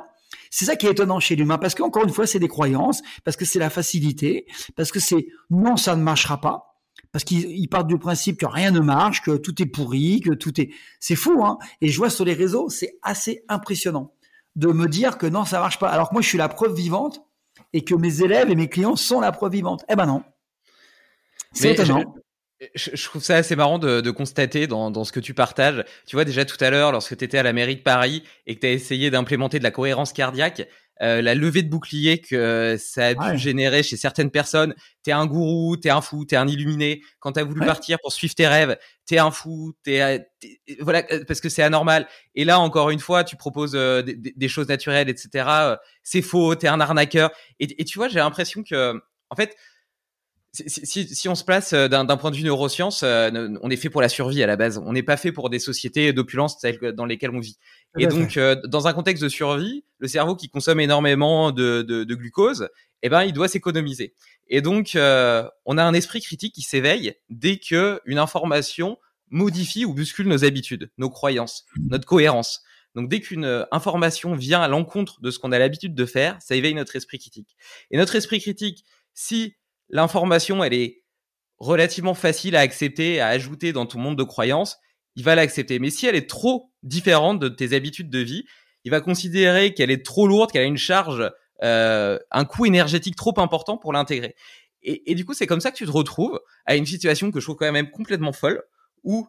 [0.49, 3.37] C'est ça qui est étonnant chez l'humain, parce qu'encore une fois, c'est des croyances, parce
[3.37, 6.81] que c'est la facilité, parce que c'est non, ça ne marchera pas,
[7.11, 10.59] parce qu'ils partent du principe que rien ne marche, que tout est pourri, que tout
[10.59, 10.69] est,
[10.99, 11.57] c'est fou, hein.
[11.81, 14.13] Et je vois sur les réseaux, c'est assez impressionnant
[14.55, 15.89] de me dire que non, ça marche pas.
[15.89, 17.21] Alors que moi, je suis la preuve vivante
[17.73, 19.83] et que mes élèves et mes clients sont la preuve vivante.
[19.89, 20.23] Eh ben non.
[21.53, 22.15] C'est étonnant.
[22.73, 25.83] Je, je, trouve ça assez marrant de, de constater dans, dans, ce que tu partages.
[26.07, 28.55] Tu vois, déjà tout à l'heure, lorsque tu étais à la mairie de Paris et
[28.55, 30.67] que tu as essayé d'implémenter de la cohérence cardiaque,
[31.01, 33.37] euh, la levée de bouclier que ça a pu ouais.
[33.37, 34.73] générer chez certaines personnes.
[35.03, 37.01] T'es un gourou, t'es un fou, t'es un illuminé.
[37.19, 37.65] Quand t'as voulu ouais.
[37.65, 40.27] partir pour suivre tes rêves, t'es un fou, t'es, es,
[40.79, 42.07] voilà, euh, parce que c'est anormal.
[42.35, 45.77] Et là, encore une fois, tu proposes euh, des, des, choses naturelles, etc.
[46.03, 47.31] C'est faux, t'es un arnaqueur.
[47.59, 48.93] Et, et tu vois, j'ai l'impression que,
[49.29, 49.55] en fait,
[50.67, 53.89] si, si, on se place euh, d'un point de vue neurosciences, euh, on est fait
[53.89, 54.81] pour la survie à la base.
[54.83, 56.57] On n'est pas fait pour des sociétés d'opulence
[56.95, 57.57] dans lesquelles on vit.
[57.97, 62.03] Et donc, euh, dans un contexte de survie, le cerveau qui consomme énormément de, de,
[62.03, 62.69] de glucose,
[63.03, 64.13] eh ben, il doit s'économiser.
[64.47, 68.97] Et donc, euh, on a un esprit critique qui s'éveille dès que une information
[69.29, 72.63] modifie ou bouscule nos habitudes, nos croyances, notre cohérence.
[72.95, 76.55] Donc, dès qu'une information vient à l'encontre de ce qu'on a l'habitude de faire, ça
[76.55, 77.55] éveille notre esprit critique.
[77.91, 79.56] Et notre esprit critique, si
[79.89, 81.03] l'information, elle est
[81.59, 84.77] relativement facile à accepter, à ajouter dans ton monde de croyances,
[85.15, 85.79] il va l'accepter.
[85.79, 88.45] Mais si elle est trop différente de tes habitudes de vie,
[88.83, 91.29] il va considérer qu'elle est trop lourde, qu'elle a une charge,
[91.63, 94.35] euh, un coût énergétique trop important pour l'intégrer.
[94.83, 97.39] Et, et, du coup, c'est comme ça que tu te retrouves à une situation que
[97.39, 98.63] je trouve quand même complètement folle,
[99.03, 99.27] où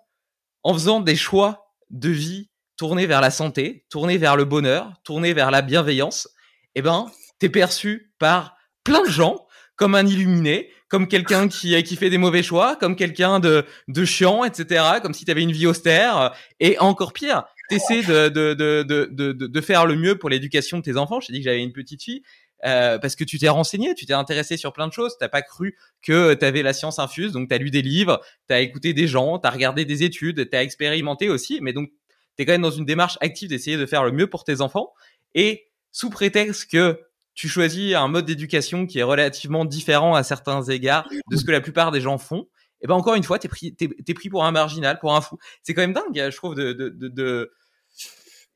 [0.62, 5.32] en faisant des choix de vie tournés vers la santé, tournés vers le bonheur, tournés
[5.32, 6.28] vers la bienveillance,
[6.74, 9.47] eh ben, t'es perçu par plein de gens
[9.78, 14.04] comme un illuminé, comme quelqu'un qui, qui fait des mauvais choix, comme quelqu'un de, de
[14.04, 18.52] chiant, etc., comme si tu avais une vie austère, et encore pire, t'essaies de, de,
[18.54, 21.20] de, de, de, de faire le mieux pour l'éducation de tes enfants.
[21.20, 22.22] Je t'ai dit que j'avais une petite fille,
[22.64, 25.42] euh, parce que tu t'es renseigné, tu t'es intéressé sur plein de choses, t'as pas
[25.42, 28.60] cru que tu avais la science infuse, donc tu as lu des livres, tu as
[28.60, 31.90] écouté des gens, tu as regardé des études, tu as expérimenté aussi, mais donc
[32.36, 34.60] tu es quand même dans une démarche active d'essayer de faire le mieux pour tes
[34.60, 34.92] enfants.
[35.34, 37.00] Et sous prétexte que
[37.39, 41.53] tu choisis un mode d'éducation qui est relativement différent à certains égards de ce que
[41.53, 42.49] la plupart des gens font,
[42.80, 45.39] et ben encore une fois, t'es pris, t'es, pris pour un marginal, pour un fou.
[45.62, 47.53] C'est quand même dingue, je trouve, de, de, de,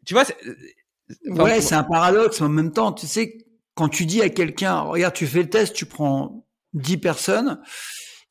[0.05, 0.24] tu vois.
[1.26, 3.39] ouais, c'est un paradoxe, mais en même temps, tu sais,
[3.76, 7.61] quand tu dis à quelqu'un, regarde, tu fais le test, tu prends 10 personnes,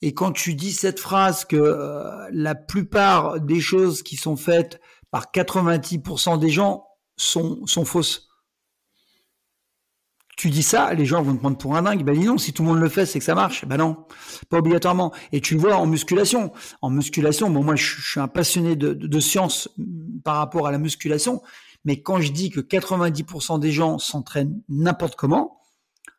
[0.01, 4.81] et quand tu dis cette phrase que euh, la plupart des choses qui sont faites
[5.11, 8.30] par 90% des gens sont, sont fausses
[10.41, 12.03] tu dis ça, les gens vont te prendre pour un dingue.
[12.03, 13.63] Ben dis non, si tout le monde le fait, c'est que ça marche.
[13.65, 14.07] Ben non,
[14.49, 15.13] pas obligatoirement.
[15.31, 16.51] Et tu vois en musculation.
[16.81, 20.79] En musculation, bon moi je, suis un passionné de, science mm, par rapport à la
[20.79, 21.43] musculation,
[21.85, 25.61] mais quand je dis que 90% des gens s'entraînent n'importe comment,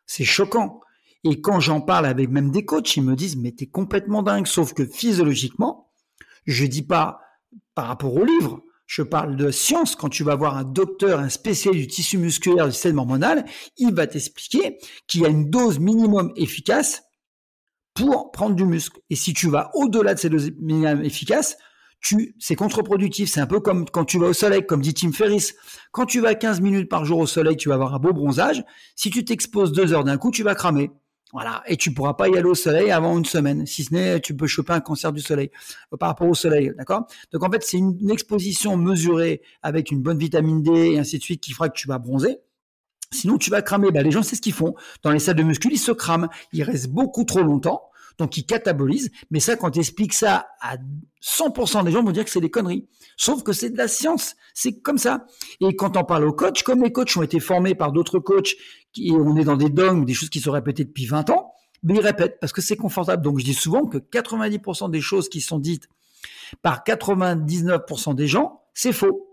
[0.05, 0.79] c'est choquant.
[1.25, 4.47] Et quand j'en parle avec même des coachs, ils me disent mais t'es complètement dingue.
[4.47, 5.89] Sauf que physiologiquement,
[6.45, 7.19] je dis pas
[7.75, 8.61] par rapport au livre,
[8.95, 9.95] je parle de science.
[9.95, 13.43] Quand tu vas voir un docteur, un spécialiste du tissu musculaire, du système hormonal,
[13.77, 14.77] il va t'expliquer
[15.07, 17.01] qu'il y a une dose minimum efficace
[17.95, 18.99] pour prendre du muscle.
[19.09, 21.57] Et si tu vas au-delà de ces doses minimum efficaces,
[22.37, 23.31] c'est contre-productif.
[23.31, 25.55] C'est un peu comme quand tu vas au soleil, comme dit Tim Ferriss.
[25.91, 28.63] Quand tu vas 15 minutes par jour au soleil, tu vas avoir un beau bronzage.
[28.95, 30.91] Si tu t'exposes deux heures d'un coup, tu vas cramer.
[31.33, 31.63] Voilà.
[31.65, 33.65] Et tu pourras pas y aller au soleil avant une semaine.
[33.65, 35.49] Si ce n'est, tu peux choper un cancer du soleil
[35.91, 36.71] euh, par rapport au soleil.
[36.77, 37.07] D'accord?
[37.31, 41.23] Donc, en fait, c'est une, exposition mesurée avec une bonne vitamine D et ainsi de
[41.23, 42.37] suite qui fera que tu vas bronzer.
[43.11, 43.91] Sinon, tu vas cramer.
[43.91, 44.75] Ben, les gens, c'est ce qu'ils font.
[45.01, 46.29] Dans les salles de muscu, ils se crament.
[46.51, 47.89] Ils restent beaucoup trop longtemps.
[48.17, 49.11] Donc, ils catabolisent.
[49.31, 50.77] Mais ça, quand tu expliques ça à
[51.21, 52.87] 100% des gens vont dire que c'est des conneries.
[53.17, 54.35] Sauf que c'est de la science.
[54.53, 55.25] C'est comme ça.
[55.61, 58.55] Et quand on parle aux coachs, comme les coachs ont été formés par d'autres coachs,
[58.97, 61.53] et on est dans des dogmes, des choses qui sont répétées depuis 20 ans,
[61.83, 63.23] mais ils répètent parce que c'est confortable.
[63.23, 65.89] Donc, je dis souvent que 90% des choses qui sont dites
[66.61, 69.32] par 99% des gens, c'est faux.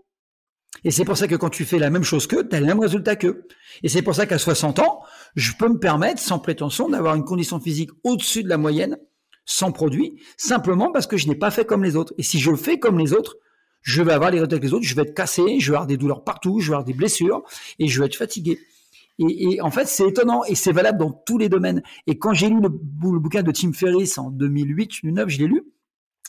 [0.83, 2.65] Et c'est pour ça que quand tu fais la même chose qu'eux, tu as le
[2.65, 3.47] même résultat qu'eux.
[3.83, 5.01] Et c'est pour ça qu'à 60 ans,
[5.35, 8.97] je peux me permettre, sans prétention, d'avoir une condition physique au-dessus de la moyenne,
[9.45, 12.13] sans produit, simplement parce que je n'ai pas fait comme les autres.
[12.17, 13.37] Et si je fais comme les autres,
[13.81, 15.87] je vais avoir les résultats que les autres, je vais être cassé, je vais avoir
[15.87, 17.43] des douleurs partout, je vais avoir des blessures,
[17.79, 18.59] et je vais être fatigué.
[19.19, 21.83] Et, en fait, c'est étonnant, et c'est valable dans tous les domaines.
[22.07, 25.47] Et quand j'ai lu le, le, bouquin de Tim Ferriss en 2008, 2009, je l'ai
[25.47, 25.63] lu,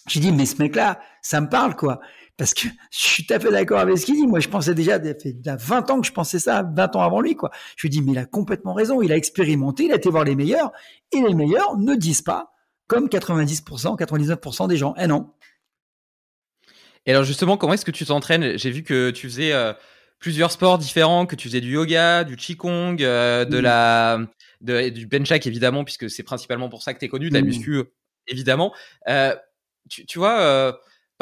[0.09, 2.00] j'ai dit, mais ce mec-là, ça me parle, quoi.
[2.43, 4.26] Parce que je suis tout à fait d'accord avec ce qu'il dit.
[4.26, 7.03] Moi, je pensais déjà, il y a 20 ans que je pensais ça, 20 ans
[7.03, 7.53] avant lui, quoi.
[7.76, 9.01] Je lui dis, mais il a complètement raison.
[9.01, 10.72] Il a expérimenté, il a été voir les meilleurs,
[11.12, 12.53] et les meilleurs ne disent pas
[12.88, 14.93] comme 90%, 99% des gens.
[14.99, 15.32] Eh non.
[17.07, 18.59] Et alors, justement, comment est-ce que tu t'entraînes?
[18.59, 19.72] J'ai vu que tu faisais euh,
[20.18, 24.18] plusieurs sports différents, que tu faisais du yoga, du qigong, euh, de la,
[24.62, 27.43] de, du benchak, évidemment, puisque c'est principalement pour ça que tu es connu, de la
[27.43, 27.84] muscu,
[28.26, 28.74] évidemment.
[29.09, 29.36] Euh,
[29.88, 30.72] tu, tu vois, euh,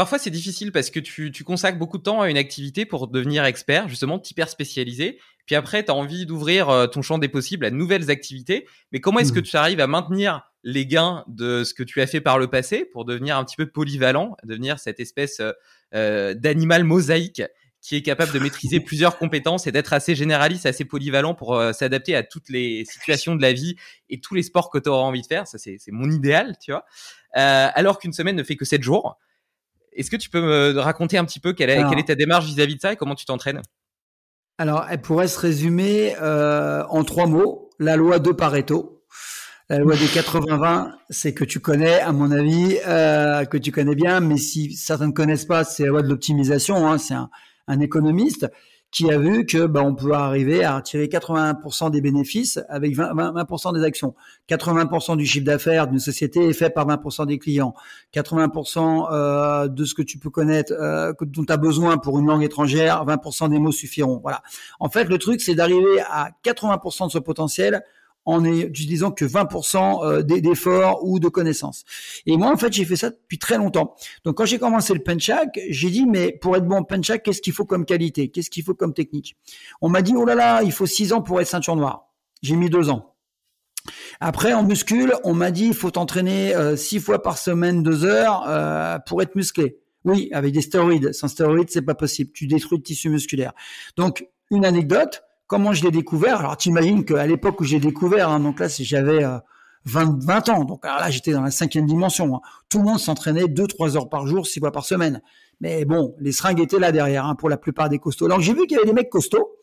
[0.00, 3.06] parfois c'est difficile parce que tu, tu, consacres beaucoup de temps à une activité pour
[3.06, 5.18] devenir expert, justement, hyper spécialisé.
[5.44, 8.66] Puis après, tu as envie d'ouvrir euh, ton champ des possibles à de nouvelles activités.
[8.92, 9.42] Mais comment est-ce que mmh.
[9.42, 12.86] tu arrives à maintenir les gains de ce que tu as fait par le passé
[12.86, 15.42] pour devenir un petit peu polyvalent, devenir cette espèce
[15.92, 17.42] euh, d'animal mosaïque
[17.82, 22.16] qui est capable de maîtriser plusieurs compétences et d'être assez généraliste, assez polyvalent pour s'adapter
[22.16, 23.76] à toutes les situations de la vie
[24.08, 25.46] et tous les sports que tu auras envie de faire?
[25.46, 26.86] Ça, c'est mon idéal, tu vois.
[27.36, 29.18] Euh, alors qu'une semaine ne fait que 7 jours.
[29.92, 32.46] Est-ce que tu peux me raconter un petit peu quelle est, quelle est ta démarche
[32.46, 33.60] vis-à-vis de ça et comment tu t'entraînes?
[34.58, 37.70] Alors, elle pourrait se résumer euh, en trois mots.
[37.78, 39.02] La loi de Pareto.
[39.70, 43.94] La loi des 80-20, c'est que tu connais, à mon avis, euh, que tu connais
[43.94, 46.88] bien, mais si certains ne connaissent pas, c'est la loi de l'optimisation.
[46.88, 47.30] Hein, c'est un,
[47.68, 48.50] un, économiste
[48.90, 53.72] qui a vu que bah, on peut arriver à retirer 80% des bénéfices avec 20%,
[53.72, 54.14] 20 des actions.
[54.48, 57.74] 80% du chiffre d'affaires d'une société est fait par 20% des clients.
[58.14, 62.26] 80% euh, de ce que tu peux connaître, euh, dont tu as besoin pour une
[62.26, 64.18] langue étrangère, 20% des mots suffiront.
[64.22, 64.42] Voilà.
[64.80, 67.82] En fait, le truc, c'est d'arriver à 80% de ce potentiel
[68.24, 71.84] en utilisant que 20% euh, d'efforts ou de connaissances.
[72.26, 73.94] Et moi, en fait, j'ai fait ça depuis très longtemps.
[74.24, 77.40] Donc, quand j'ai commencé le penchak, j'ai dit, mais pour être bon en penchak, qu'est-ce
[77.40, 78.28] qu'il faut comme qualité?
[78.28, 79.36] Qu'est-ce qu'il faut comme technique?
[79.80, 82.08] On m'a dit, oh là là, il faut 6 ans pour être ceinture noire.
[82.42, 83.14] J'ai mis 2 ans.
[84.20, 88.04] Après, en muscule, on m'a dit, il faut t'entraîner 6 euh, fois par semaine, 2
[88.04, 89.78] heures euh, pour être musclé.
[90.04, 91.12] Oui, avec des stéroïdes.
[91.12, 92.30] Sans stéroïdes, c'est pas possible.
[92.32, 93.52] Tu détruis le tissu musculaire.
[93.96, 98.28] Donc, une anecdote, Comment je l'ai découvert Alors, tu imagines qu'à l'époque où j'ai découvert,
[98.28, 99.24] hein, donc là, j'avais
[99.84, 102.36] 20, euh, 20 ans, donc là, j'étais dans la cinquième dimension.
[102.36, 102.40] Hein.
[102.68, 105.20] Tout le monde s'entraînait 2-3 heures par jour, 6 fois par semaine.
[105.60, 108.26] Mais bon, les seringues étaient là derrière hein, pour la plupart des costauds.
[108.26, 109.56] Alors, j'ai vu qu'il y avait des mecs costauds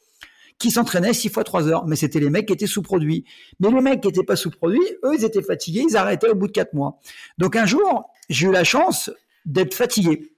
[0.59, 3.23] qui s'entraînaient 6 fois 3 heures, mais c'était les mecs qui étaient sous-produits.
[3.61, 6.47] Mais les mecs qui étaient pas sous-produits, eux, ils étaient fatigués, ils arrêtaient au bout
[6.47, 6.99] de 4 mois.
[7.37, 9.09] Donc un jour, j'ai eu la chance
[9.45, 10.33] d'être fatigué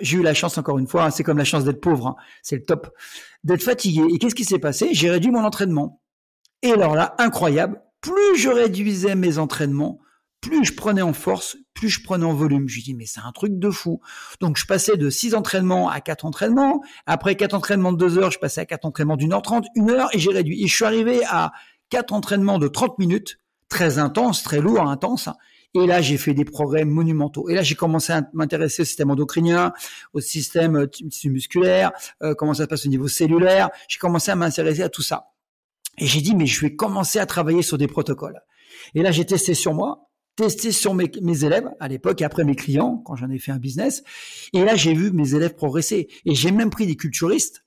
[0.00, 2.16] j'ai eu la chance encore une fois, hein, c'est comme la chance d'être pauvre, hein,
[2.42, 2.94] c'est le top,
[3.42, 4.02] d'être fatigué.
[4.12, 4.88] Et qu'est-ce qui s'est passé?
[4.92, 6.00] J'ai réduit mon entraînement.
[6.62, 9.98] Et alors là, incroyable, plus je réduisais mes entraînements,
[10.40, 12.68] plus je prenais en force, plus je prenais en volume.
[12.68, 14.00] Je dis mais c'est un truc de fou.
[14.40, 16.82] Donc je passais de 6 entraînements à 4 entraînements.
[17.06, 19.90] Après 4 entraînements de 2 heures, je passais à 4 entraînements d'une heure 30, une
[19.90, 20.62] heure et j'ai réduit.
[20.62, 21.52] Et je suis arrivé à
[21.88, 25.28] 4 entraînements de 30 minutes, très intense, très lourd, intense.
[25.74, 27.48] Et là, j'ai fait des progrès monumentaux.
[27.48, 29.72] Et là, j'ai commencé à m'intéresser au système endocrinien,
[30.12, 30.86] au système euh,
[31.24, 31.90] musculaire,
[32.22, 33.70] euh, comment ça se passe au niveau cellulaire.
[33.88, 35.32] J'ai commencé à m'intéresser à tout ça.
[35.98, 38.40] Et j'ai dit, mais je vais commencer à travailler sur des protocoles.
[38.94, 42.44] Et là, j'ai testé sur moi, testé sur mes, mes élèves à l'époque et après
[42.44, 44.04] mes clients quand j'en ai fait un business.
[44.52, 46.08] Et là, j'ai vu mes élèves progresser.
[46.24, 47.63] Et j'ai même pris des culturistes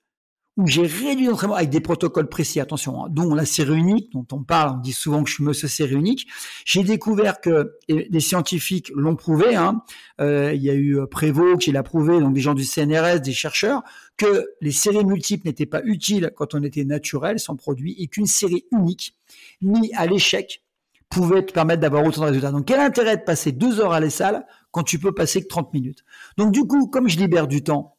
[0.58, 4.26] où j'ai réduit l'entraînement avec des protocoles précis, attention, hein, dont la série unique, dont
[4.32, 6.26] on parle, on dit souvent que je suis monsieur série unique.
[6.64, 9.82] J'ai découvert que, et les scientifiques l'ont prouvé, hein,
[10.20, 13.20] euh, il y a eu euh, Prévost qui l'a prouvé, donc des gens du CNRS,
[13.20, 13.82] des chercheurs,
[14.16, 18.26] que les séries multiples n'étaient pas utiles quand on était naturel, sans produit, et qu'une
[18.26, 19.14] série unique,
[19.62, 20.64] mise à l'échec,
[21.08, 22.50] pouvait te permettre d'avoir autant de résultats.
[22.50, 25.46] Donc, quel intérêt de passer deux heures à la salle quand tu peux passer que
[25.46, 26.04] 30 minutes?
[26.36, 27.97] Donc, du coup, comme je libère du temps,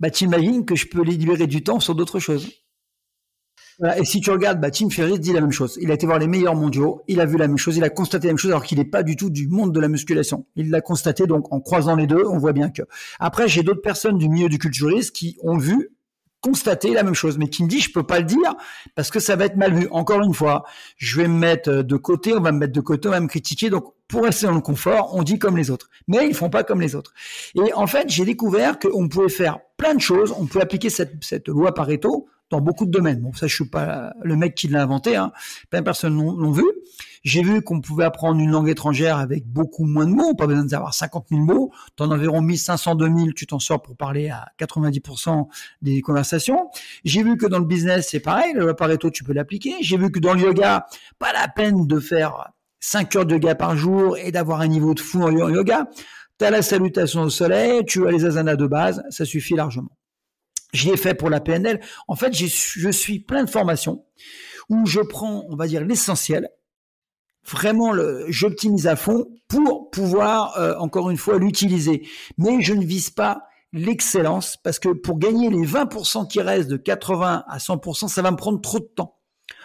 [0.00, 2.50] bah, t'imagines que je peux libérer du temps sur d'autres choses.
[3.96, 5.78] Et si tu regardes, bah, Tim Ferriss dit la même chose.
[5.80, 7.90] Il a été voir les meilleurs mondiaux, il a vu la même chose, il a
[7.90, 10.46] constaté la même chose alors qu'il n'est pas du tout du monde de la musculation.
[10.54, 12.82] Il l'a constaté donc en croisant les deux, on voit bien que.
[13.18, 15.90] Après, j'ai d'autres personnes du milieu du culturisme qui ont vu
[16.40, 18.54] constater la même chose, mais qui me dit je peux pas le dire
[18.94, 19.88] parce que ça va être mal vu.
[19.90, 20.64] Encore une fois,
[20.98, 23.28] je vais me mettre de côté, on va me mettre de côté, on va me
[23.28, 23.70] critiquer.
[23.70, 26.64] Donc pour rester dans le confort, on dit comme les autres, mais ils font pas
[26.64, 27.12] comme les autres.
[27.54, 31.22] Et en fait, j'ai découvert qu'on pouvait faire plein de choses, on pouvait appliquer cette,
[31.22, 33.20] cette loi Pareto dans beaucoup de domaines.
[33.20, 35.32] Bon, ça, je suis pas le mec qui l'a inventé, hein.
[35.70, 36.64] plein de personnes l'ont vu.
[37.24, 40.64] J'ai vu qu'on pouvait apprendre une langue étrangère avec beaucoup moins de mots, pas besoin
[40.64, 41.72] d'avoir 50 000 mots.
[41.96, 45.48] Dans environ 1500, 2000, tu t'en sors pour parler à 90%
[45.80, 46.68] des conversations.
[47.04, 49.74] J'ai vu que dans le business, c'est pareil, le Pareto, tu peux l'appliquer.
[49.80, 50.86] J'ai vu que dans le yoga,
[51.18, 52.52] pas la peine de faire
[52.84, 55.88] 5 heures de yoga par jour et d'avoir un niveau de fou en yoga.
[56.38, 59.96] Tu as la salutation au soleil, tu as les asanas de base, ça suffit largement.
[60.72, 61.80] J'y ai fait pour la PNL.
[62.08, 64.04] En fait, je suis plein de formations
[64.68, 66.48] où je prends, on va dire, l'essentiel
[67.46, 67.92] vraiment
[68.28, 72.06] j'optimise à fond pour pouvoir euh, encore une fois l'utiliser.
[72.38, 76.76] Mais je ne vise pas l'excellence parce que pour gagner les 20% qui restent de
[76.76, 79.18] 80 à 100%, ça va me prendre trop de temps.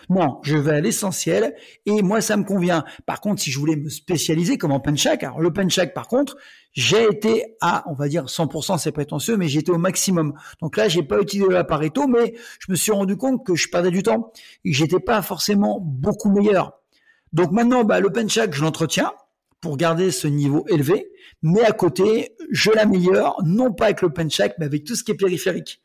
[0.10, 1.56] Non, je vais à l'essentiel
[1.86, 2.84] et moi ça me convient.
[3.06, 5.54] Par contre, si je voulais me spécialiser comme en penchak, alors le
[5.94, 6.36] par contre,
[6.74, 10.34] j'ai été à, on va dire 100%, c'est prétentieux, mais j'étais au maximum.
[10.62, 13.70] Donc là, j'ai pas utilisé la Pareto, mais je me suis rendu compte que je
[13.70, 14.32] perdais du temps
[14.66, 16.80] et que j'étais pas forcément beaucoup meilleur.
[17.32, 19.12] Donc maintenant, bah, check, je l'entretiens
[19.62, 21.12] pour garder ce niveau élevé,
[21.44, 24.00] mais à côté, je l'améliore, non pas avec
[24.30, 25.82] check, mais avec tout ce qui est périphérique.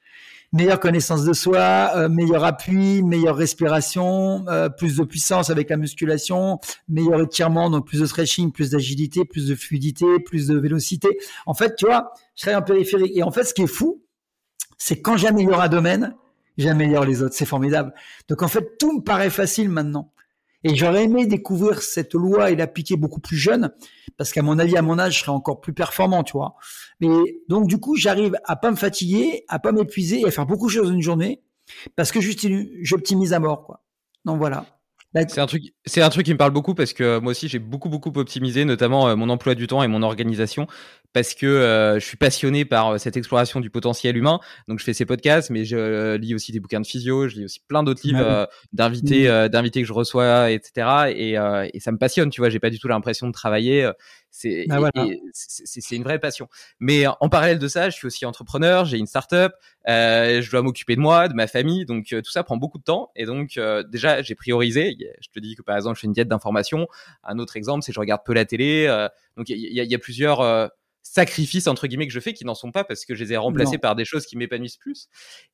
[0.54, 5.76] Meilleure connaissance de soi, euh, meilleur appui, meilleure respiration, euh, plus de puissance avec la
[5.76, 11.08] musculation, meilleur étirement, donc plus de stretching, plus d'agilité, plus de fluidité, plus de vélocité.
[11.46, 13.16] En fait, tu vois, je serai en périphérique.
[13.16, 14.04] Et en fait, ce qui est fou,
[14.78, 16.14] c'est quand j'améliore un domaine,
[16.56, 17.34] j'améliore les autres.
[17.34, 17.92] C'est formidable.
[18.28, 20.12] Donc en fait, tout me paraît facile maintenant.
[20.62, 23.72] Et j'aurais aimé découvrir cette loi et l'appliquer beaucoup plus jeune,
[24.16, 26.54] parce qu'à mon avis, à mon âge, je serais encore plus performant, tu vois.
[27.00, 27.08] Mais
[27.48, 30.66] donc, du coup, j'arrive à pas me fatiguer, à pas m'épuiser et à faire beaucoup
[30.66, 31.42] de choses une journée,
[31.96, 33.82] parce que j'optimise à mort, quoi.
[34.24, 34.66] Donc voilà.
[35.28, 37.60] C'est un truc, c'est un truc qui me parle beaucoup parce que moi aussi j'ai
[37.60, 40.66] beaucoup beaucoup optimisé, notamment euh, mon emploi du temps et mon organisation,
[41.12, 44.40] parce que euh, je suis passionné par euh, cette exploration du potentiel humain.
[44.66, 47.44] Donc je fais ces podcasts, mais je lis aussi des bouquins de physio, je lis
[47.44, 49.48] aussi plein d'autres livres d'invités, mmh.
[49.50, 51.12] d'invités que je reçois, etc.
[51.14, 51.34] Et,
[51.72, 52.50] et ça me passionne, tu vois.
[52.50, 53.88] J'ai pas du tout l'impression de travailler.
[54.36, 54.90] C'est bah,
[55.32, 56.48] c'est une vraie passion.
[56.80, 59.52] Mais en parallèle de ça, je suis aussi entrepreneur, j'ai une startup,
[59.88, 62.78] euh, je dois m'occuper de moi, de ma famille, donc euh, tout ça prend beaucoup
[62.78, 63.12] de temps.
[63.14, 64.96] Et donc euh, déjà, j'ai priorisé.
[65.20, 66.88] Je te dis que par exemple, je fais une diète d'information.
[67.22, 68.86] Un autre exemple, c'est je regarde peu la télé.
[68.88, 70.40] Euh, donc il y, y, y, a plusieurs
[71.04, 73.36] sacrifices entre guillemets que je fais qui n'en sont pas parce que je les ai
[73.36, 75.08] remplacés par des choses qui m'épanouissent plus.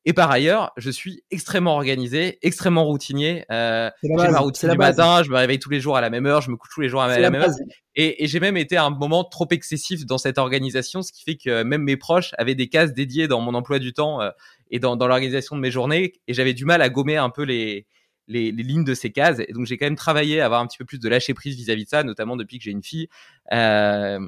[0.04, 3.44] Et par ailleurs, je suis extrêmement organisé, extrêmement routinier.
[3.50, 6.24] Euh, j'ai ma routine du matin, je me réveille tous les jours à la même
[6.24, 7.50] heure, je me couche tous les jours à la, même heure.
[7.96, 11.24] Et, et j'ai même été à un moment trop excessif dans cette organisation, ce qui
[11.24, 14.30] fait que même mes proches avaient des cases dédiées dans mon emploi du temps euh,
[14.70, 17.42] et dans, dans l'organisation de mes journées, et j'avais du mal à gommer un peu
[17.42, 17.86] les
[18.28, 19.40] les, les, lignes de ces cases.
[19.40, 21.56] Et donc, j'ai quand même travaillé à avoir un petit peu plus de lâcher prise
[21.56, 23.08] vis-à-vis -vis de ça, notamment depuis que j'ai une fille.
[23.52, 24.20] Euh,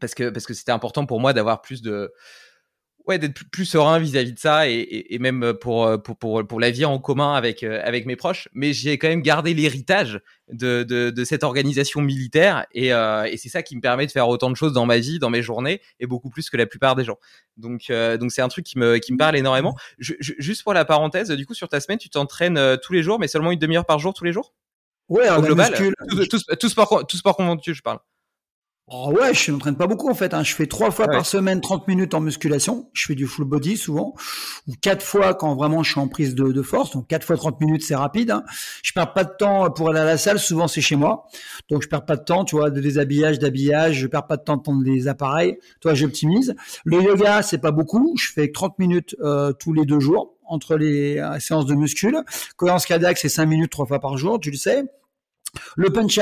[0.00, 2.12] parce que parce que c'était important pour moi d'avoir plus de
[3.06, 6.84] ouais, d'être plus, serein vis-à-vis de ça et, même pour, pour, pour, pour, la vie
[6.84, 8.48] en commun avec, avec mes proches.
[8.52, 10.20] Mais j'ai quand même gardé l'héritage
[10.52, 14.50] de, de, cette organisation militaire et, et c'est ça qui me permet de faire autant
[14.50, 17.04] de choses dans ma vie, dans mes journées et beaucoup plus que la plupart des
[17.04, 17.18] gens.
[17.56, 19.74] Donc, donc c'est un truc qui me, qui me parle énormément.
[19.98, 23.28] juste pour la parenthèse, du coup, sur ta semaine, tu t'entraînes tous les jours, mais
[23.28, 24.54] seulement une demi-heure par jour tous les jours?
[25.08, 27.98] Ouais, au global, tout, tout, sport, tout sport convaincu, je parle.
[28.92, 30.34] Oh ouais, je m'entraîne pas beaucoup en fait.
[30.34, 30.42] Hein.
[30.42, 32.90] Je fais trois fois par semaine 30 minutes en musculation.
[32.92, 34.14] Je fais du full body souvent,
[34.66, 36.90] ou quatre fois quand vraiment je suis en prise de, de force.
[36.90, 38.32] Donc quatre fois 30 minutes, c'est rapide.
[38.32, 38.42] Hein.
[38.82, 40.40] Je perds pas de temps pour aller à la salle.
[40.40, 41.28] Souvent c'est chez moi,
[41.68, 42.44] donc je perds pas de temps.
[42.44, 43.94] Tu vois, de déshabillage, d'habillage.
[43.94, 45.56] Je perds pas de temps de prendre les appareils.
[45.80, 46.56] Toi, j'optimise.
[46.84, 48.16] Le yoga, c'est pas beaucoup.
[48.18, 52.18] Je fais 30 minutes euh, tous les deux jours entre les euh, séances de muscule.
[52.56, 54.40] Cohérence cardiaque, c'est 5 minutes trois fois par jour.
[54.40, 54.82] Tu le sais.
[55.76, 56.18] Le punch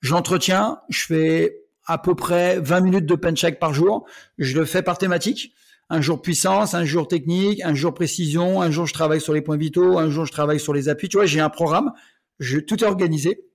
[0.00, 0.80] je l'entretiens.
[0.88, 4.06] Je fais à peu près 20 minutes de punch par jour.
[4.36, 5.54] Je le fais par thématique.
[5.90, 9.40] Un jour puissance, un jour technique, un jour précision, un jour je travaille sur les
[9.40, 11.08] points vitaux, un jour je travaille sur les appuis.
[11.08, 11.92] Tu vois, j'ai un programme,
[12.38, 13.46] je, tout est organisé.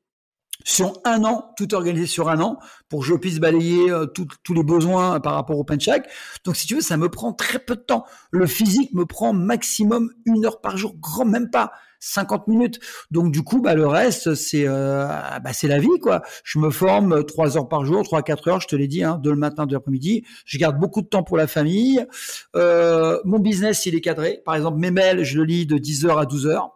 [0.66, 2.58] Sur un an, tout est organisé sur un an
[2.88, 5.90] pour que je puisse balayer euh, tous les besoins par rapport au punch
[6.46, 8.06] Donc, si tu veux, ça me prend très peu de temps.
[8.32, 11.74] Le physique me prend maximum une heure par jour, grand même pas.
[12.04, 12.80] 50 minutes.
[13.12, 16.22] Donc du coup, bah, le reste, c'est euh, bah, c'est la vie, quoi.
[16.44, 19.30] Je me forme 3 heures par jour, 3-4 heures, je te l'ai dit, hein, de
[19.30, 20.24] le matin, de l'après-midi.
[20.46, 22.06] Je garde beaucoup de temps pour la famille.
[22.56, 24.42] Euh, mon business, il est cadré.
[24.46, 26.72] Par exemple, mes mails, je le lis de 10 heures à 12 heures.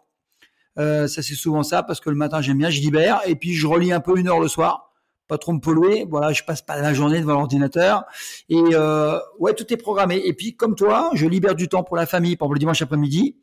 [0.80, 3.20] Euh, ça, c'est souvent ça, parce que le matin, j'aime bien, je libère.
[3.26, 4.86] Et puis, je relis un peu une heure le soir
[5.28, 6.06] pas trop me polluer.
[6.10, 8.06] Voilà, je passe pas la journée devant l'ordinateur.
[8.48, 10.22] Et euh, ouais, tout est programmé.
[10.24, 13.36] Et puis, comme toi, je libère du temps pour la famille, exemple le dimanche après-midi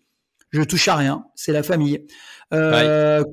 [0.50, 2.06] je touche à rien, c'est la famille.
[2.52, 3.24] Euh,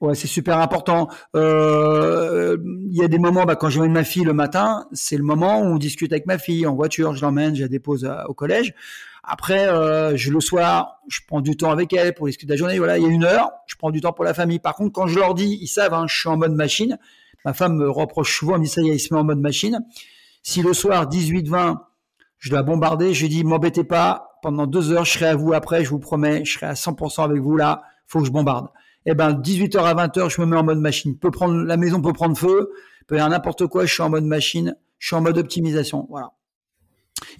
[0.00, 1.08] ouais, c'est super important.
[1.34, 5.24] Euh, il y a des moments, bah, quand j'emmène ma fille le matin, c'est le
[5.24, 8.22] moment où on discute avec ma fille en voiture, je l'emmène, je la dépose euh,
[8.28, 8.74] au collège.
[9.26, 9.68] Après,
[10.18, 12.76] je le soir, je prends du temps avec elle pour discuter de la journée.
[12.76, 14.58] Voilà, il y a une heure, je prends du temps pour la famille.
[14.58, 16.98] Par contre, quand je leur dis, ils savent, hein, je suis en mode machine.
[17.46, 19.24] Ma femme me reproche souvent, elle me dit ça y est, il se met en
[19.24, 19.80] mode machine.
[20.42, 21.78] Si le soir, 18-20,
[22.38, 25.54] je dois bombarder, je lui dis, m'embêtez pas, pendant deux heures, je serai à vous
[25.54, 28.68] après, je vous promets, je serai à 100% avec vous là, faut que je bombarde.
[29.06, 31.16] Eh ben, 18h à 20h, je me mets en mode machine.
[31.16, 32.70] Peut prendre, la maison peut prendre feu,
[33.06, 36.06] peut y avoir n'importe quoi, je suis en mode machine, je suis en mode optimisation,
[36.10, 36.32] voilà.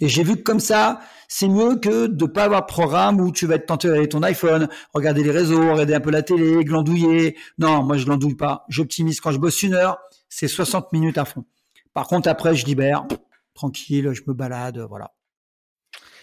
[0.01, 3.31] Et j'ai vu que comme ça, c'est mieux que de pas avoir de programme où
[3.31, 6.65] tu vas être tenté d'aller ton iPhone, regarder les réseaux, regarder un peu la télé,
[6.65, 7.37] glandouiller.
[7.59, 8.65] Non, moi je glandouille pas.
[8.71, 9.99] J'optimise quand je bosse une heure,
[10.31, 11.45] c'est 60 minutes à fond.
[11.93, 13.05] Par contre, après, je libère,
[13.53, 15.14] tranquille, je me balade, voilà.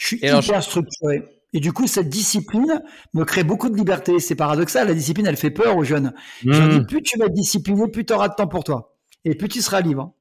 [0.01, 1.23] Je suis hyper structuré.
[1.53, 2.81] Et du coup, cette discipline
[3.13, 4.19] me crée beaucoup de liberté.
[4.19, 4.87] C'est paradoxal.
[4.87, 6.13] La discipline, elle fait peur aux jeunes.
[6.43, 6.85] Je dis, hmm.
[6.87, 8.97] plus tu vas être discipliné, plus tu auras de temps pour toi.
[9.25, 10.15] Et plus tu seras libre.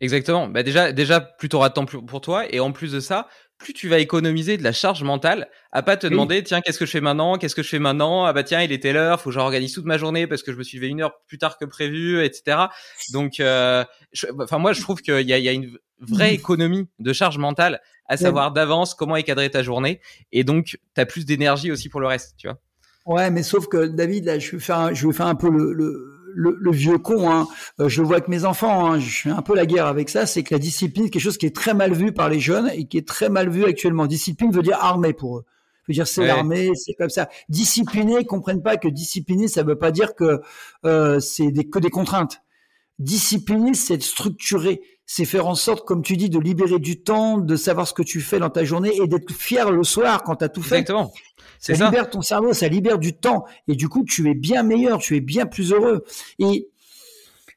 [0.00, 0.48] Exactement.
[0.48, 2.52] Bah déjà, déjà, plus tu auras de temps pour toi.
[2.52, 3.28] Et en plus de ça,
[3.60, 6.86] plus tu vas économiser de la charge mentale à pas te demander, tiens, qu'est-ce que
[6.86, 7.38] je fais maintenant?
[7.38, 8.24] Qu'est-ce que je fais maintenant?
[8.24, 10.56] Ah bah tiens, il était l'heure, faut que j'organise toute ma journée parce que je
[10.56, 12.58] me suis levé une heure plus tard que prévu, etc.
[13.12, 13.84] Donc, euh,
[14.40, 17.38] enfin, moi, je trouve qu'il y a, il y a une vraie économie de charge
[17.38, 20.00] mentale à savoir d'avance comment est ta journée.
[20.32, 22.58] Et donc, tu as plus d'énergie aussi pour le reste, tu vois?
[23.06, 25.72] Ouais, mais sauf que David, là, je vais faire, je vais faire un peu le,
[25.72, 27.30] le, le, vieux con.
[27.30, 27.46] Hein.
[27.80, 28.86] Euh, je le vois avec mes enfants.
[28.86, 28.98] Hein.
[28.98, 30.26] Je fais un peu la guerre avec ça.
[30.26, 32.86] C'est que la discipline, quelque chose qui est très mal vu par les jeunes et
[32.86, 34.06] qui est très mal vu actuellement.
[34.06, 35.44] Discipline veut dire armée pour eux.
[35.88, 37.28] Veut dire c'est l'armée, c'est comme ça.
[37.48, 40.40] Discipliner, comprennent pas que discipliner, ça veut pas dire que
[40.84, 42.42] euh, c'est des, que des contraintes.
[42.98, 44.82] Discipliner, c'est structurer
[45.12, 48.04] c'est faire en sorte, comme tu dis, de libérer du temps, de savoir ce que
[48.04, 50.76] tu fais dans ta journée et d'être fier le soir quand tu as tout fait.
[50.76, 51.12] Exactement.
[51.58, 53.44] Ça, ça libère ton cerveau, ça libère du temps.
[53.66, 56.04] Et du coup, tu es bien meilleur, tu es bien plus heureux.
[56.38, 56.68] Et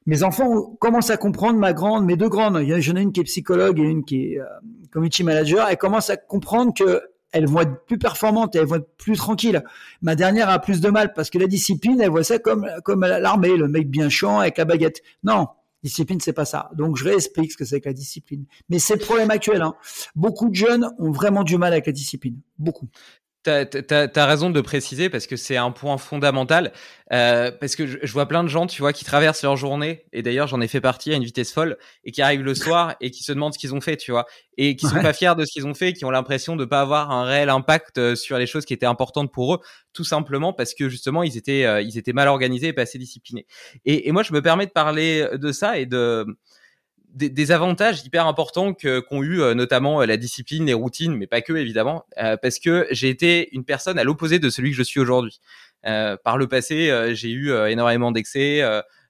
[0.08, 3.12] mes enfants commencent à comprendre, ma grande, mes deux grandes, il y en a une
[3.12, 4.46] qui est psychologue et une qui est euh,
[4.92, 7.04] community manager, elles commencent à comprendre que
[7.34, 9.64] elles vont être plus performantes, elles vont être plus tranquilles.
[10.02, 13.02] Ma dernière a plus de mal parce que la discipline, elle voit ça comme comme
[13.02, 15.04] l'armée, le mec bien chiant avec la baguette.
[15.24, 15.50] Non,
[15.84, 16.70] Discipline, c'est pas ça.
[16.76, 18.46] Donc, je réexplique ce que c'est que la discipline.
[18.70, 19.62] Mais c'est le problème actuel.
[19.62, 19.76] Hein.
[20.16, 22.40] Beaucoup de jeunes ont vraiment du mal avec la discipline.
[22.58, 22.88] Beaucoup.
[23.44, 23.66] T'as
[24.16, 26.72] as, raison de préciser parce que c'est un point fondamental.
[27.12, 30.06] Euh, parce que je, vois plein de gens, tu vois, qui traversent leur journée.
[30.14, 32.96] Et d'ailleurs, j'en ai fait partie à une vitesse folle et qui arrivent le soir
[33.02, 34.26] et qui se demandent ce qu'ils ont fait, tu vois,
[34.58, 36.82] et qui sont pas fiers de ce qu'ils ont fait, qui ont l'impression de pas
[36.82, 39.60] avoir un réel impact euh, sur les choses qui étaient importantes pour eux,
[39.92, 42.98] tout simplement parce que justement ils étaient euh, ils étaient mal organisés et pas assez
[42.98, 43.46] disciplinés.
[43.86, 46.26] Et, et moi, je me permets de parler de ça et de
[47.14, 51.28] des, avantages hyper importants que qu'ont eu euh, notamment euh, la discipline, les routines, mais
[51.28, 54.78] pas que évidemment, euh, parce que j'ai été une personne à l'opposé de celui que
[54.78, 55.40] je suis aujourd'hui.
[55.84, 58.62] par le passé, j'ai eu énormément d'excès.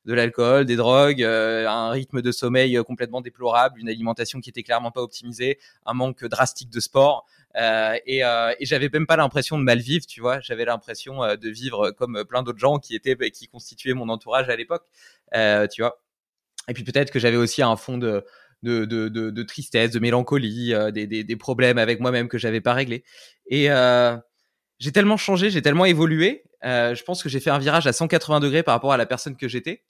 [0.06, 4.92] de l'alcool, des drogues, un rythme de sommeil complètement déplorable, une alimentation qui était clairement
[4.92, 7.26] pas optimisée, un manque drastique de sport.
[7.56, 10.40] et, et j'avais même pas l'impression de mal vivre, tu vois.
[10.42, 14.56] J'avais l'impression de vivre comme plein d'autres gens qui étaient, qui constituaient mon entourage à
[14.56, 14.84] l'époque,
[15.72, 16.00] tu vois.
[16.68, 18.26] Et puis peut-être que j'avais aussi un fond de,
[18.64, 22.61] de, de, de, tristesse, de mélancolie, euh, des, des, des, problèmes avec moi-même que j'avais
[22.61, 23.03] pas réglés.
[23.48, 24.18] Et euh,
[24.80, 26.44] j'ai tellement changé, j'ai tellement évolué.
[26.64, 29.06] Euh, je pense que j'ai fait un virage à 180 degrés par rapport à la
[29.06, 29.84] personne que j'étais.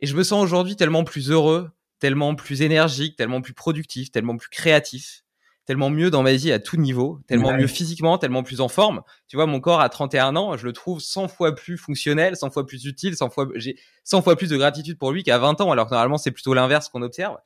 [0.00, 4.36] Et je me sens aujourd'hui tellement plus heureux, tellement plus énergique, tellement plus productif, tellement
[4.36, 5.22] plus créatif,
[5.64, 9.02] tellement mieux dans ma vie à tout niveau, tellement mieux physiquement, tellement plus en forme.
[9.28, 12.50] Tu vois, mon corps à 31 ans, je le trouve 100 fois plus fonctionnel, 100
[12.50, 15.60] fois plus utile, 100 fois, j'ai 100 fois plus de gratitude pour lui qu'à 20
[15.60, 17.36] ans, alors que normalement c'est plutôt l'inverse qu'on observe.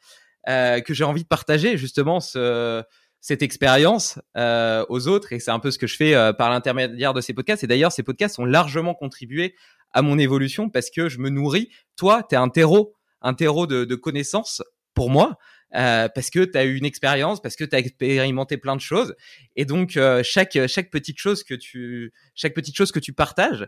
[0.48, 2.84] Euh, que j'ai envie de partager justement ce,
[3.20, 6.50] cette expérience euh, aux autres et c'est un peu ce que je fais euh, par
[6.50, 9.56] l'intermédiaire de ces podcasts et d'ailleurs ces podcasts ont largement contribué
[9.92, 13.66] à mon évolution parce que je me nourris toi tu es un terreau un terreau
[13.66, 14.62] de, de connaissances
[14.94, 15.36] pour moi
[15.74, 18.80] euh, parce que tu as eu une expérience, parce que tu as expérimenté plein de
[18.80, 19.14] choses.
[19.56, 23.66] Et donc euh, chaque chaque petite chose que tu chaque petite chose que tu partages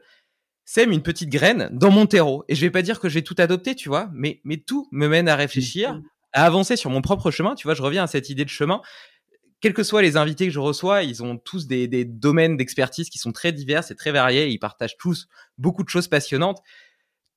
[0.64, 2.44] sème une petite graine dans mon terreau.
[2.48, 5.08] Et je vais pas dire que j'ai tout adopté, tu vois, mais mais tout me
[5.08, 6.00] mène à réfléchir,
[6.32, 7.54] à avancer sur mon propre chemin.
[7.54, 8.80] Tu vois, je reviens à cette idée de chemin.
[9.60, 13.10] Quels que soient les invités que je reçois, ils ont tous des, des domaines d'expertise
[13.10, 14.48] qui sont très divers et très variés.
[14.48, 15.26] ils partagent tous
[15.56, 16.62] beaucoup de choses passionnantes.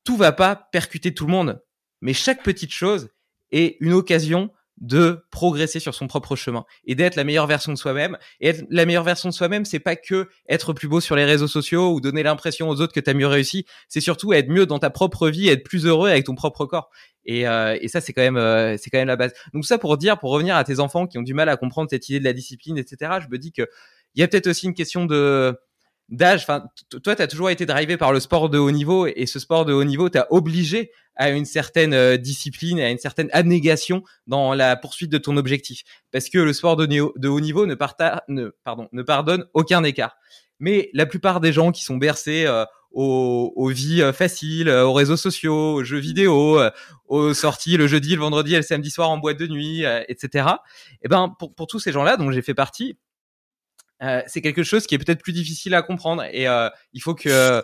[0.04, 1.64] Tout va pas percuter tout le monde,
[2.02, 3.10] mais chaque petite chose
[3.52, 4.52] est une occasion
[4.82, 8.18] de progresser sur son propre chemin et d'être la meilleure version de soi-même.
[8.40, 11.24] Et être la meilleure version de soi-même, c'est pas que être plus beau sur les
[11.24, 13.66] réseaux sociaux ou donner l'impression aux autres que tu as mieux réussi.
[13.88, 16.90] C'est surtout être mieux dans ta propre vie, être plus heureux avec ton propre corps.
[17.26, 19.34] Et, euh, et ça, c'est quand même, euh, c'est quand même la base.
[19.54, 21.90] Donc ça pour dire, pour revenir à tes enfants qui ont du mal à comprendre
[21.90, 23.20] cette idée de la discipline, etc.
[23.22, 23.68] Je me dis que
[24.16, 25.58] il y a peut-être aussi une question de
[26.12, 26.44] d'âge.
[26.44, 26.66] Enfin,
[27.04, 29.66] toi, tu as toujours été drivé par le sport de haut niveau et ce sport
[29.66, 34.54] de haut niveau t'a obligé à une certaine euh, discipline à une certaine abnégation dans
[34.54, 35.84] la poursuite de ton objectif.
[36.12, 37.76] Parce que le sport de, haut niveau ne,
[38.28, 40.16] ne, pardon, ne pardonne aucun écart.
[40.60, 44.94] Mais la plupart des gens qui sont bercés euh, aux, aux, vies euh, faciles, aux
[44.94, 46.60] réseaux sociaux, aux jeux vidéo,
[47.08, 50.48] aux sorties le jeudi, le vendredi et le samedi soir en boîte de nuit, etc.
[50.92, 52.98] Et eh ben pour, pour tous ces gens-là, dont j'ai fait partie,
[54.04, 57.14] euh, c'est quelque chose qui est peut-être plus difficile à comprendre et euh, il faut
[57.14, 57.62] que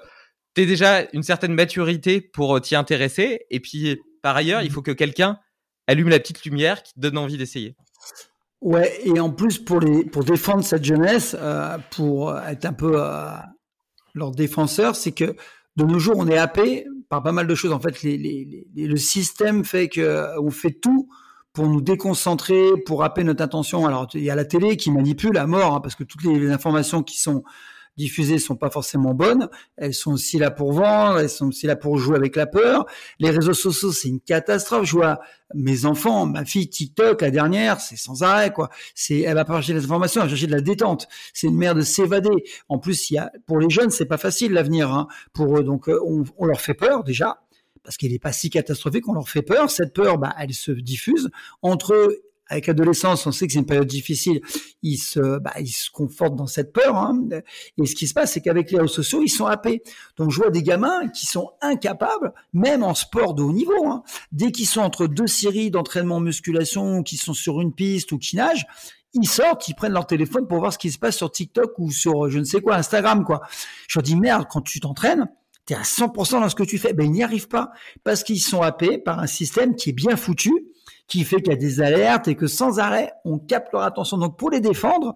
[0.54, 4.82] tu aies déjà une certaine maturité pour t'y intéresser et puis par ailleurs, il faut
[4.82, 5.40] que quelqu'un
[5.88, 7.76] allume la petite lumière qui te donne envie d'essayer.
[8.62, 13.00] Ouais, et en plus pour les pour défendre cette jeunesse, euh, pour être un peu
[14.14, 15.36] leur défenseur, c'est que
[15.76, 17.72] de nos jours, on est happé par pas mal de choses.
[17.72, 21.08] En fait, le système fait que on fait tout
[21.58, 23.88] pour nous déconcentrer, pour rappeler notre attention.
[23.88, 26.52] Alors, il y a la télé qui manipule à mort, hein, parce que toutes les
[26.52, 27.44] informations qui sont
[27.98, 29.50] diffusées sont pas forcément bonnes.
[29.76, 32.86] Elles sont aussi là pour vendre, elles sont aussi là pour jouer avec la peur.
[33.18, 34.86] Les réseaux sociaux, c'est une catastrophe.
[34.86, 35.20] Je vois
[35.56, 38.70] mes enfants, ma fille TikTok, la dernière, c'est sans arrêt, quoi.
[38.94, 41.08] C'est, elle va pas chercher des informations, elle va chercher de la détente.
[41.34, 42.44] C'est une mère de s'évader.
[42.70, 45.64] En plus, il y a, pour les jeunes, c'est pas facile l'avenir, hein, pour eux.
[45.64, 47.40] Donc, euh, on, on leur fait peur, déjà
[47.88, 49.72] parce qu'il n'est pas si catastrophique qu'on leur fait peur.
[49.72, 51.30] Cette peur, bah, elle se diffuse
[51.62, 52.22] entre eux.
[52.50, 54.42] Avec l'adolescence, on sait que c'est une période difficile.
[54.84, 55.54] Ils se, bah,
[55.94, 56.98] confortent dans cette peur.
[56.98, 57.30] Hein.
[57.82, 59.84] Et ce qui se passe, c'est qu'avec les réseaux sociaux, ils sont happés.
[60.18, 64.04] Donc, je vois des gamins qui sont incapables, même en sport de haut niveau, hein,
[64.34, 68.36] dès qu'ils sont entre deux séries d'entraînement musculation, qui sont sur une piste ou qui
[68.36, 68.66] nagent,
[69.14, 71.90] ils sortent, ils prennent leur téléphone pour voir ce qui se passe sur TikTok ou
[71.92, 73.44] sur je ne sais quoi, Instagram, quoi.
[73.88, 75.30] Je leur dis merde, quand tu t'entraînes,
[75.68, 76.94] tu à 100% dans ce que tu fais.
[76.94, 77.72] Ben, ils n'y arrivent pas
[78.04, 80.52] parce qu'ils sont happés par un système qui est bien foutu,
[81.08, 84.18] qui fait qu'il y a des alertes et que sans arrêt, on capte leur attention.
[84.18, 85.14] Donc, pour les défendre,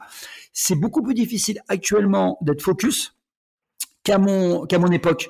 [0.53, 3.15] c'est beaucoup plus difficile actuellement d'être focus
[4.03, 5.29] qu'à mon, qu'à mon époque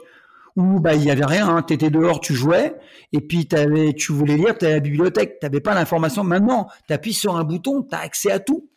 [0.55, 1.63] où bah il y avait rien, hein.
[1.63, 2.75] tu dehors, tu jouais,
[3.13, 6.23] et puis avais, tu voulais lire, tu la bibliothèque, tu n'avais pas l'information.
[6.23, 8.69] Maintenant, tu sur un bouton, tu as accès à tout.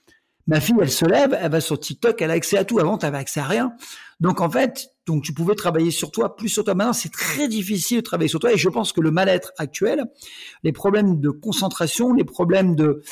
[0.47, 2.79] Ma fille, elle se lève, elle va sur TikTok, elle a accès à tout.
[2.79, 3.73] Avant, tu avais accès à rien.
[4.21, 6.75] Donc en fait, donc tu pouvais travailler sur toi, plus sur toi.
[6.75, 8.53] Maintenant, c'est très difficile de travailler sur toi.
[8.53, 10.05] Et je pense que le mal-être actuel,
[10.63, 13.03] les problèmes de concentration, les problèmes de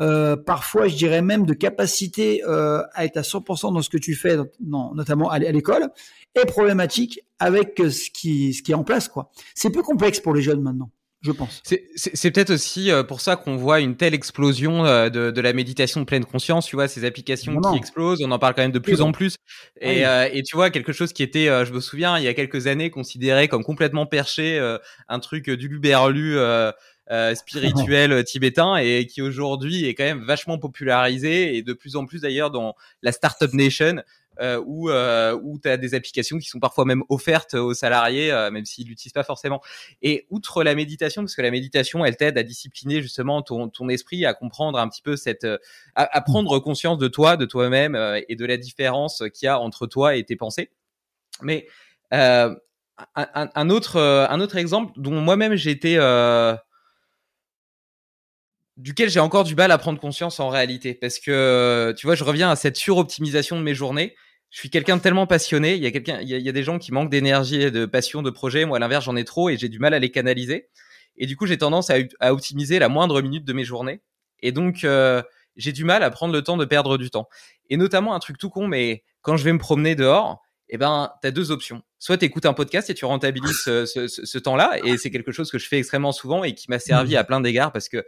[0.00, 3.98] euh, parfois, je dirais même de capacité euh, à être à 100% dans ce que
[3.98, 5.90] tu fais, notamment à l'école,
[6.34, 9.08] est problématique avec ce qui, ce qui est en place.
[9.08, 9.30] quoi.
[9.54, 10.90] C'est peu complexe pour les jeunes maintenant
[11.22, 11.62] je pense.
[11.94, 15.52] C'est peut-être aussi euh, pour ça qu'on voit une telle explosion euh, de, de, la
[15.52, 18.72] méditation de pleine conscience, tu vois, ces applications qui explosent, on en parle quand même
[18.72, 19.36] de plus en plus.
[19.80, 22.34] Et, euh, et, tu vois, quelque chose qui était, je me souviens, il y a
[22.34, 24.58] quelques années, considéré comme complètement perché,
[25.08, 26.38] un truc du luberlu
[27.34, 32.22] spirituel tibétain, et qui aujourd'hui est quand même vachement popularisé, et de plus en plus
[32.22, 34.02] d'ailleurs dans la Startup Nation,
[34.40, 38.32] euh, ou euh, où tu as des applications qui sont parfois même offertes aux salariés,
[38.32, 39.60] euh, même s'ils l'utilisent pas forcément.
[40.00, 43.88] Et outre la méditation, parce que la méditation, elle t'aide à discipliner justement ton, ton
[43.88, 45.46] esprit, à comprendre un petit peu cette,
[45.94, 47.96] à, prendre conscience de toi, de toi-même
[48.28, 50.70] et de la différence qu'il y a entre toi et tes pensées.
[51.42, 51.66] Mais
[52.10, 52.56] un,
[53.14, 55.96] un, autre, un autre exemple dont moi-même j'ai été
[58.82, 60.94] duquel j'ai encore du mal à prendre conscience en réalité.
[60.94, 64.14] Parce que, tu vois, je reviens à cette suroptimisation de mes journées.
[64.50, 65.74] Je suis quelqu'un de tellement passionné.
[65.74, 68.30] Il y a quelqu'un, il y a, des gens qui manquent d'énergie de passion, de
[68.30, 68.64] projet.
[68.64, 70.68] Moi, à l'inverse, j'en ai trop et j'ai du mal à les canaliser.
[71.16, 74.00] Et du coup, j'ai tendance à, optimiser la moindre minute de mes journées.
[74.40, 75.22] Et donc, euh,
[75.56, 77.28] j'ai du mal à prendre le temps de perdre du temps.
[77.70, 81.12] Et notamment un truc tout con, mais quand je vais me promener dehors, eh ben,
[81.22, 81.82] tu as deux options.
[82.02, 85.30] Soit tu écoutes un podcast et tu rentabilises ce, ce, ce temps-là, et c'est quelque
[85.30, 88.04] chose que je fais extrêmement souvent et qui m'a servi à plein d'égards parce que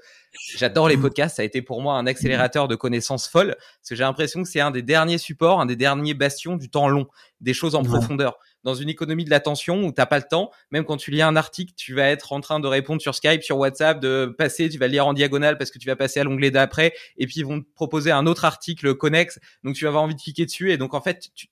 [0.56, 1.36] j'adore les podcasts.
[1.36, 4.48] Ça a été pour moi un accélérateur de connaissances folles, parce que j'ai l'impression que
[4.48, 7.06] c'est un des derniers supports, un des derniers bastions du temps long,
[7.40, 10.50] des choses en profondeur dans une économie de l'attention où t'as pas le temps.
[10.70, 13.42] Même quand tu lis un article, tu vas être en train de répondre sur Skype,
[13.42, 16.24] sur WhatsApp, de passer, tu vas lire en diagonale parce que tu vas passer à
[16.24, 19.88] l'onglet d'après, et puis ils vont te proposer un autre article connexe, donc tu vas
[19.88, 21.46] avoir envie de cliquer dessus, et donc en fait, tu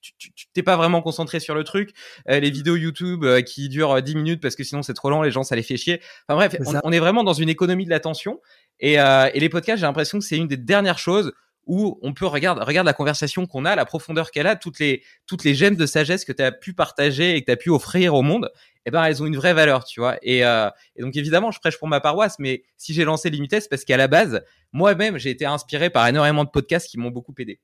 [0.53, 1.91] t'es pas vraiment concentré sur le truc.
[2.29, 5.21] Euh, les vidéos YouTube euh, qui durent 10 minutes parce que sinon c'est trop lent,
[5.21, 6.01] les gens ça les fait chier.
[6.27, 8.41] Enfin bref, on, est vraiment dans une économie de l'attention,
[8.79, 11.33] et, euh, et les podcasts, j'ai l'impression que c'est une des dernières choses
[11.65, 15.03] où on peut regarder regarde la conversation qu'on a, la profondeur qu'elle a, toutes les
[15.25, 17.69] toutes les gemmes de sagesse que tu as pu partager et que tu as pu
[17.69, 18.49] offrir au monde,
[18.85, 20.17] eh ben elles ont une vraie valeur, tu vois.
[20.21, 23.61] Et, euh, et donc évidemment, je prêche pour ma paroisse, mais si j'ai lancé Limites,
[23.61, 27.11] c'est parce qu'à la base, moi-même, j'ai été inspiré par énormément de podcasts qui m'ont
[27.11, 27.59] beaucoup aidé.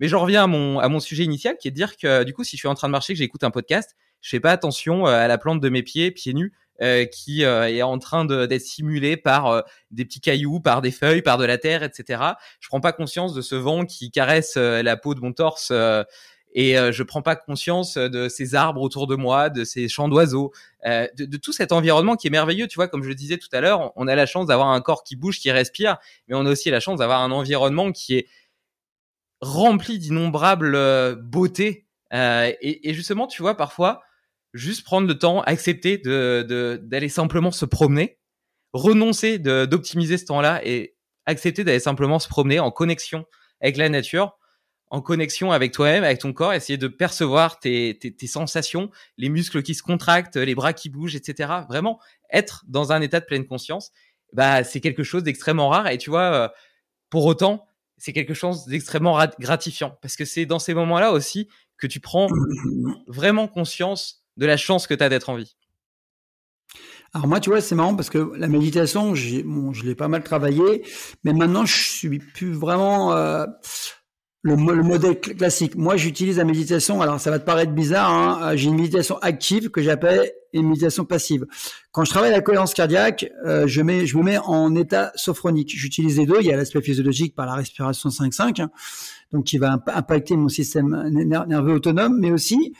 [0.00, 2.32] Mais j'en reviens à mon à mon sujet initial, qui est de dire que du
[2.32, 4.52] coup, si je suis en train de marcher, que j'écoute un podcast, je fais pas
[4.52, 6.52] attention euh, à la plante de mes pieds, pieds nus,
[6.82, 9.60] euh, qui euh, est en train d'être simulé par euh,
[9.92, 12.20] des petits cailloux, par des feuilles, par de la terre, etc.
[12.58, 15.72] Je prends pas conscience de ce vent qui caresse la peau de mon torse
[16.52, 20.52] et je prends pas conscience de ces arbres autour de moi, de ces champs d'oiseaux,
[20.84, 22.66] de, de, tout cet environnement qui est merveilleux.
[22.66, 24.80] Tu vois, comme je le disais tout à l'heure, on a la chance d'avoir un
[24.80, 28.16] corps qui bouge, qui respire, mais on a aussi la chance d'avoir un environnement qui
[28.16, 28.26] est
[29.40, 31.86] rempli d'innombrables beautés.
[32.12, 34.02] Et, et, justement, tu vois, parfois,
[34.54, 38.18] juste prendre le temps, accepter de d'aller simplement se promener,
[38.72, 43.26] renoncer d'optimiser ce temps-là et accepter d'aller simplement se promener en connexion
[43.60, 44.38] avec la nature,
[44.88, 49.28] en connexion avec toi-même, avec ton corps, essayer de percevoir tes, tes, tes, sensations, les
[49.28, 51.52] muscles qui se contractent, les bras qui bougent, etc.
[51.68, 51.98] Vraiment
[52.30, 53.90] être dans un état de pleine conscience,
[54.32, 56.48] bah c'est quelque chose d'extrêmement rare et tu vois, euh,
[57.10, 57.66] pour autant,
[57.96, 62.28] c'est quelque chose d'extrêmement gratifiant parce que c'est dans ces moments-là aussi que tu prends
[63.06, 65.56] vraiment conscience de la chance que tu as d'être en vie
[67.14, 70.24] alors moi, tu vois, c'est marrant parce que la méditation, bon, je l'ai pas mal
[70.24, 70.82] travaillé,
[71.22, 73.46] mais maintenant, je suis plus vraiment euh,
[74.42, 75.76] le, modèle classique.
[75.76, 77.00] Moi, j'utilise la méditation.
[77.00, 78.10] Alors, ça va te paraître bizarre.
[78.10, 81.46] Hein, euh, j'ai une méditation active que j'appelle une méditation passive.
[81.92, 85.72] Quand je travaille la cohérence cardiaque, euh, je mets, je me mets en état sophronique.
[85.76, 86.38] J'utilise les deux.
[86.40, 88.70] Il y a l'aspect physiologique par la respiration 5-5, hein,
[89.32, 92.74] donc qui va impacter mon système nerveux autonome, mais aussi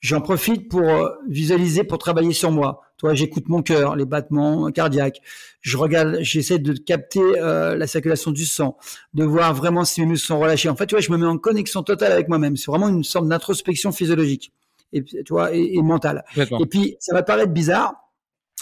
[0.00, 2.82] J'en profite pour euh, visualiser, pour travailler sur moi.
[2.98, 5.20] Toi, j'écoute mon cœur, les battements cardiaques.
[5.60, 8.76] Je regarde, j'essaie de capter euh, la circulation du sang,
[9.14, 10.68] de voir vraiment si mes muscles sont relâchés.
[10.68, 12.56] En fait, tu vois, je me mets en connexion totale avec moi-même.
[12.56, 14.52] C'est vraiment une sorte d'introspection physiologique
[14.92, 16.24] et tu vois et, et mentale.
[16.36, 17.94] Et puis, ça va paraître bizarre.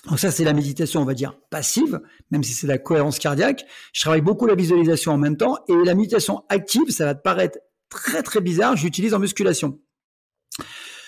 [0.08, 2.00] Donc ça, c'est la méditation, on va dire passive,
[2.30, 3.64] même si c'est la cohérence cardiaque.
[3.92, 7.22] Je travaille beaucoup la visualisation en même temps et la méditation active, ça va te
[7.22, 7.58] paraître
[7.88, 8.76] très très bizarre.
[8.76, 9.78] J'utilise en musculation.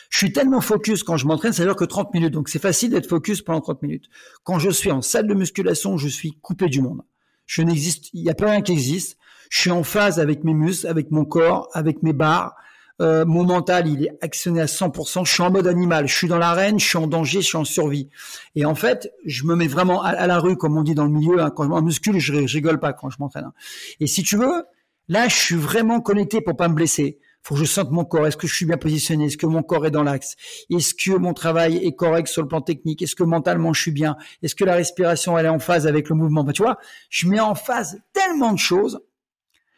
[0.08, 2.32] Je suis tellement focus quand je m'entraîne, ça dure que 30 minutes.
[2.32, 4.06] Donc c'est facile d'être focus pendant 30 minutes.
[4.42, 7.02] Quand je suis en salle de musculation, je suis coupé du monde.
[7.46, 9.18] Je n'existe, il n'y a pas rien qui existe.
[9.50, 12.54] Je suis en phase avec mes muscles, avec mon corps, avec mes barres.
[13.00, 15.24] Euh, mon mental, il est actionné à 100%.
[15.24, 16.08] Je suis en mode animal.
[16.08, 18.08] Je suis dans l'arène, je suis en danger, je suis en survie.
[18.56, 21.10] Et en fait, je me mets vraiment à, la rue, comme on dit dans le
[21.10, 21.40] milieu.
[21.40, 21.50] Hein.
[21.50, 23.44] Quand je muscule, je, je rigole pas quand je m'entraîne.
[23.44, 23.52] Hein.
[24.00, 24.64] Et si tu veux,
[25.08, 28.26] là, je suis vraiment connecté pour pas me blesser faut que je sente mon corps.
[28.26, 29.26] Est-ce que je suis bien positionné?
[29.26, 30.36] Est-ce que mon corps est dans l'axe?
[30.70, 33.00] Est-ce que mon travail est correct sur le plan technique?
[33.02, 34.16] Est-ce que mentalement je suis bien?
[34.42, 36.44] Est-ce que la respiration est en phase avec le mouvement?
[36.44, 36.78] Bah, Tu vois,
[37.10, 39.00] je mets en phase tellement de choses.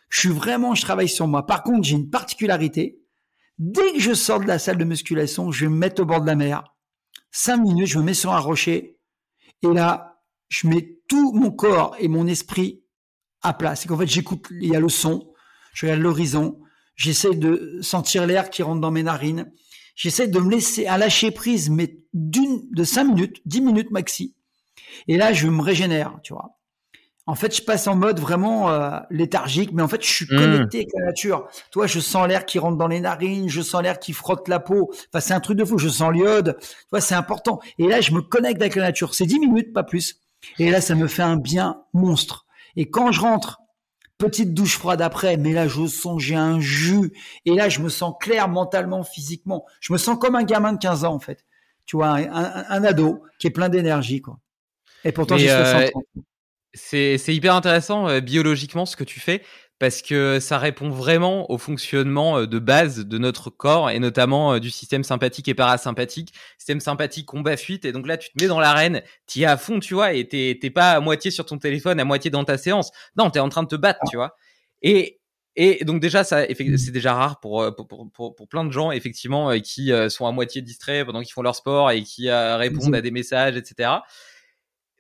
[0.09, 1.47] Je suis vraiment, je travaille sur moi.
[1.47, 3.01] Par contre, j'ai une particularité.
[3.59, 6.21] Dès que je sors de la salle de musculation, je vais me mettre au bord
[6.21, 6.65] de la mer.
[7.31, 8.99] Cinq minutes, je me mets sur un rocher.
[9.63, 12.83] Et là, je mets tout mon corps et mon esprit
[13.43, 13.77] à plat.
[13.77, 15.33] C'est qu'en fait, j'écoute, il y a le son,
[15.73, 16.61] je regarde l'horizon,
[17.01, 19.51] J'essaie de sentir l'air qui rentre dans mes narines.
[19.97, 24.35] J'essaie de me laisser à lâcher prise, mais d'une, de cinq minutes, dix minutes maxi.
[25.09, 26.59] Et là, je me régénère, tu vois.
[27.25, 30.37] En fait, je passe en mode vraiment euh, léthargique, mais en fait, je suis mmh.
[30.37, 31.49] connecté avec la nature.
[31.71, 34.61] Toi, je sens l'air qui rentre dans les narines, je sens l'air qui frotte la
[34.61, 34.91] peau.
[35.09, 35.79] Enfin, c'est un truc de fou.
[35.79, 36.59] Je sens l'iode.
[36.91, 37.61] Toi, c'est important.
[37.79, 39.15] Et là, je me connecte avec la nature.
[39.15, 40.21] C'est 10 minutes, pas plus.
[40.59, 42.45] Et là, ça me fait un bien monstre.
[42.77, 43.60] Et quand je rentre,
[44.21, 47.13] petite douche froide après, mais là, je sens, j'ai un jus.
[47.45, 49.67] Et là, je me sens clair mentalement, physiquement.
[49.81, 51.45] Je me sens comme un gamin de 15 ans, en fait.
[51.87, 54.39] Tu vois, un, ado qui est plein d'énergie, quoi.
[55.05, 56.03] Et pourtant, j'ai 60 euh, ans.
[56.75, 59.43] C'est hyper intéressant euh, biologiquement ce que tu fais
[59.81, 64.53] parce que ça répond vraiment au fonctionnement euh, de base de notre corps et notamment
[64.53, 66.35] euh, du système sympathique et parasympathique.
[66.59, 69.57] Système sympathique combat fuite et donc là tu te mets dans l'arène, tu es à
[69.57, 72.59] fond, tu vois, et t'es pas à moitié sur ton téléphone, à moitié dans ta
[72.59, 72.93] séance.
[73.17, 74.37] Non, tu es en train de te battre, tu vois.
[74.83, 75.19] Et
[75.57, 79.51] et donc déjà ça c'est déjà rare pour pour, pour, pour plein de gens effectivement
[79.59, 83.11] qui sont à moitié distraits pendant qu'ils font leur sport et qui répondent à des
[83.11, 83.91] messages etc.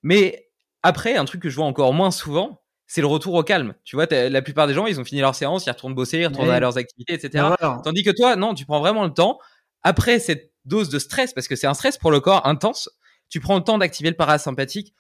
[0.03, 0.51] Mais
[0.83, 3.75] après, un truc que je vois encore moins souvent, c'est le retour au calme.
[3.85, 6.27] Tu vois, la plupart des gens, ils ont fini leur séance, ils retournent bosser, ils
[6.27, 7.45] retournent à leurs activités, etc.
[7.85, 9.39] Tandis que toi, non, tu prends vraiment le temps.
[9.85, 12.91] Après cette dose de stress, parce que c'est un stress pour le corps intense,
[13.29, 14.93] tu prends le temps d'activer le parasympathique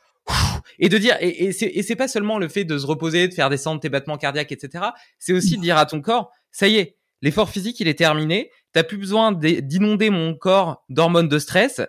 [0.78, 3.50] et de dire, et, et c'est pas seulement le fait de se reposer, de faire
[3.50, 4.84] descendre tes battements cardiaques, etc.
[5.18, 8.52] C'est aussi de dire à ton corps, ça y est, l'effort physique, il est terminé.
[8.72, 11.80] T'as plus besoin d'inonder mon corps d'hormones de stress.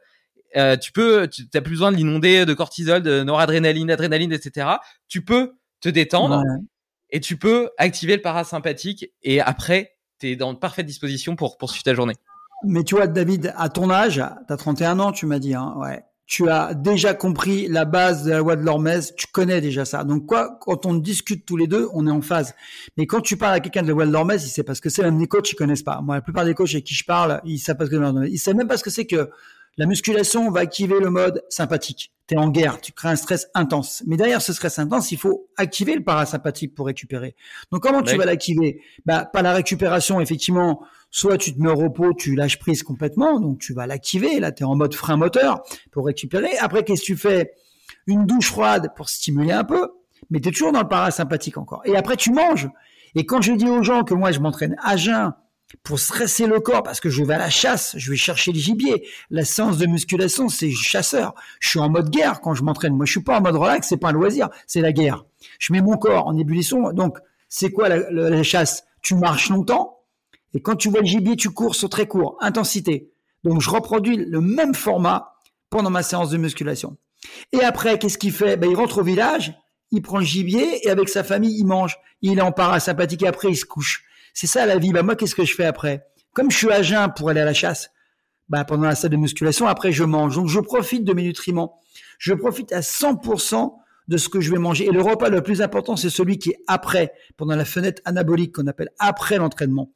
[0.57, 4.67] Euh, tu peux, tu n'as plus besoin de l'inonder de cortisol, de noradrénaline, d'adrénaline, etc.
[5.07, 6.43] Tu peux te détendre
[7.09, 11.57] et tu peux activer le parasympathique et après, tu es dans de parfaite disposition pour
[11.57, 12.15] poursuivre ta journée.
[12.63, 15.73] Mais tu vois, David, à ton âge, tu as 31 ans, tu m'as dit, hein,
[15.77, 16.03] ouais.
[16.27, 20.05] Tu as déjà compris la base de la loi de l'Hormèse, tu connais déjà ça.
[20.05, 22.53] Donc quoi, quand on discute tous les deux, on est en phase.
[22.95, 24.79] Mais quand tu parles à quelqu'un de la loi de l'Hormèse, il sait pas ce
[24.79, 25.01] que c'est.
[25.01, 25.99] Même les coachs, ils connaissent pas.
[25.99, 28.29] Moi, la plupart des coachs avec qui je parle, ils savent pas ce que c'est.
[28.31, 29.29] Ils savent même pas ce que c'est que
[29.77, 32.11] la musculation va activer le mode sympathique.
[32.27, 34.03] Tu es en guerre, tu crées un stress intense.
[34.05, 37.35] Mais derrière ce stress intense, il faut activer le parasympathique pour récupérer.
[37.71, 38.81] Donc comment tu vas l'activer?
[39.05, 43.39] Bah pas la récupération effectivement, soit tu te mets au repos, tu lâches prise complètement,
[43.39, 45.61] donc tu vas l'activer, là tu es en mode frein moteur
[45.91, 46.57] pour récupérer.
[46.59, 47.53] Après qu'est-ce que tu fais?
[48.07, 49.89] Une douche froide pour stimuler un peu,
[50.29, 51.81] mais tu es toujours dans le parasympathique encore.
[51.85, 52.69] Et après tu manges.
[53.15, 55.33] Et quand je dis aux gens que moi je m'entraîne à jeun
[55.83, 58.59] pour stresser le corps parce que je vais à la chasse, je vais chercher le
[58.59, 59.07] gibier.
[59.29, 61.33] La séance de musculation, c'est chasseur.
[61.59, 62.95] Je suis en mode guerre quand je m'entraîne.
[62.95, 65.25] Moi, je suis pas en mode relax, c'est pas un loisir, c'est la guerre.
[65.59, 66.91] Je mets mon corps en ébullition.
[66.93, 67.17] Donc,
[67.49, 68.83] c'est quoi la, chasse?
[69.01, 69.99] Tu marches longtemps
[70.53, 73.11] et quand tu vois le gibier, tu cours sur très court, intensité.
[73.43, 75.33] Donc, je reproduis le même format
[75.69, 76.97] pendant ma séance de musculation.
[77.51, 78.57] Et après, qu'est-ce qu'il fait?
[78.57, 79.53] Ben, Il rentre au village,
[79.91, 81.97] il prend le gibier et avec sa famille, il mange.
[82.21, 84.03] Il est en parasympathique et après, il se couche.
[84.33, 84.91] C'est ça la vie.
[84.91, 86.05] Bah, moi, qu'est-ce que je fais après?
[86.33, 87.91] Comme je suis à jeun pour aller à la chasse,
[88.49, 90.35] bah, pendant la salle de musculation, après, je mange.
[90.35, 91.79] Donc, je profite de mes nutriments.
[92.19, 93.73] Je profite à 100%
[94.07, 94.85] de ce que je vais manger.
[94.85, 98.55] Et le repas le plus important, c'est celui qui est après, pendant la fenêtre anabolique
[98.55, 99.91] qu'on appelle après l'entraînement.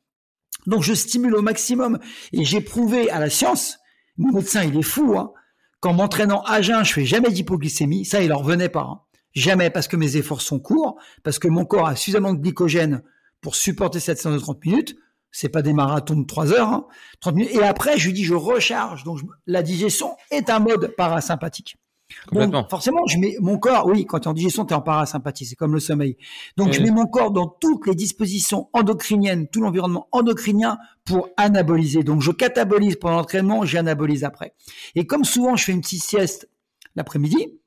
[0.68, 2.00] Donc, je stimule au maximum.
[2.34, 3.78] Et j'ai prouvé à la science,
[4.18, 5.32] mon médecin, il est fou, hein,
[5.80, 8.06] qu'en m'entraînant à jeun, je fais jamais d'hypoglycémie.
[8.06, 8.82] Ça, il en revenait pas.
[8.82, 9.02] Hein.
[9.34, 13.04] Jamais, parce que mes efforts sont courts, parce que mon corps a suffisamment de glycogène
[13.46, 14.96] pour supporter cette séance de 30 minutes.
[15.30, 16.88] C'est pas des marathons de 3 heures, hein,
[17.22, 17.54] 30 minutes.
[17.54, 19.04] Et après, je lui dis, je recharge.
[19.04, 21.78] Donc, la digestion est un mode parasympathique.
[22.32, 24.82] Donc, forcément, je mets mon corps, oui, quand tu es en digestion, tu es en
[24.82, 26.18] parasympathie, c'est comme le sommeil.
[26.58, 32.02] Donc, je mets mon corps dans toutes les dispositions endocriniennes, tout l'environnement endocrinien pour anaboliser.
[32.02, 34.56] Donc, je catabolise pendant l'entraînement, j'anabolise après.
[34.96, 36.50] Et comme souvent, je fais une petite sieste
[36.96, 37.60] l'après-midi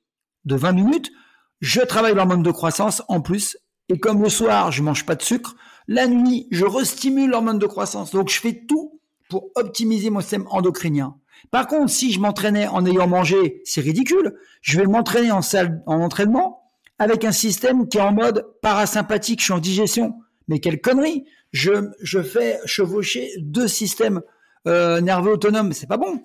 [0.44, 1.12] de 20 minutes,
[1.60, 3.56] je travaille l'hormone de croissance en plus.
[3.88, 5.54] Et comme le soir, je mange pas de sucre,
[5.88, 8.12] la nuit, je restimule l'hormone de croissance.
[8.12, 11.16] Donc, je fais tout pour optimiser mon système endocrinien.
[11.50, 14.34] Par contre, si je m'entraînais en ayant mangé, c'est ridicule.
[14.60, 16.62] Je vais m'entraîner en salle, en entraînement,
[16.98, 20.14] avec un système qui est en mode parasympathique, je suis en digestion.
[20.48, 24.20] Mais quelle connerie Je, je fais chevaucher deux systèmes
[24.66, 26.22] euh, nerveux autonomes, c'est pas bon.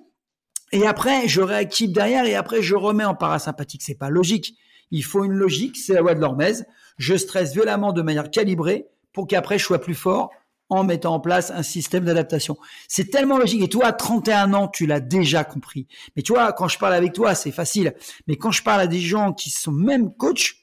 [0.72, 3.82] Et après, je réactive derrière et après, je remets en parasympathique.
[3.82, 4.56] C'est pas logique.
[4.90, 6.66] Il faut une logique, c'est la loi de l'hormèse.
[6.98, 10.30] Je stresse violemment de manière calibrée pour qu'après je sois plus fort
[10.68, 12.56] en mettant en place un système d'adaptation.
[12.88, 13.62] C'est tellement logique.
[13.62, 15.86] Et toi, à 31 ans, tu l'as déjà compris.
[16.16, 17.94] Mais tu vois, quand je parle avec toi, c'est facile.
[18.26, 20.54] Mais quand je parle à des gens qui sont même coachs,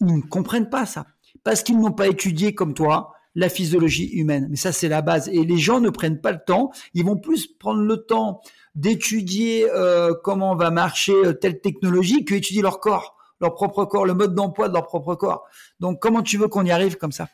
[0.00, 1.06] ils ne comprennent pas ça.
[1.44, 4.48] Parce qu'ils n'ont pas étudié comme toi la physiologie humaine.
[4.50, 5.28] Mais ça, c'est la base.
[5.28, 6.70] Et les gens ne prennent pas le temps.
[6.94, 8.40] Ils vont plus prendre le temps
[8.74, 14.06] d'étudier euh, comment va marcher euh, telle technologie que étudier leur corps, leur propre corps,
[14.06, 15.44] le mode d'emploi de leur propre corps.
[15.80, 17.28] Donc, comment tu veux qu'on y arrive comme ça?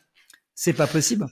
[0.57, 1.27] C'est pas possible.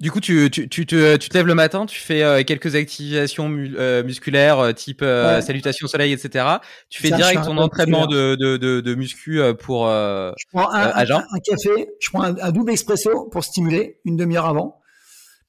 [0.00, 2.74] Du coup, tu, tu, tu, te, tu te lèves le matin, tu fais euh, quelques
[2.74, 6.46] activations euh, musculaires, euh, type salutation au soleil, etc.
[6.88, 11.04] Tu fais direct ton entraînement de, de, de, de, muscu pour je prends un, un,
[11.44, 14.80] café, je prends un, double expresso pour stimuler une demi-heure avant,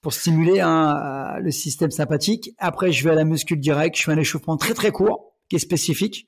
[0.02, 2.52] pour stimuler un, le système sympathique.
[2.58, 5.56] Après, je vais à la muscule direct, je fais un échauffement très très court, qui
[5.56, 6.28] est spécifique.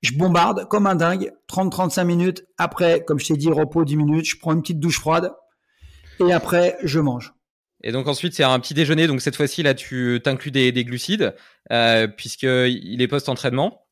[0.00, 2.46] Je bombarde comme un dingue, 30-35 minutes.
[2.56, 5.32] Après, comme je t'ai dit, repos 10 minutes, je prends une petite douche froide.
[6.20, 7.34] Et après, je mange.
[7.82, 9.06] Et donc ensuite, c'est un petit déjeuner.
[9.06, 11.34] Donc cette fois-ci, là, tu t'inclus des, des, glucides,
[11.70, 13.86] euh, puisqu'il est post-entraînement.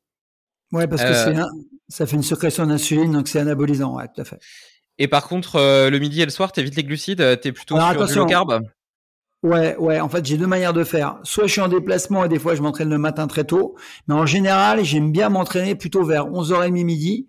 [0.73, 1.45] Ouais, parce que euh,
[1.89, 4.39] ça fait une sécrétion d'insuline, donc c'est anabolisant, ouais, tout à fait.
[4.99, 7.53] Et par contre, euh, le midi et le soir, tu évites les glucides, tu es
[7.53, 8.63] plutôt sur du low carb?
[9.43, 11.21] Ouais, ouais, en fait, j'ai deux manières de faire.
[11.23, 13.77] Soit je suis en déplacement et des fois je m'entraîne le matin très tôt,
[14.09, 17.29] mais en général, j'aime bien m'entraîner plutôt vers 11h30 midi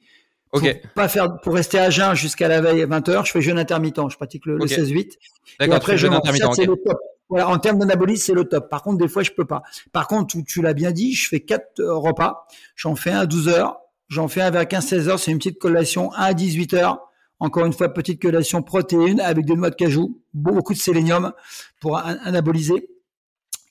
[0.59, 3.99] Pour pas faire, pour rester à jeun jusqu'à la veille 20h, je fais jeûne intermittent.
[4.09, 5.13] Je pratique le, 16-8.
[5.61, 6.57] Et après, jeûne intermittent.
[6.57, 6.97] Le top.
[7.29, 8.69] Voilà, en termes d'anabolisme, c'est le top.
[8.69, 9.61] Par contre, des fois, je peux pas.
[9.91, 12.47] Par contre, tu, tu l'as bien dit, je fais quatre euh, repas.
[12.75, 13.73] J'en fais un à 12 h
[14.07, 16.13] J'en fais un vers 15-16 h C'est une petite collation.
[16.13, 16.97] Un à 18 h
[17.39, 20.21] Encore une fois, petite collation protéines avec des noix de cajou.
[20.33, 21.33] Beaucoup de sélénium
[21.81, 22.87] pour anaboliser.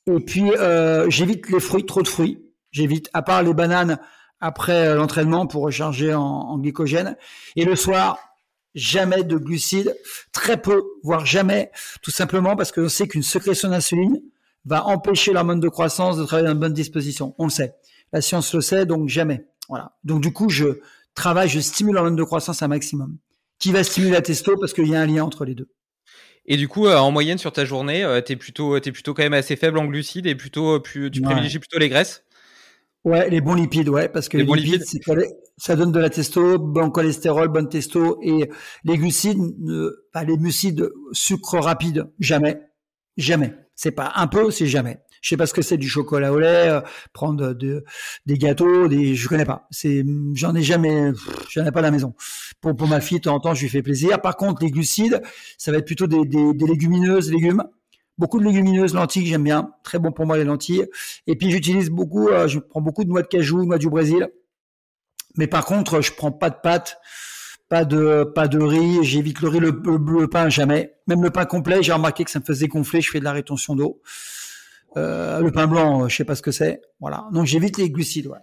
[0.07, 2.43] Et puis, euh, j'évite les fruits, trop de fruits.
[2.71, 3.99] J'évite, à part les bananes,
[4.41, 7.17] après euh, l'entraînement pour recharger en, glycogène.
[7.57, 8.19] Et le soir,
[8.75, 9.97] jamais de glucides,
[10.33, 11.71] très peu, voire jamais,
[12.03, 14.21] tout simplement parce que sait qu'une sécrétion d'insuline
[14.65, 17.35] va empêcher l'hormone de croissance de travailler dans une bonne disposition.
[17.39, 17.75] On le sait.
[18.13, 19.47] La science le sait, donc jamais.
[19.69, 19.93] Voilà.
[20.05, 20.81] Donc du coup, je
[21.15, 23.17] travaille, je stimule l'hormone de croissance un maximum.
[23.59, 24.57] Qui va stimuler la testo?
[24.59, 25.69] Parce qu'il y a un lien entre les deux.
[26.45, 29.15] Et du coup, euh, en moyenne sur ta journée, euh, tu es plutôt, es plutôt
[29.15, 32.26] quand même assez faible en glucides et plutôt, tu privilégies plutôt les graisses?
[33.07, 34.83] Ouais, les bons lipides, ouais, parce que les, lipides,
[35.57, 38.51] ça donne de la testo, bon cholestérol, bonne testo, et
[38.83, 39.39] les glucides,
[40.13, 42.61] pas les mucides, sucre rapide, jamais,
[43.17, 43.55] jamais.
[43.77, 44.99] C'est pas un peu, c'est jamais.
[45.23, 46.81] Je sais pas ce que c'est du chocolat au lait, euh,
[47.13, 47.85] prendre de,
[48.27, 49.69] des gâteaux, des, je connais pas.
[49.71, 50.05] C'est,
[50.35, 51.13] j'en ai jamais,
[51.51, 52.15] j'en ai pas à la maison.
[52.61, 54.21] Pour, pour ma fille, de temps en temps, je lui fais plaisir.
[54.21, 55.23] Par contre, les glucides,
[55.59, 57.63] ça va être plutôt des, des, des légumineuses, légumes.
[58.19, 59.73] Beaucoup de légumineuses, lentilles, j'aime bien.
[59.83, 60.87] Très bon pour moi les lentilles.
[61.27, 64.29] Et puis j'utilise beaucoup, euh, je prends beaucoup de noix de cajou, noix du Brésil.
[65.37, 66.99] Mais par contre, je prends pas de pâtes,
[67.69, 69.05] pas de pas de riz.
[69.05, 70.95] J'évite le riz, le, pain jamais.
[71.07, 73.03] Même le pain complet, j'ai remarqué que ça me faisait gonfler.
[73.03, 74.01] Je fais de la rétention d'eau.
[74.97, 76.81] Euh, le pain blanc, je sais pas ce que c'est.
[77.01, 77.29] Voilà.
[77.33, 78.29] Donc j'évite les glucides.
[78.29, 78.39] Ouais.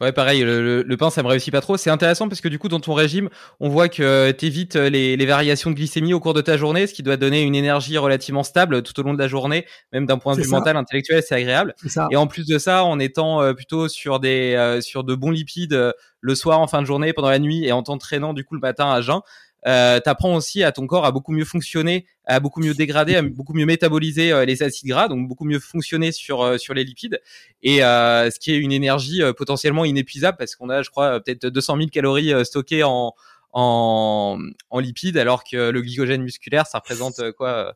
[0.00, 1.76] Ouais, pareil, le, le, pain, ça me réussit pas trop.
[1.76, 5.16] C'est intéressant parce que du coup, dans ton régime, on voit que tu évites les,
[5.16, 7.98] les, variations de glycémie au cours de ta journée, ce qui doit donner une énergie
[7.98, 11.22] relativement stable tout au long de la journée, même d'un point de vue mental, intellectuel,
[11.26, 11.74] c'est agréable.
[12.10, 15.30] Et en plus de ça, en étant euh, plutôt sur des euh, sur de bons
[15.30, 18.44] lipides euh, le soir, en fin de journée, pendant la nuit, et en t'entraînant du
[18.44, 19.20] coup le matin à jeun,
[19.66, 23.22] euh, t'apprends aussi à ton corps à beaucoup mieux fonctionner, à beaucoup mieux dégrader, à
[23.22, 26.84] beaucoup mieux métaboliser euh, les acides gras, donc beaucoup mieux fonctionner sur euh, sur les
[26.84, 27.20] lipides,
[27.62, 31.46] et euh, ce qui est une énergie potentiellement inépuisable parce qu'on a, je crois, peut-être
[31.46, 33.14] 200 000 calories stockées en
[33.52, 34.38] en,
[34.70, 37.74] en lipides, alors que le glycogène musculaire, ça représente quoi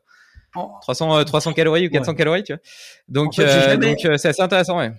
[0.53, 2.61] 300 300 calories ou 400 calories, tu vois.
[3.09, 4.93] Donc donc c'est assez intéressant, ouais.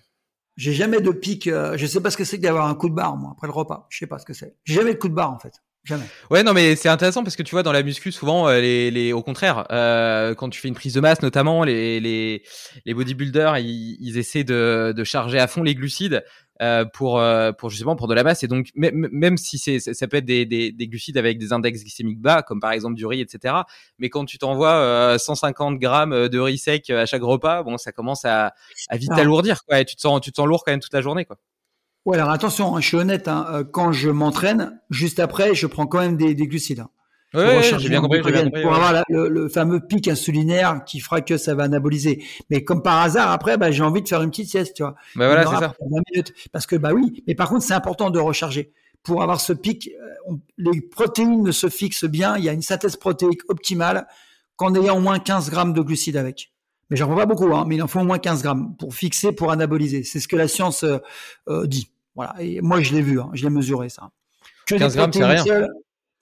[0.57, 1.49] J'ai jamais de pic.
[1.49, 3.87] je sais pas ce que c'est d'avoir un coup de barre moi après le repas.
[3.89, 4.55] Je sais pas ce que c'est.
[4.65, 5.55] J'ai jamais de coup de barre en fait.
[5.85, 6.05] Jamais.
[6.31, 8.91] Ouais, non, mais c'est intéressant parce que tu vois, dans la muscu, souvent, euh, les,
[8.91, 12.43] les, au contraire, euh, quand tu fais une prise de masse, notamment, les, les,
[12.87, 16.25] les bodybuilders, ils, ils essaient de, de charger à fond les glucides
[16.63, 18.43] euh, pour, euh, pour justement pour de la masse.
[18.43, 21.83] Et donc, même si c'est, ça peut être des, des, des, glucides avec des index
[21.83, 23.55] glycémiques bas, comme par exemple du riz, etc.
[23.99, 28.25] Mais quand tu t'envoies 150 grammes de riz sec à chaque repas, bon, ça commence
[28.25, 28.55] à,
[28.89, 29.81] à vite alourdir, quoi.
[29.81, 31.37] Et tu te sens, tu te sens lourd quand même toute la journée, quoi.
[32.05, 35.67] Ouais, alors attention, hein, je suis honnête, hein, euh, quand je m'entraîne, juste après, je
[35.67, 36.81] prends quand même des, des glucides.
[36.81, 36.91] Hein,
[37.35, 38.21] ouais, j'ai bien compris.
[38.21, 42.23] Bien compris pour avoir le, le, fameux pic insulinaire qui fera que ça va anaboliser.
[42.51, 44.95] Mais comme par hasard, après, bah, j'ai envie de faire une petite sieste, tu vois.
[45.17, 45.75] Bah voilà, c'est ça.
[45.81, 46.35] 20 minutes.
[46.53, 48.73] Parce que, bah oui, mais par contre, c'est important de recharger.
[49.03, 49.91] Pour avoir ce pic,
[50.29, 54.07] euh, les protéines se fixent bien, il y a une synthèse protéique optimale
[54.57, 56.53] qu'en ayant au moins 15 grammes de glucides avec.
[56.91, 58.95] Mais j'en prends pas beaucoup, hein, mais il en faut au moins 15 grammes pour
[58.95, 60.05] fixer, pour anaboliser.
[60.05, 61.91] C'est ce que la science euh dit.
[62.15, 62.35] Voilà.
[62.41, 64.11] Et moi, je l'ai vu, hein, je l'ai mesuré, ça.
[64.67, 65.69] 15 grammes, c'est rien.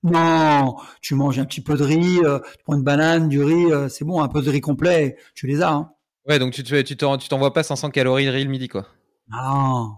[0.04, 3.72] Non, tu manges un petit peu de riz, euh, tu prends une banane, du riz,
[3.72, 5.72] euh, c'est bon, un peu de riz complet, tu les as.
[5.72, 5.92] Hein.
[6.26, 8.86] Ouais, donc tu tu t'envoies pas 500 calories de riz le midi, quoi.
[9.28, 9.96] Non,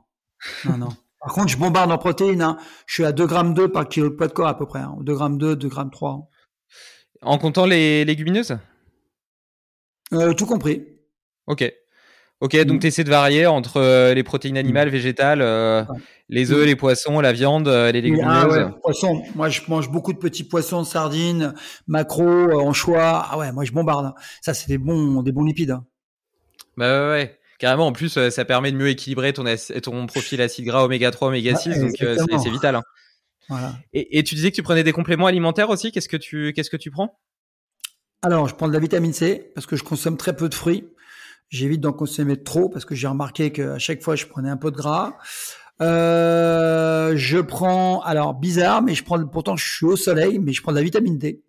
[0.67, 0.89] non, non.
[1.21, 2.43] Par contre, je bombarde en protéines.
[2.43, 2.59] Hein.
[2.87, 4.81] Je suis à 2 grammes 2 par kilo de poids de corps à peu près.
[4.81, 4.95] Hein.
[5.01, 6.29] 2 grammes 2, 2 grammes 3.
[7.23, 8.59] En comptant les légumineuses?
[10.13, 10.87] Euh, Tout compris.
[11.47, 11.65] Ok.
[12.41, 15.41] Ok, donc tu essaies de varier entre les protéines animales, végétales,
[16.29, 18.27] les œufs, les poissons, la viande, les légumineuses.
[18.27, 19.23] Ah ouais, poisson.
[19.35, 21.55] Moi, je mange beaucoup de petits poissons, sardines,
[21.87, 23.27] maquereaux, anchois.
[23.31, 24.13] Ah ouais, moi je bombarde.
[24.43, 25.71] Ça, c'est des bons, des bons lipides.
[25.71, 25.87] Hein.
[26.77, 27.39] Bah ouais, ouais.
[27.59, 29.45] Carrément, en plus, ça permet de mieux équilibrer ton,
[29.83, 32.75] ton profil acide gras oméga 3, oméga 6, donc c'est vital.
[32.77, 32.83] Hein.
[33.49, 33.75] Voilà.
[33.93, 35.93] Et, tu disais que tu prenais des compléments alimentaires aussi.
[35.93, 37.19] Qu'est-ce que tu, qu'est-ce que tu prends?
[38.23, 40.85] Alors, je prends de la vitamine C parce que je consomme très peu de fruits.
[41.49, 44.71] J'évite d'en consommer trop parce que j'ai remarqué qu'à chaque fois, je prenais un peu
[44.71, 45.17] de gras.
[45.81, 50.63] Euh, je prends, alors bizarre, mais je prends, pourtant je suis au soleil, mais je
[50.63, 51.43] prends de la vitamine D.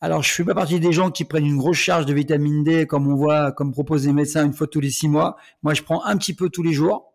[0.00, 2.86] Alors je fais pas partie des gens qui prennent une grosse charge de vitamine D,
[2.86, 5.36] comme on voit, comme proposent les médecins une fois tous les six mois.
[5.62, 7.12] Moi, je prends un petit peu tous les jours.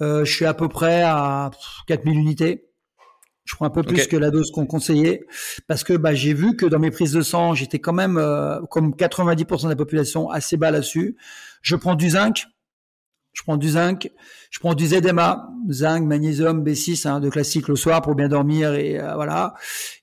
[0.00, 1.50] Euh, je suis à peu près à
[1.86, 2.67] 4000 unités.
[3.48, 5.26] Je prends un peu plus que la dose qu'on conseillait
[5.68, 8.60] parce que bah, j'ai vu que dans mes prises de sang, j'étais quand même, euh,
[8.70, 11.16] comme 90% de la population, assez bas là-dessus.
[11.62, 12.46] Je prends du zinc.
[13.32, 14.10] Je prends du zinc.
[14.50, 18.74] Je prends du ZMA, zinc, magnésium, B6, hein, de classique le soir pour bien dormir
[18.74, 19.54] et euh, voilà.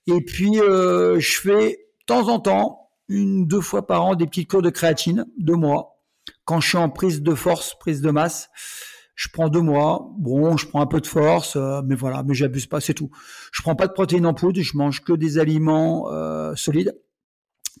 [0.08, 4.26] Et puis euh, je fais de temps en temps, une deux fois par an, des
[4.26, 6.00] petites cours de créatine, deux mois,
[6.44, 8.48] quand je suis en prise de force, prise de masse
[9.16, 12.34] je prends deux mois, bon, je prends un peu de force, euh, mais voilà, mais
[12.34, 13.10] j'abuse pas, c'est tout.
[13.50, 16.94] Je prends pas de protéines en poudre, je mange que des aliments euh, solides.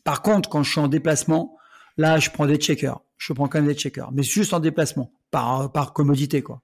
[0.02, 1.56] Par contre, quand je suis en déplacement,
[1.98, 3.00] là, je prends des checkers.
[3.18, 6.62] Je prends quand même des checkers, mais juste en déplacement, par, par commodité, quoi.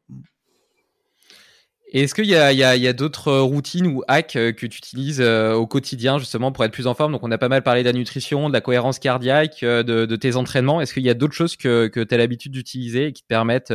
[1.92, 6.50] Est-ce qu'il y a, d'autres routines ou hacks euh, que tu utilises au quotidien justement
[6.50, 7.12] pour être plus en forme?
[7.12, 10.16] Donc on a pas mal parlé de la nutrition, de la cohérence cardiaque, de, de
[10.16, 10.80] tes entraînements.
[10.80, 13.26] Est-ce qu'il y a d'autres choses que, que tu as l'habitude d'utiliser et qui te
[13.26, 13.74] permettent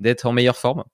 [0.00, 0.84] d'être en meilleure forme?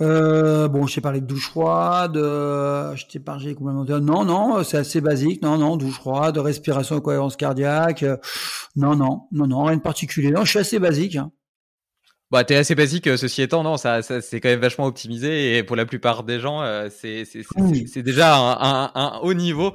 [0.00, 3.98] Euh, bon, je t'ai parlé de douche froide, euh, je t'ai parlé complètement de...
[4.00, 5.42] Non, non, c'est assez basique.
[5.42, 8.02] Non, non, douche froide, respiration cohérence cardiaque.
[8.02, 8.16] Euh,
[8.74, 10.30] non, non, non, non, rien de particulier.
[10.30, 11.16] Non, je suis assez basique.
[11.16, 11.30] Hein.
[12.30, 15.58] Bah, t'es assez basique, euh, ceci étant, non, ça, ça c'est quand même vachement optimisé
[15.58, 19.74] et pour la plupart des gens, c'est c'est déjà un, un, haut niveau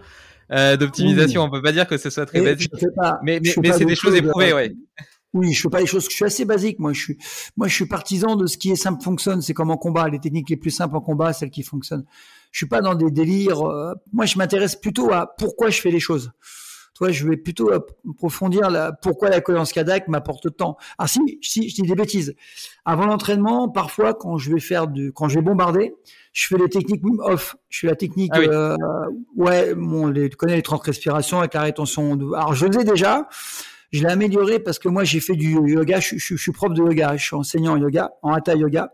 [0.49, 1.43] d'optimisation.
[1.43, 2.73] On peut pas dire que ce soit très basique,
[3.23, 4.73] mais, mais, mais c'est des choses éprouvées, ouais.
[5.33, 6.05] Oui, je fais pas les choses.
[6.09, 6.79] Je suis assez basique.
[6.79, 7.17] Moi, je suis,
[7.57, 9.41] moi, je suis partisan de ce qui est simple fonctionne.
[9.41, 10.07] C'est comme en combat.
[10.07, 12.05] Les techniques les plus simples en combat, celles qui fonctionnent.
[12.51, 13.61] Je suis pas dans des délires.
[13.61, 16.31] Euh, moi, je m'intéresse plutôt à pourquoi je fais les choses.
[16.97, 20.77] Toi, je vais plutôt approfondir la, pourquoi la cohérence cardiaque m'apporte tant.
[20.97, 22.33] Ah si, si, je dis des bêtises.
[22.85, 25.93] Avant l'entraînement, parfois, quand je vais faire du, quand je vais bombarder,
[26.33, 27.55] je fais les techniques off.
[27.69, 28.77] Je fais la technique, ah euh,
[29.35, 32.13] ouais, bon, les, tu connais les 30 respirations avec la rétention.
[32.33, 33.29] Alors, je le faisais déjà.
[33.91, 35.99] Je l'ai amélioré parce que moi, j'ai fait du yoga.
[35.99, 37.15] Je, suis prof de yoga.
[37.15, 38.93] Je suis enseignant en yoga, en hatha yoga.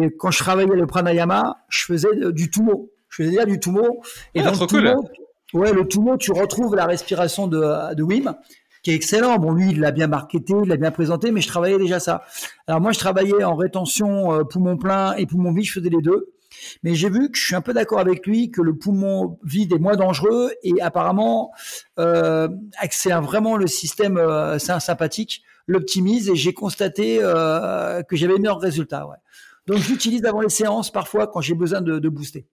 [0.00, 2.90] Et quand je travaillais le pranayama, je faisais du tumo.
[3.08, 4.02] Je faisais déjà du tumo.
[4.34, 5.08] Et ah, dans le tumo,
[5.52, 8.34] ouais, le tumo, tu retrouves la respiration de, de Wim
[8.84, 9.38] qui est excellent.
[9.38, 12.22] Bon, lui, il l'a bien marketé, il l'a bien présenté, mais je travaillais déjà ça.
[12.68, 16.02] Alors moi, je travaillais en rétention euh, poumon plein et poumon vide, je faisais les
[16.02, 16.34] deux.
[16.82, 19.72] Mais j'ai vu que je suis un peu d'accord avec lui que le poumon vide
[19.72, 21.52] est moins dangereux et apparemment
[21.98, 22.48] euh,
[22.78, 29.06] accélère vraiment le système euh, sympathique, l'optimise et j'ai constaté euh, que j'avais meilleurs résultats.
[29.06, 29.16] Ouais.
[29.66, 32.46] Donc j'utilise avant les séances parfois quand j'ai besoin de, de, booster.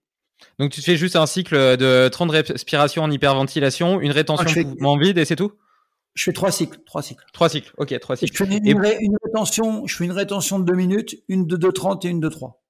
[0.58, 4.96] Donc tu fais juste un cycle de 30 respirations en hyperventilation, une rétention de poumon
[4.96, 5.52] vide et c'est tout?
[6.14, 7.24] Je fais trois cycles, trois cycles.
[7.32, 8.36] Trois cycles, ok, trois cycles.
[8.36, 12.06] Je fais une, une, rétention, je fais une rétention de deux minutes, une de 2,30
[12.06, 12.61] et une de 3.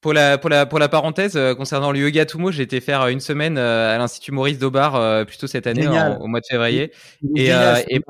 [0.00, 3.06] Pour la, pour la, pour la parenthèse, euh, concernant le yoga Tumo, j'ai été faire
[3.08, 5.86] une semaine euh, à l'Institut Maurice euh, plutôt cette année,
[6.20, 6.90] au mois de février.
[7.36, 8.00] Et, et,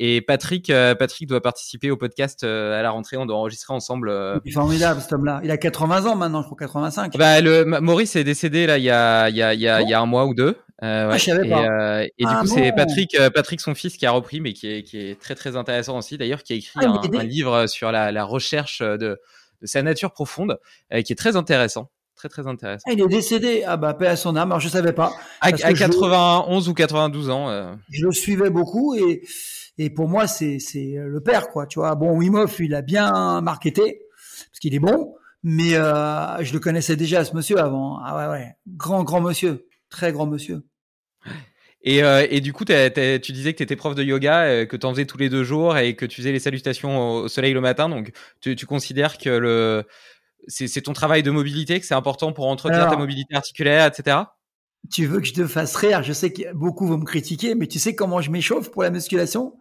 [0.00, 3.16] et, Patrick, Patrick doit participer au podcast à la rentrée.
[3.16, 4.12] On doit enregistrer ensemble.
[4.44, 5.40] Il est formidable, cet homme-là.
[5.44, 7.16] Il a 80 ans maintenant, je crois 85.
[7.16, 9.80] Bah, le, Maurice est décédé là il y a, il y a, il y a,
[9.80, 10.56] il y a un mois ou deux.
[10.82, 12.02] Euh, ah, je savais pas.
[12.02, 14.82] et, du ah, coup, c'est Patrick, Patrick, son fils, qui a repris, mais qui est,
[14.82, 16.18] qui est très très intéressant aussi.
[16.18, 19.20] D'ailleurs, qui a écrit ah, un, un, livre sur la, la recherche de
[19.60, 20.58] de sa nature profonde,
[20.92, 21.90] euh, qui est très intéressant.
[22.14, 22.84] Très, très intéressant.
[22.86, 25.12] Ah, il est décédé, ah bah, paix à son âme, alors je savais pas.
[25.42, 27.50] À, 91 ou 92 ans.
[27.50, 27.74] Euh.
[27.90, 29.22] Je le suivais beaucoup et,
[29.76, 31.94] et pour moi, c'est, le père, quoi, tu vois.
[31.94, 34.00] Bon, Wim il a bien marketé,
[34.50, 38.00] parce qu'il est bon, mais euh, je le connaissais déjà, ce monsieur, avant.
[38.02, 38.56] Ah ouais, ouais.
[38.66, 39.66] Grand, grand monsieur.
[39.90, 40.62] Très grand monsieur.
[41.86, 44.76] Et, euh, et, du coup, tu disais que tu étais prof de yoga, euh, que
[44.76, 47.54] tu en faisais tous les deux jours et que tu faisais les salutations au, soleil
[47.54, 47.88] le matin.
[47.88, 48.10] Donc,
[48.40, 49.84] tu, tu considères que le
[50.48, 54.18] c'est ton travail de mobilité, que c'est important pour entretenir ta mobilité articulaire, etc.
[54.92, 56.04] Tu veux que je te fasse rire?
[56.04, 58.90] Je sais que beaucoup vont me critiquer, mais tu sais comment je m'échauffe pour la
[58.90, 59.54] musculation?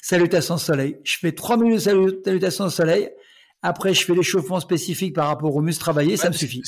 [0.00, 0.98] Salutations au soleil.
[1.04, 3.10] Je fais trois minutes de salutations au soleil.
[3.60, 6.16] Après, je fais l'échauffement spécifique par rapport aux muscles travaillés.
[6.16, 6.62] ça me suffit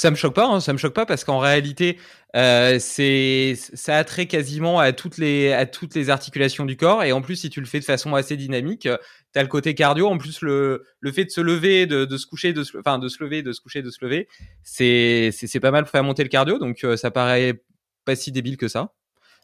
[0.00, 1.98] Ça me choque pas, hein, ça me choque pas parce qu'en réalité,
[2.36, 7.02] euh, c'est ça a trait quasiment à toutes les à toutes les articulations du corps
[7.02, 8.96] et en plus si tu le fais de façon assez dynamique, euh,
[9.32, 10.06] tu as le côté cardio.
[10.06, 13.00] En plus le le fait de se lever, de, de se coucher, de se, enfin
[13.00, 14.28] de se lever, de se coucher, de se lever,
[14.62, 16.60] c'est c'est pas mal pour faire monter le cardio.
[16.60, 17.60] Donc euh, ça paraît
[18.04, 18.92] pas si débile que ça.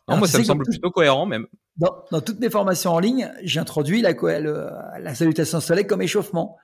[0.07, 1.49] Non, moi ça me semble plutôt cohérent même.
[1.79, 6.59] Dans, dans toutes mes formations en ligne, j'introduis la, la salutation soleil comme échauffement.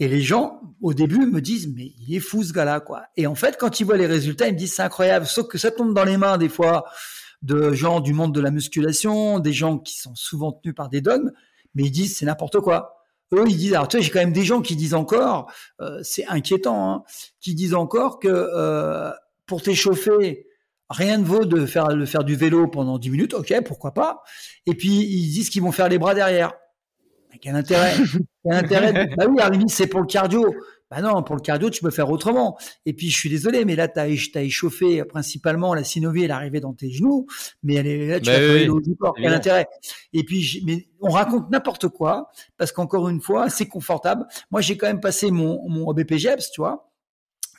[0.00, 3.04] Et les gens, au début, me disent, mais il est fou ce gars-là, quoi.
[3.16, 5.26] Et en fait, quand ils voient les résultats, ils me disent, c'est incroyable.
[5.26, 6.84] Sauf que ça tombe dans les mains, des fois,
[7.42, 11.00] de gens du monde de la musculation, des gens qui sont souvent tenus par des
[11.00, 11.30] dogmes,
[11.74, 12.96] mais ils disent, c'est n'importe quoi.
[13.32, 15.50] Eux, ils disent, alors tu sais, j'ai quand même des gens qui disent encore,
[15.80, 17.02] euh, c'est inquiétant, hein,
[17.40, 19.10] qui disent encore que euh,
[19.46, 20.46] pour t'échauffer,
[20.88, 24.22] rien ne vaut de faire, de faire du vélo pendant 10 minutes, ok, pourquoi pas.
[24.66, 26.52] Et puis, ils disent qu'ils vont faire les bras derrière.
[27.40, 27.94] Quel intérêt?
[28.42, 30.54] Quel intérêt Bah oui, à c'est pour le cardio.
[30.90, 32.56] Bah non, pour le cardio, tu peux faire autrement.
[32.86, 36.30] Et puis, je suis désolé, mais là, tu as, as, échauffé principalement la synovie, elle
[36.30, 37.26] est arrivée dans tes genoux,
[37.62, 39.14] mais elle est là, tu bah as oui, le du corps.
[39.16, 39.66] Quel intérêt?
[40.12, 44.26] Et puis, mais on raconte n'importe quoi, parce qu'encore une fois, c'est confortable.
[44.50, 46.92] Moi, j'ai quand même passé mon, mon BPGEPS, tu vois.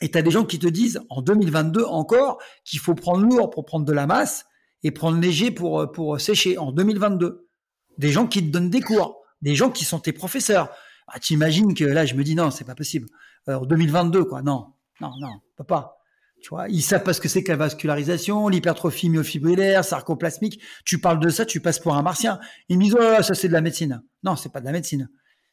[0.00, 3.50] Et tu as des gens qui te disent, en 2022 encore, qu'il faut prendre lourd
[3.50, 4.46] pour prendre de la masse
[4.82, 7.48] et prendre léger pour, pour sécher en 2022.
[7.98, 10.70] Des gens qui te donnent des cours des gens qui sont tes professeurs.
[11.08, 13.06] Ah, tu imagines que là, je me dis non, c'est pas possible.
[13.46, 14.42] En 2022, quoi.
[14.42, 14.66] Non,
[15.00, 15.96] non, non, pas.
[16.42, 20.60] Tu vois, ils savent pas ce que c'est que la vascularisation, l'hypertrophie myofibrillaire, sarcoplasmique.
[20.84, 22.38] Tu parles de ça, tu passes pour un martien.
[22.68, 24.02] Ils me disent, oh, ça c'est de la médecine.
[24.22, 25.08] Non, c'est pas de la médecine.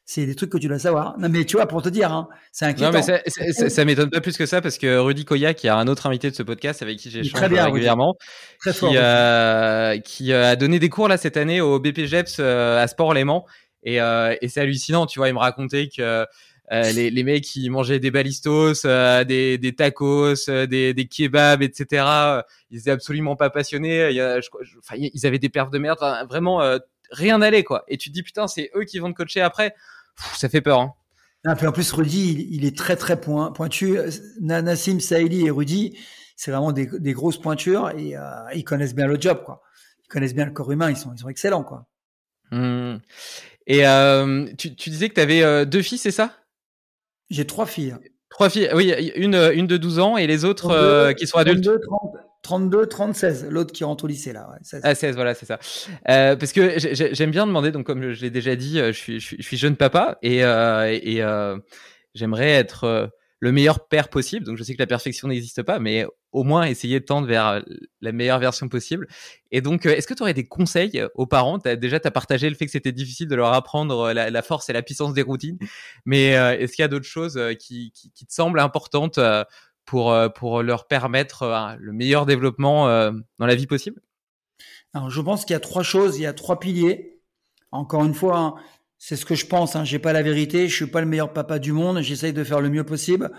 [0.06, 1.18] C'est des trucs que tu dois savoir.
[1.18, 2.92] Non, mais tu vois, pour te dire, hein, c'est inquiétant.
[2.92, 5.70] Non, mais ça, ça, m'étonne pas plus que ça parce que Rudy Koya, qui est
[5.70, 8.14] un autre invité de ce podcast avec qui j'échange régulièrement,
[8.60, 12.36] Très fort, qui, euh, qui euh, a donné des cours là cette année au BPGEPS
[12.38, 13.46] euh, à Sport Léman
[13.84, 15.28] et, euh, et c'est hallucinant, tu vois.
[15.28, 16.26] Il me racontait que
[16.72, 21.62] euh, les, les, mecs qui mangeaient des balistos, euh, des, des, tacos, des, des, kebabs,
[21.62, 22.42] etc.
[22.70, 24.08] Ils étaient absolument pas passionnés.
[24.10, 24.48] Il y a, je,
[24.78, 25.98] enfin, ils avaient des perfs de merde.
[26.28, 26.62] vraiment,
[27.10, 27.84] rien n'allait quoi.
[27.88, 29.74] Et tu te dis putain, c'est eux qui vont te coacher après.
[30.34, 30.80] ça fait peur.
[30.80, 31.54] Hein.
[31.56, 33.98] Puis en plus, Rudy, il, il, est très très point, pointu.
[34.40, 35.98] Nassim Saïli et Rudy,
[36.36, 38.14] c'est vraiment des, des, grosses pointures et
[38.54, 39.60] ils connaissent bien le job quoi.
[40.02, 40.88] Ils connaissent bien le corps humain.
[40.88, 41.86] Ils sont, ils sont excellents quoi.
[42.50, 43.00] Mmh.
[43.66, 46.32] Et euh, tu, tu, disais que tu avais euh, deux filles, c'est ça?
[47.30, 47.96] J'ai trois filles.
[48.28, 51.62] Trois filles, oui, une, une de 12 ans et les autres euh, qui sont adultes
[51.62, 53.46] 32, 30, 32 30, 16.
[53.48, 54.48] L'autre qui rentre au lycée, là.
[54.50, 54.80] Ouais, 16.
[54.84, 55.58] Ah, 16, voilà, c'est ça.
[56.08, 59.26] Euh, parce que j'aime bien demander, donc comme je l'ai déjà dit, je suis, je
[59.26, 61.24] suis, je suis jeune papa et, et
[62.14, 64.46] j'aimerais être le meilleur père possible.
[64.46, 67.62] Donc je sais que la perfection n'existe pas, mais au moins essayer de tendre vers
[68.00, 69.06] la meilleure version possible.
[69.50, 71.58] Et donc, euh, est-ce que tu aurais des conseils aux parents?
[71.58, 74.68] As, Déjà, tu as partagé le fait que c'était difficile de leur apprendre la, force
[74.68, 75.58] et la puissance des routines,
[76.04, 79.20] mais euh, est-ce qu'il y a d'autres choses euh, qui, qui, qui, te semblent importantes
[79.84, 82.86] pour, pour leur permettre le meilleur développement
[83.38, 84.00] dans la vie possible?
[84.94, 87.20] Alors, je pense qu'il y a trois choses, il y a trois piliers.
[87.70, 88.54] Encore une fois, hein,
[89.06, 89.76] c'est ce que je pense.
[89.76, 89.84] Hein.
[89.84, 90.66] J'ai pas la vérité.
[90.66, 92.00] Je suis pas le meilleur papa du monde.
[92.00, 93.30] J'essaye de faire le mieux possible.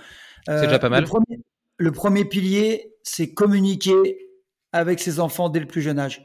[0.45, 1.01] c'est déjà pas mal.
[1.01, 1.39] Le premier,
[1.77, 4.29] le premier pilier, c'est communiquer
[4.73, 6.23] avec ses enfants dès le plus jeune âge.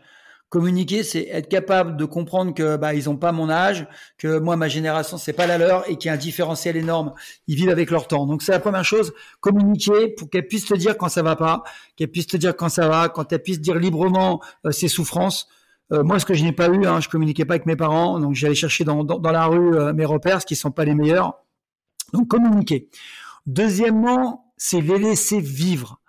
[0.50, 3.86] Communiquer, c'est être capable de comprendre que bah ils ont pas mon âge,
[4.18, 7.14] que moi ma génération c'est pas la leur et qu'il y a un différentiel énorme.
[7.46, 8.26] Ils vivent avec leur temps.
[8.26, 9.14] Donc c'est la première chose.
[9.40, 11.62] Communiquer pour qu'elles puissent te dire quand ça va pas,
[11.96, 15.48] qu'elles puissent te dire quand ça va, quand elles puissent dire librement euh, ses souffrances.
[15.92, 18.18] Euh, moi, ce que je n'ai pas eu, hein, je communiquais pas avec mes parents,
[18.20, 21.34] donc j'allais chercher dans, la rue euh, mes repères, ce qui sont pas les meilleurs.
[22.12, 22.88] Donc communiquer.
[23.46, 26.00] Deuxièmement, c'est les laisser vivre.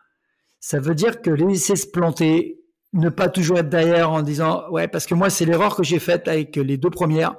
[0.59, 2.59] Ça veut dire que les laisser se planter,
[2.93, 5.99] ne pas toujours être derrière en disant ouais, parce que moi c'est l'erreur que j'ai
[5.99, 7.35] faite avec les deux premières,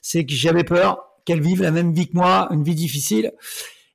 [0.00, 3.32] c'est que j'avais peur qu'elles vivent la même vie que moi, une vie difficile,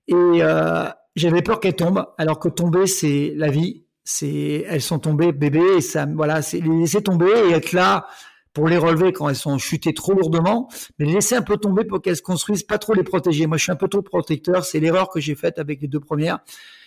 [0.07, 3.84] et euh, j'avais peur qu'elles tombent, alors que tomber c'est la vie,
[4.22, 5.80] elles sont tombées bébés
[6.16, 8.08] voilà c'est les laisser tomber et être là
[8.54, 10.70] pour les relever quand elles sont chutées trop lourdement,
[11.00, 13.48] mais les laisser un peu tomber pour qu'elles se construisent, pas trop les protéger.
[13.48, 14.66] Moi, je suis un peu trop protecteur.
[14.66, 16.40] C'est l'erreur que j'ai faite avec les deux premières.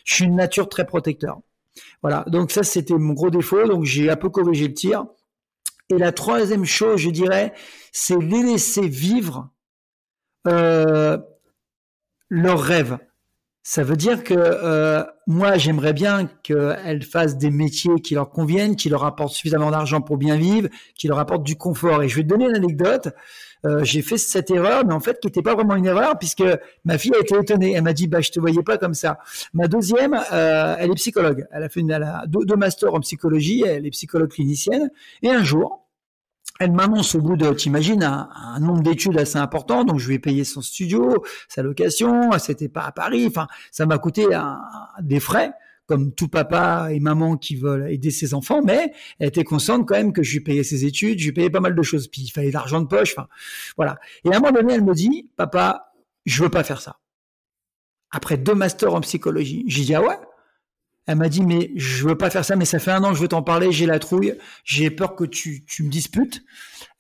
[0.05, 1.41] Je suis une nature très protecteur.
[2.03, 2.25] Voilà.
[2.29, 3.67] Donc ça, c'était mon gros défaut.
[3.67, 5.07] Donc j'ai un peu corrigé le tir.
[5.91, 7.53] Et la troisième chose, je dirais,
[7.93, 9.51] c'est les laisser vivre
[10.47, 11.19] euh,
[12.29, 12.99] leurs rêves.
[13.67, 18.77] Ça veut dire que euh, moi, j'aimerais bien qu'elles fassent des métiers qui leur conviennent,
[18.77, 22.03] qui leur apportent suffisamment d'argent pour bien vivre, qui leur apportent du confort.
[22.03, 23.09] Et je vais te donner une anecdote.
[23.65, 26.45] Euh, j'ai fait cette erreur, mais en fait, qui n'était pas vraiment une erreur, puisque
[26.85, 27.73] ma fille a été étonnée.
[27.73, 29.19] Elle m'a dit, bah, je te voyais pas comme ça.
[29.55, 31.47] Ma deuxième, euh, elle est psychologue.
[31.51, 33.65] Elle a fait une, elle deux masters en psychologie.
[33.67, 34.91] Elle est psychologue clinicienne.
[35.23, 35.84] Et un jour,
[36.61, 40.15] elle m'annonce au bout de, t'imagines, un, un nombre d'études assez important, donc je lui
[40.15, 44.27] ai payé son studio, sa location, c'était pas à Paris, enfin, ça m'a coûté
[45.01, 45.53] des frais.
[45.87, 49.97] comme tout papa et maman qui veulent aider ses enfants, mais elle était consciente quand
[49.97, 52.23] même que je lui payais ses études, je lui payais pas mal de choses, puis
[52.23, 53.29] il fallait de l'argent de poche, enfin,
[53.77, 53.99] voilà.
[54.25, 55.93] Et à un moment donné, elle me dit, papa,
[56.25, 56.99] je veux pas faire ça.
[58.11, 60.19] Après deux masters en psychologie, j'ai dit, ah ouais?
[61.07, 63.17] Elle m'a dit, mais je veux pas faire ça, mais ça fait un an que
[63.17, 66.43] je veux t'en parler, j'ai la trouille, j'ai peur que tu, tu me disputes.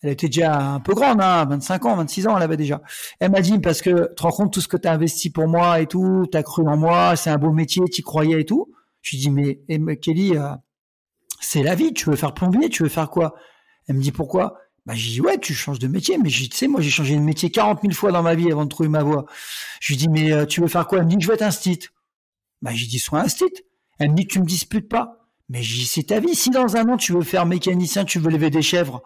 [0.03, 2.83] Elle était déjà un peu grande, hein, 25 ans, 26 ans, elle avait déjà.
[3.21, 5.49] Elle m'a dit, parce que tu rends compte tout ce que tu as investi pour
[5.49, 8.45] moi et tout, tu as cru en moi, c'est un beau métier, tu croyais et
[8.45, 8.71] tout.
[9.01, 10.51] Je lui dis, mais, Kelly, euh,
[11.41, 13.35] c'est la vie, tu veux faire plombier, tu veux faire quoi?
[13.89, 14.59] Elle me dit, pourquoi?
[14.87, 16.19] Bah, j'ai dit, ouais, tu changes de métier.
[16.19, 18.65] Mais tu sais, moi, j'ai changé de métier 40 000 fois dans ma vie avant
[18.65, 19.25] de trouver ma voie.
[19.81, 20.99] Je lui dis, mais euh, tu veux faire quoi?
[20.99, 21.81] Elle me dit, je veux être un stit.
[22.61, 23.53] Bah, j'ai dit, sois un stit.
[23.99, 25.29] Elle me dit, tu me disputes pas?
[25.49, 26.35] Mais j'ai c'est ta vie.
[26.35, 29.03] Si dans un an, tu veux faire mécanicien, tu veux lever des chèvres,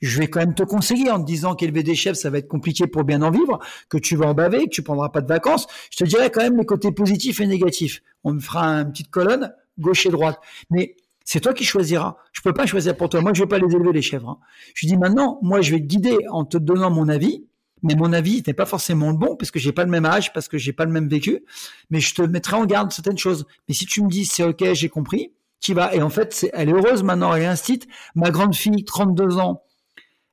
[0.00, 2.48] je vais quand même te conseiller en te disant qu'élever des chèvres, ça va être
[2.48, 3.58] compliqué pour bien en vivre,
[3.88, 5.66] que tu vas en baver, que tu prendras pas de vacances.
[5.90, 8.02] Je te dirais quand même les côtés positifs et négatifs.
[8.24, 10.38] On me fera une petite colonne, gauche et droite.
[10.70, 12.16] Mais c'est toi qui choisiras.
[12.32, 13.20] Je peux pas choisir pour toi.
[13.20, 14.28] Moi, je vais pas les élever, les chèvres.
[14.28, 14.38] Hein.
[14.74, 17.46] Je dis maintenant, moi, je vais te guider en te donnant mon avis.
[17.86, 20.32] Mais mon avis n'est pas forcément le bon parce que j'ai pas le même âge,
[20.32, 21.44] parce que j'ai pas le même vécu.
[21.90, 23.46] Mais je te mettrai en garde certaines choses.
[23.68, 25.94] Mais si tu me dis c'est ok, j'ai compris, tu vas.
[25.94, 27.86] Et en fait, elle est heureuse maintenant, elle est instite.
[28.16, 29.62] Ma grande fille, 32 ans,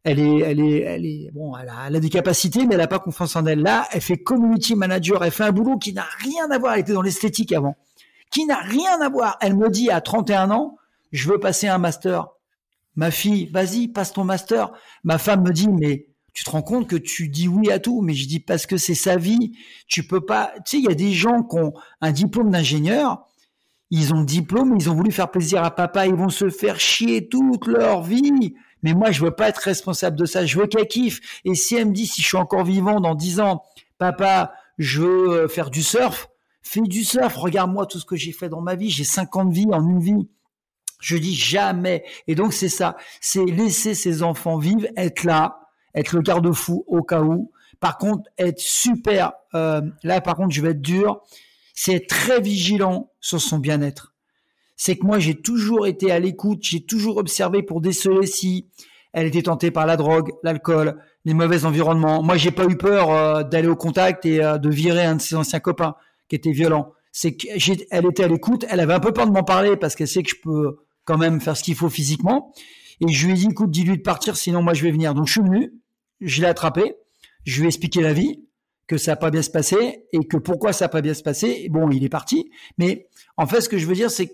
[0.03, 2.99] elle est, elle est, elle est, bon, elle a, des capacités, mais elle n'a pas
[2.99, 3.61] confiance en elle.
[3.61, 6.81] Là, elle fait community manager, elle fait un boulot qui n'a rien à voir, elle
[6.81, 7.77] était dans l'esthétique avant,
[8.31, 9.37] qui n'a rien à voir.
[9.41, 10.77] Elle me dit à 31 ans,
[11.11, 12.29] je veux passer un master.
[12.95, 14.71] Ma fille, vas-y, passe ton master.
[15.03, 18.01] Ma femme me dit, mais tu te rends compte que tu dis oui à tout,
[18.01, 19.55] mais je dis parce que c'est sa vie.
[19.87, 23.27] Tu peux pas, tu sais, il y a des gens qui ont un diplôme d'ingénieur,
[23.91, 26.79] ils ont le diplôme, ils ont voulu faire plaisir à papa, ils vont se faire
[26.79, 28.55] chier toute leur vie.
[28.81, 30.45] Mais moi, je veux pas être responsable de ça.
[30.45, 31.41] Je veux qu'elle kiffe.
[31.45, 33.63] Et si elle me dit, si je suis encore vivant dans 10 ans,
[33.99, 36.27] papa, je veux euh, faire du surf,
[36.63, 37.35] fais du surf.
[37.35, 38.89] Regarde-moi tout ce que j'ai fait dans ma vie.
[38.89, 40.27] J'ai 50 vies en une vie.
[40.99, 42.03] Je dis jamais.
[42.27, 42.97] Et donc, c'est ça.
[43.21, 45.62] C'est laisser ses enfants vivre, être là,
[45.95, 47.51] être le garde-fou au cas où.
[47.79, 51.21] Par contre, être super, euh, là, par contre, je vais être dur.
[51.73, 54.13] C'est être très vigilant sur son bien-être
[54.75, 58.67] c'est que moi j'ai toujours été à l'écoute, j'ai toujours observé pour déceler si
[59.13, 62.23] elle était tentée par la drogue, l'alcool, les mauvais environnements.
[62.23, 65.21] Moi j'ai pas eu peur euh, d'aller au contact et euh, de virer un de
[65.21, 65.95] ses anciens copains
[66.27, 66.91] qui était violent.
[67.11, 70.07] C'est qu'elle était à l'écoute, elle avait un peu peur de m'en parler parce qu'elle
[70.07, 72.51] sait que je peux quand même faire ce qu'il faut physiquement.
[72.99, 75.13] Et je lui ai dit, écoute, dis-lui de partir, sinon moi je vais venir.
[75.13, 75.73] Donc je suis venu,
[76.23, 76.95] je l'ai attrapé,
[77.45, 78.43] je lui ai expliqué la vie,
[78.87, 81.23] que ça n'a pas bien se passer et que pourquoi ça n'a pas bien se
[81.23, 81.67] passer.
[81.69, 82.51] Bon, il est parti.
[82.77, 84.33] Mais en fait, ce que je veux dire, c'est que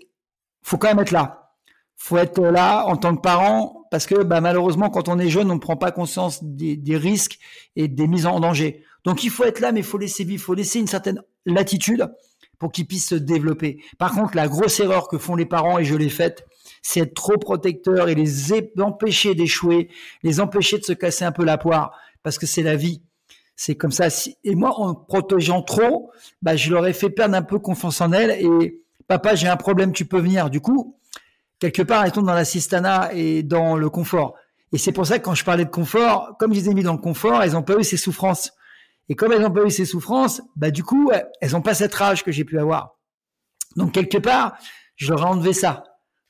[0.62, 1.54] faut quand même être là.
[1.96, 5.50] Faut être là en tant que parent parce que bah, malheureusement, quand on est jeune,
[5.50, 7.38] on ne prend pas conscience des, risques
[7.76, 8.84] et des mises en danger.
[9.04, 11.22] Donc il faut être là, mais il faut laisser vivre, il faut laisser une certaine
[11.46, 12.06] latitude
[12.58, 13.82] pour qu'ils puissent se développer.
[13.98, 16.46] Par contre, la grosse erreur que font les parents, et je l'ai faite,
[16.82, 19.88] c'est être trop protecteur et les empêcher d'échouer,
[20.22, 21.92] les empêcher de se casser un peu la poire,
[22.22, 23.02] parce que c'est la vie.
[23.56, 24.08] C'est comme ça.
[24.44, 28.12] Et moi, en protégeant trop, bah, je leur ai fait perdre un peu confiance en
[28.12, 30.48] elles et papa, j'ai un problème, tu peux venir.
[30.48, 30.96] Du coup,
[31.58, 34.34] quelque part, elles tombent dans l'assistanat et dans le confort.
[34.72, 36.82] Et c'est pour ça que quand je parlais de confort, comme je les ai mis
[36.82, 38.52] dans le confort, elles n'ont pas eu ces souffrances.
[39.08, 41.94] Et comme elles n'ont pas eu ces souffrances, bah du coup, elles n'ont pas cette
[41.94, 42.96] rage que j'ai pu avoir.
[43.76, 44.56] Donc quelque part,
[44.96, 45.84] je leur ai enlevé ça.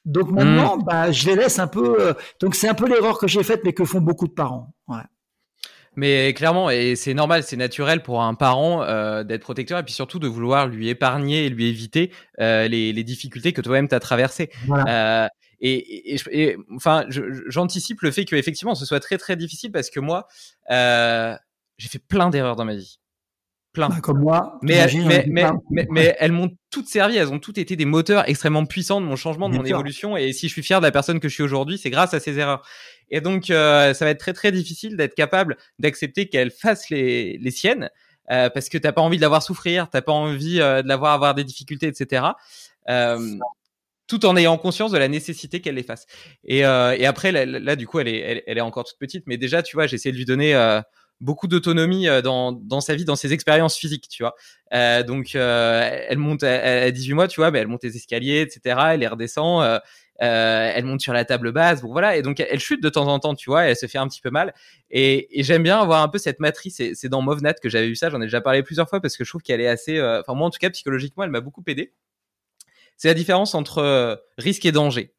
[0.04, 0.84] Donc maintenant, mmh.
[0.84, 2.00] bah, je les laisse un peu.
[2.00, 4.74] Euh, donc c'est un peu l'erreur que j'ai faite, mais que font beaucoup de parents.
[4.88, 5.02] Ouais.
[5.96, 9.92] Mais clairement, et c'est normal, c'est naturel pour un parent euh, d'être protecteur et puis
[9.92, 13.94] surtout de vouloir lui épargner et lui éviter euh, les, les, difficultés que toi-même tu
[13.94, 14.50] as traversées.
[15.62, 17.04] Et, et, enfin,
[17.48, 20.26] j'anticipe le fait qu'effectivement ce soit très très difficile parce que moi,
[20.70, 23.00] j'ai fait plein d'erreurs dans ma vie
[23.72, 23.88] plein.
[23.88, 24.58] Bah, comme moi.
[24.62, 27.16] Mais, mais, mais, mais, mais, elles m'ont toutes servi.
[27.16, 30.16] Elles ont toutes été des moteurs extrêmement puissants de mon changement, de mon évolution.
[30.16, 32.20] Et si je suis fier de la personne que je suis aujourd'hui, c'est grâce à
[32.20, 32.66] ces erreurs.
[33.10, 37.38] Et donc, euh, ça va être très très difficile d'être capable d'accepter qu'elles fassent les,
[37.38, 37.90] les siennes.
[38.30, 40.88] Euh, parce que t'as pas envie de la voir souffrir, t'as pas envie euh, de
[40.88, 42.26] la voir avoir des difficultés, etc.
[42.88, 43.18] Euh,
[44.06, 46.06] tout en ayant conscience de la nécessité qu'elle les fasse.
[46.44, 48.98] Et, euh, et après, là, là, du coup, elle est, elle, elle, est encore toute
[48.98, 50.54] petite, mais déjà, tu vois, j'ai essayé de lui donner
[51.20, 54.34] beaucoup d'autonomie euh, dans, dans sa vie, dans ses expériences physiques, tu vois.
[54.72, 58.40] Euh, donc, euh, elle monte à, 18 mois, tu vois, mais elle monte les escaliers,
[58.40, 58.78] etc.
[58.92, 59.62] Elle les redescend.
[59.62, 59.78] Euh,
[60.22, 63.06] euh, elle monte sur la table basse, bon voilà, et donc elle chute de temps
[63.06, 64.52] en temps, tu vois, elle se fait un petit peu mal.
[64.90, 66.82] Et, et j'aime bien avoir un peu cette matrice.
[66.92, 68.10] C'est dans Movnat que j'avais vu ça.
[68.10, 69.98] J'en ai déjà parlé plusieurs fois parce que je trouve qu'elle est assez.
[69.98, 71.94] Enfin moi en tout cas psychologiquement, elle m'a beaucoup aidé.
[72.98, 75.14] C'est la différence entre risque et danger.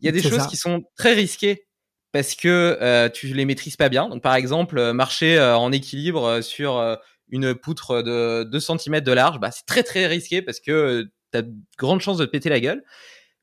[0.00, 1.68] Il y a des choses qui sont très risquées
[2.12, 4.08] parce que euh, tu les maîtrises pas bien.
[4.08, 6.98] Donc par exemple, euh, marcher euh, en équilibre sur
[7.30, 11.42] une poutre de 2 cm de large, bah, c'est très très risqué parce que t'as
[11.78, 12.84] grande chance de te péter la gueule.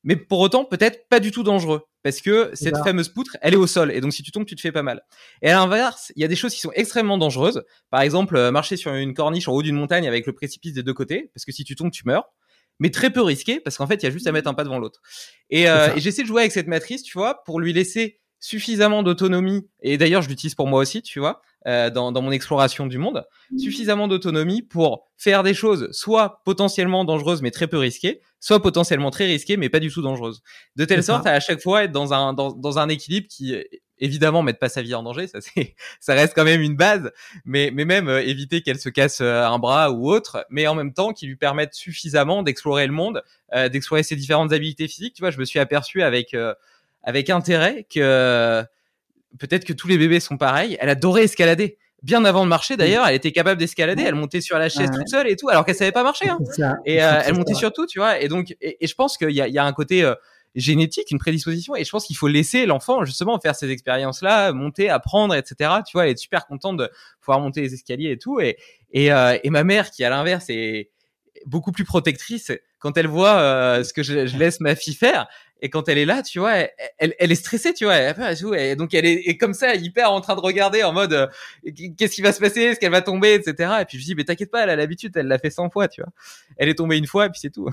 [0.03, 1.81] Mais pour autant, peut-être pas du tout dangereux.
[2.03, 3.91] Parce que cette fameuse poutre, elle est au sol.
[3.91, 5.03] Et donc, si tu tombes, tu te fais pas mal.
[5.41, 7.63] Et à l'inverse, il y a des choses qui sont extrêmement dangereuses.
[7.89, 10.83] Par exemple, euh, marcher sur une corniche en haut d'une montagne avec le précipice des
[10.83, 11.29] deux côtés.
[11.33, 12.31] Parce que si tu tombes, tu meurs
[12.79, 14.63] mais très peu risqué parce qu'en fait, il y a juste à mettre un pas
[14.63, 15.01] devant l'autre.
[15.49, 19.03] Et, euh, et j'essaie de jouer avec cette matrice, tu vois, pour lui laisser suffisamment
[19.03, 19.67] d'autonomie.
[19.81, 21.41] Et d'ailleurs, je l'utilise pour moi aussi, tu vois.
[21.67, 27.03] Euh, dans, dans, mon exploration du monde, suffisamment d'autonomie pour faire des choses soit potentiellement
[27.03, 30.41] dangereuses mais très peu risquées, soit potentiellement très risquées mais pas du tout dangereuses.
[30.77, 33.57] De telle sorte à à chaque fois être dans un dans, dans un équilibre qui
[33.97, 37.11] évidemment mettre pas sa vie en danger, ça c'est ça reste quand même une base,
[37.43, 40.75] mais mais même euh, éviter qu'elle se casse euh, un bras ou autre, mais en
[40.75, 43.21] même temps qui lui permettent suffisamment d'explorer le monde,
[43.53, 45.15] d'explorer ses différentes habilités physiques.
[45.15, 46.33] Tu vois, je me suis aperçu avec
[47.03, 48.63] avec intérêt que
[49.37, 50.77] peut-être que tous les bébés sont pareils.
[50.79, 51.77] Elle adorait escalader.
[52.01, 54.03] Bien avant de marcher, d'ailleurs, elle était capable d'escalader.
[54.03, 56.29] Elle montait sur la chaise toute seule et tout, alors qu'elle savait pas marcher.
[56.29, 56.39] Hein.
[56.85, 58.21] Et euh, elle montait sur tout, tu vois.
[58.21, 60.15] Et donc, et, je pense qu'il y a, y a un côté euh,
[60.55, 61.75] génétique, une prédisposition.
[61.75, 65.71] Et je pense qu'il faut laisser l'enfant justement faire ces expériences-là, monter, apprendre, etc.
[65.85, 66.89] Tu vois, elle est super contente de
[67.19, 68.39] pouvoir monter les escaliers et tout.
[68.39, 68.57] Et
[68.91, 70.89] et, euh, et ma mère, qui à l'inverse est
[71.45, 75.27] beaucoup plus protectrice, quand elle voit ce que je, je, laisse ma fille faire,
[75.61, 76.53] et quand elle est là, tu vois,
[76.97, 77.97] elle, elle, est stressée, tu vois.
[78.57, 81.27] Et donc elle est, comme ça, hyper en train de regarder en mode euh,
[81.97, 83.73] qu'est-ce qui va se passer, est-ce qu'elle va tomber, etc.
[83.81, 85.87] Et puis je dis mais t'inquiète pas, elle a l'habitude, elle l'a fait 100 fois,
[85.87, 86.11] tu vois.
[86.57, 87.69] Elle est tombée une fois et puis c'est tout.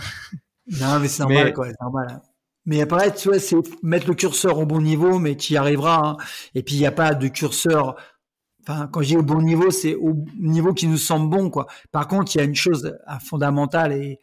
[0.81, 2.09] Non mais c'est normal quoi, c'est normal.
[2.11, 2.23] Hein.
[2.67, 3.55] Mais après, tu vois, c'est
[3.85, 6.03] mettre le curseur au bon niveau, mais tu y arriveras.
[6.05, 6.17] Hein.
[6.57, 7.95] Et puis il n'y a pas de curseur.
[8.63, 11.69] Enfin, quand je dis au bon niveau, c'est au niveau qui nous semble bon, quoi.
[11.93, 14.19] Par contre, il y a une chose fondamentale et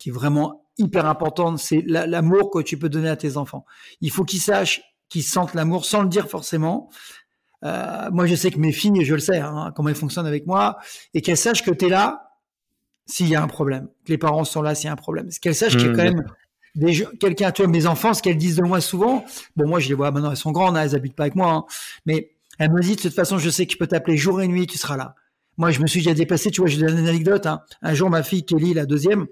[0.00, 3.64] qui est vraiment hyper importante, c'est l'amour que tu peux donner à tes enfants.
[4.00, 6.90] Il faut qu'ils sachent, qu'ils sentent l'amour sans le dire forcément.
[7.64, 10.46] Euh, moi, je sais que mes filles, je le sais, hein, comment elles fonctionnent avec
[10.46, 10.78] moi,
[11.14, 12.22] et qu'elles sachent que tu es là
[13.06, 15.28] s'il y a un problème, que les parents sont là s'il y a un problème.
[15.40, 16.24] Qu'elles sachent qu'il y a mmh, quand même
[17.20, 19.24] quelqu'un, tu vois, mes enfants, ce qu'elles disent de moi souvent,
[19.56, 21.50] bon, moi, je les vois maintenant, elles sont grandes, hein, elles habitent pas avec moi,
[21.50, 21.64] hein,
[22.04, 24.48] mais elles me disent, de toute façon, je sais que je peux t'appeler jour et
[24.48, 25.14] nuit, tu seras là.
[25.56, 27.46] Moi, je me suis déjà dépassé, tu vois, je donne une anecdote.
[27.80, 29.26] Un jour, ma fille Kelly, la deuxième,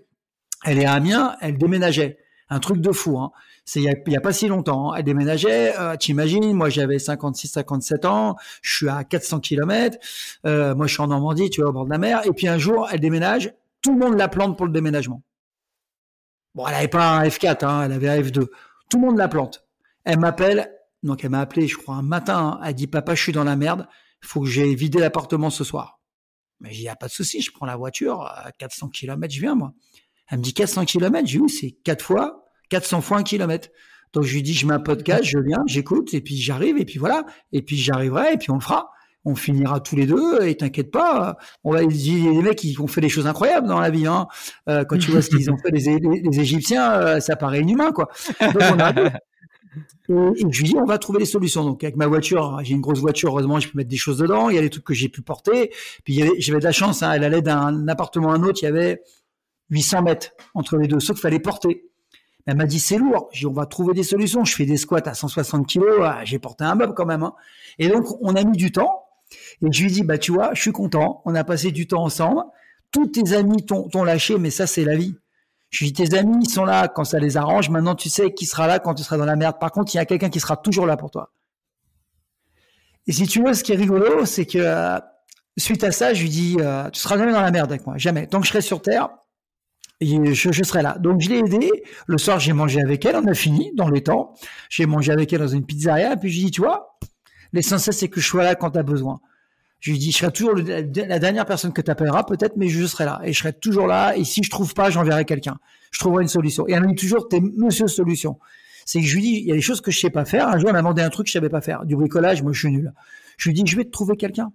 [0.64, 2.18] elle est à Amiens, elle déménageait.
[2.50, 3.18] Un truc de fou.
[3.18, 3.32] Hein.
[3.64, 4.92] C'est il y, a, pas si longtemps.
[4.92, 4.96] Hein.
[4.98, 5.78] Elle déménageait.
[5.78, 8.36] Euh, T'imagines, moi j'avais 56, 57 ans.
[8.60, 9.98] Je suis à 400 km.
[10.44, 12.26] Euh, moi je suis en Normandie, tu vois, au bord de la mer.
[12.26, 13.54] Et puis un jour, elle déménage.
[13.80, 15.22] Tout le monde la plante pour le déménagement.
[16.54, 18.46] Bon, elle avait pas un F4, hein, elle avait un F2.
[18.90, 19.64] Tout le monde la plante.
[20.04, 20.70] Elle m'appelle.
[21.02, 22.58] Donc elle m'a appelé, je crois, un matin.
[22.60, 22.60] Hein.
[22.64, 23.88] Elle dit, papa, je suis dans la merde.
[24.20, 26.00] Faut que j'ai vidé l'appartement ce soir.
[26.60, 29.40] Mais il n'y a pas de souci, je prends la voiture à 400 km, je
[29.40, 29.72] viens moi.
[30.30, 31.26] Elle me dit 400 km.
[31.26, 33.68] J'ai dit, oui, c'est 4 fois, 400 fois un kilomètre.
[34.12, 36.84] Donc, je lui dis, je mets un podcast, je viens, j'écoute, et puis j'arrive, et
[36.84, 37.24] puis voilà.
[37.52, 38.90] Et puis j'arriverai, et puis on le fera.
[39.24, 41.36] On finira tous les deux, et t'inquiète pas.
[41.64, 44.28] On va dire, les mecs, ils ont fait des choses incroyables dans la vie, hein.
[44.68, 45.88] Euh, quand tu vois ce qu'ils ont fait, les,
[46.38, 48.08] Égyptiens, euh, ça paraît inhumain, quoi.
[48.40, 48.78] Donc, on
[50.08, 51.64] et, je lui dis, on va trouver des solutions.
[51.64, 54.50] Donc, avec ma voiture, j'ai une grosse voiture, heureusement, je peux mettre des choses dedans.
[54.50, 55.72] Il y a des trucs que j'ai pu porter.
[56.04, 58.60] Puis, j'avais de la chance, hein, elle allait d'un appartement à un autre.
[58.62, 59.02] Il y avait
[59.74, 61.90] 800 mètres entre les deux, sauf qu'il fallait porter.
[62.46, 63.28] Elle m'a dit c'est lourd.
[63.32, 64.44] J'ai on va trouver des solutions.
[64.44, 66.00] Je fais des squats à 160 kilos.
[66.02, 67.22] Ah, j'ai porté un meuble quand même.
[67.22, 67.34] Hein.
[67.78, 69.04] Et donc on a mis du temps.
[69.62, 71.22] Et je lui dis bah tu vois, je suis content.
[71.24, 72.42] On a passé du temps ensemble.
[72.92, 75.16] Tous tes amis t'ont lâché, mais ça c'est la vie.
[75.70, 77.70] Je lui tes amis ils sont là quand ça les arrange.
[77.70, 79.58] Maintenant tu sais qui sera là quand tu seras dans la merde.
[79.58, 81.32] Par contre il y a quelqu'un qui sera toujours là pour toi.
[83.06, 84.98] Et si tu veux, ce qui est rigolo, c'est que euh,
[85.58, 87.98] suite à ça, je lui dis euh, tu seras jamais dans la merde avec moi,
[87.98, 88.26] jamais.
[88.26, 89.10] Tant que je serai sur terre,
[90.06, 90.96] je, serai là.
[90.98, 91.70] Donc je l'ai aidé.
[92.06, 93.16] Le soir, j'ai mangé avec elle.
[93.16, 94.34] On a fini dans les temps.
[94.68, 96.16] J'ai mangé avec elle dans une pizzeria.
[96.16, 96.98] Puis je lui dis, tu vois,
[97.52, 99.20] l'essentiel c'est que je sois là quand tu as besoin.
[99.80, 102.86] Je lui dis, je serai toujours la dernière personne que tu appelleras peut-être, mais je
[102.86, 103.20] serai là.
[103.24, 104.16] Et je serai toujours là.
[104.16, 105.58] Et si je trouve pas, j'enverrai quelqu'un.
[105.90, 106.66] Je trouverai une solution.
[106.68, 108.38] Et elle me dit toujours, t'es monsieur solution.
[108.86, 110.48] C'est que je lui dis, il y a des choses que je sais pas faire.
[110.48, 111.84] Un jour, elle m'a demandé un truc que je savais pas faire.
[111.84, 112.92] Du bricolage, moi, je suis nul.
[113.36, 114.52] Je lui dis, je vais te trouver quelqu'un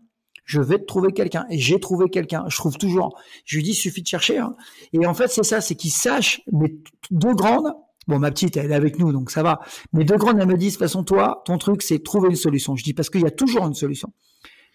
[0.49, 1.45] je vais te trouver quelqu'un.
[1.51, 2.43] Et j'ai trouvé quelqu'un.
[2.47, 3.15] Je trouve toujours.
[3.45, 4.39] Je lui dis, il suffit de chercher.
[4.39, 4.55] Hein.
[4.93, 6.73] Et en fait, c'est ça, c'est qu'ils sachent, mais
[7.11, 7.71] deux grandes,
[8.07, 9.59] bon, ma petite, elle est avec nous, donc ça va.
[9.93, 12.35] Mais deux grandes, elles me disent, de toute façon, toi, ton truc, c'est trouver une
[12.35, 12.75] solution.
[12.75, 14.11] Je dis, parce qu'il y a toujours une solution.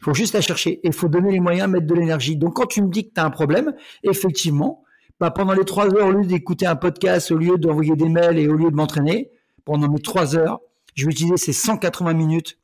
[0.01, 0.75] Il faut juste la chercher.
[0.85, 2.37] Et il faut donner les moyens, mettre de l'énergie.
[2.37, 3.75] Donc, quand tu me dis que tu as un problème,
[4.05, 4.85] effectivement,
[5.19, 8.39] bah, pendant les trois heures, au lieu d'écouter un podcast, au lieu d'envoyer des mails
[8.39, 9.33] et au lieu de m'entraîner,
[9.65, 10.61] pendant mes trois heures,
[10.95, 12.59] je vais utiliser ces 180 minutes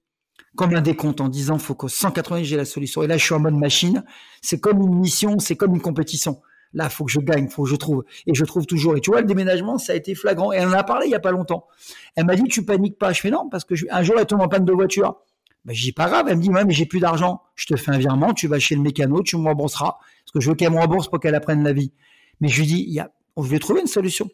[0.57, 3.03] comme un décompte en disant faut qu'au 180 j'ai la solution.
[3.03, 4.05] Et là, je suis en mode machine.
[4.43, 6.41] C'est comme une mission, c'est comme une compétition.
[6.73, 8.05] Là, faut que je gagne, faut que je trouve.
[8.27, 8.97] Et je trouve toujours.
[8.97, 10.53] Et tu vois, le déménagement, ça a été flagrant.
[10.53, 11.67] Et elle en a parlé il y a pas longtemps.
[12.15, 13.13] Elle m'a dit, tu paniques pas.
[13.13, 15.17] Je fais non, parce que un jour, elle tombe en panne de voiture.
[15.65, 16.27] Ben, je dis pas grave.
[16.29, 17.43] Elle me dit, ouais, mais j'ai plus d'argent.
[17.57, 19.97] Je te fais un virement, tu vas chez le mécano, tu me rembourseras.
[20.25, 21.93] Parce que je veux qu'elle me rembourse pour qu'elle apprenne la vie.
[22.41, 24.29] Mais je lui dis, il y a, je vais trouver une solution.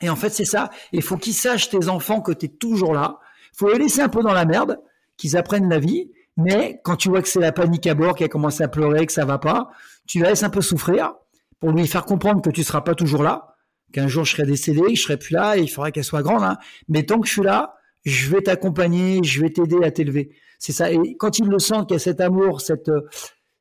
[0.00, 0.70] Et en fait, c'est ça.
[0.92, 3.18] Il faut qu'ils sachent, tes enfants, que tu es toujours là.
[3.54, 4.78] Il faut les laisser un peu dans la merde,
[5.18, 6.10] qu'ils apprennent la vie.
[6.38, 9.04] Mais quand tu vois que c'est la panique à bord, qu'il a commencé à pleurer,
[9.04, 9.68] que ça va pas,
[10.06, 11.12] tu la laisses un peu souffrir
[11.60, 13.56] pour lui faire comprendre que tu seras pas toujours là,
[13.92, 16.44] qu'un jour je serai décédé, je serai plus là, et il faudra qu'elle soit grande.
[16.44, 16.56] Hein.
[16.88, 17.74] Mais tant que je suis là,
[18.04, 20.30] je vais t'accompagner, je vais t'aider à t'élever.
[20.58, 20.90] C'est ça.
[20.90, 22.90] Et quand il le sent qu'il y a cet amour, cette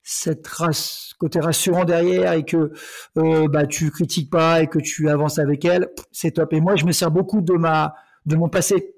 [0.10, 2.72] cette race, côté rassurant derrière et que
[3.18, 6.54] euh, bah tu critiques pas et que tu avances avec elle, c'est top.
[6.54, 7.94] Et moi, je me sers beaucoup de ma
[8.26, 8.96] de mon passé.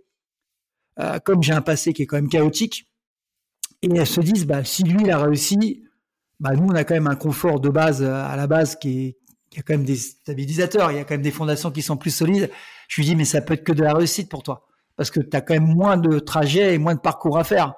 [1.00, 2.90] Euh, comme j'ai un passé qui est quand même chaotique,
[3.82, 5.84] et elles se disent, bah, si lui, il a réussi,
[6.40, 9.08] bah, nous, on a quand même un confort de base euh, à la base qui
[9.08, 9.18] est,
[9.58, 12.12] a quand même des stabilisateurs, il y a quand même des fondations qui sont plus
[12.12, 12.50] solides.
[12.88, 14.68] Je lui dis, mais ça peut être que de la réussite pour toi.
[14.96, 17.74] Parce que tu as quand même moins de trajets et moins de parcours à faire.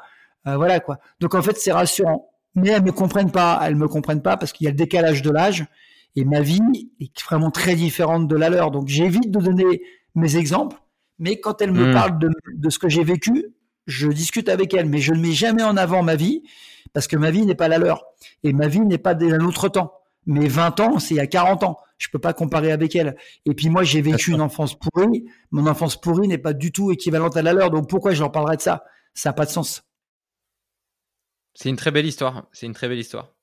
[0.48, 1.00] Euh, voilà, quoi.
[1.20, 2.30] Donc, en fait, c'est rassurant.
[2.56, 3.60] Mais elles me comprennent pas.
[3.64, 5.66] Elles me comprennent pas parce qu'il y a le décalage de l'âge.
[6.16, 6.60] Et ma vie
[7.00, 8.72] est vraiment très différente de la leur.
[8.72, 9.84] Donc, j'évite de donner
[10.16, 10.78] mes exemples.
[11.22, 11.94] Mais quand elles me mmh.
[11.94, 13.54] parlent de, de ce que j'ai vécu,
[13.86, 16.42] je discute avec elle, mais je ne mets jamais en avant ma vie
[16.94, 18.04] parce que ma vie n'est pas la leur
[18.44, 19.94] et ma vie n'est pas d'un autre temps.
[20.26, 21.78] Mais 20 ans, c'est il y a 40 ans.
[22.00, 23.16] Je peux pas comparer avec elle.
[23.46, 25.26] Et puis moi, j'ai vécu une enfance pourrie.
[25.52, 27.70] Mon enfance pourrie n'est pas du tout équivalente à la leur.
[27.70, 28.84] Donc pourquoi je leur parlerais de ça?
[29.14, 29.84] Ça n'a pas de sens.
[31.54, 32.48] C'est une très belle histoire.
[32.52, 33.34] C'est une très belle histoire.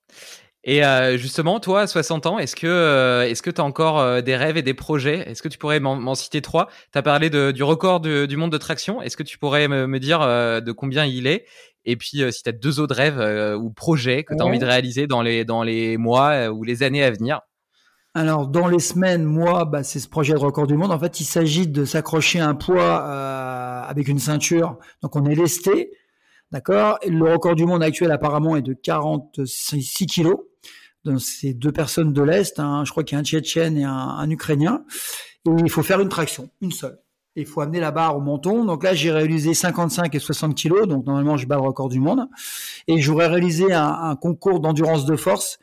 [0.65, 4.01] Et euh, justement, toi, à 60 ans, est-ce que euh, est-ce que tu as encore
[4.01, 5.21] euh, des rêves et des projets?
[5.29, 6.69] Est-ce que tu pourrais m'en citer trois?
[6.93, 9.01] Tu as parlé de, du record du monde de traction.
[9.01, 11.47] Est-ce que tu pourrais me, me dire de combien il est?
[11.85, 14.67] Et puis, si tu as deux autres rêves ou projets que tu as envie de
[14.67, 17.41] réaliser dans les, dans les mois ou les années à venir?
[18.15, 20.91] Alors, dans les semaines, mois, bah, c'est ce projet de record du monde.
[20.91, 24.77] En fait, il s'agit de s'accrocher un poids avec une ceinture.
[25.03, 25.93] Donc, on est lesté.
[26.51, 30.39] D'accord Le record du monde actuel, apparemment, est de 46 kilos
[31.05, 33.85] donc ces deux personnes de l'Est, hein, je crois qu'il y a un Tchétchène et
[33.85, 34.85] un, Ukrainien,
[35.47, 36.99] et il faut faire une traction, une seule.
[37.37, 38.65] il faut amener la barre au menton.
[38.65, 42.01] Donc là, j'ai réalisé 55 et 60 kilos, donc normalement, je bats le record du
[42.01, 42.29] monde.
[42.89, 45.59] Et j'aurais réalisé un concours d'endurance de force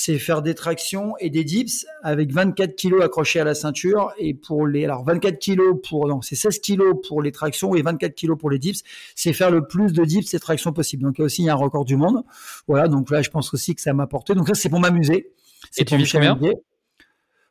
[0.00, 4.12] c'est faire des tractions et des dips avec 24 kilos accrochés à la ceinture.
[4.16, 7.82] Et pour les, alors 24 kilos pour, non, c'est 16 kilos pour les tractions et
[7.82, 8.84] 24 kilos pour les dips.
[9.16, 11.02] C'est faire le plus de dips et tractions possible.
[11.02, 12.22] Donc, il y a aussi un record du monde.
[12.68, 12.86] Voilà.
[12.86, 14.36] Donc là, je pense aussi que ça m'a porté.
[14.36, 15.32] Donc ça, c'est pour m'amuser.
[15.74, 16.38] Tu vises combien?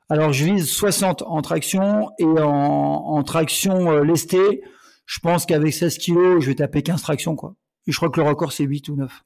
[0.07, 4.61] Alors, je vise 60 en traction et en, traction euh, lestée.
[5.05, 7.55] Je pense qu'avec 16 kilos, je vais taper 15 tractions, quoi.
[7.87, 9.25] Et je crois que le record, c'est 8 ou 9.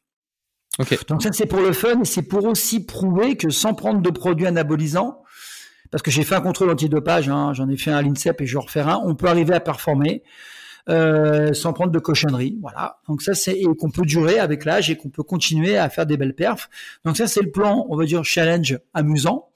[1.07, 4.09] Donc ça c'est pour le fun et c'est pour aussi prouver que sans prendre de
[4.09, 5.23] produits anabolisants,
[5.91, 8.45] parce que j'ai fait un contrôle antidopage, hein, j'en ai fait un à l'INSEP et
[8.45, 10.23] je vais refaire un, on peut arriver à performer
[10.89, 12.57] euh, sans prendre de cochonnerie.
[12.61, 12.99] Voilà.
[13.07, 16.17] Donc ça c'est qu'on peut durer avec l'âge et qu'on peut continuer à faire des
[16.17, 16.69] belles perfs.
[17.05, 19.49] Donc ça c'est le plan, on va dire challenge amusant.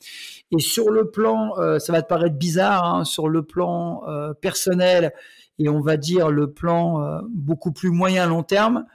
[0.52, 4.34] Et sur le plan, euh, ça va te paraître bizarre, hein, sur le plan euh,
[4.34, 5.12] personnel
[5.58, 8.86] et on va dire le plan euh, beaucoup plus moyen long terme,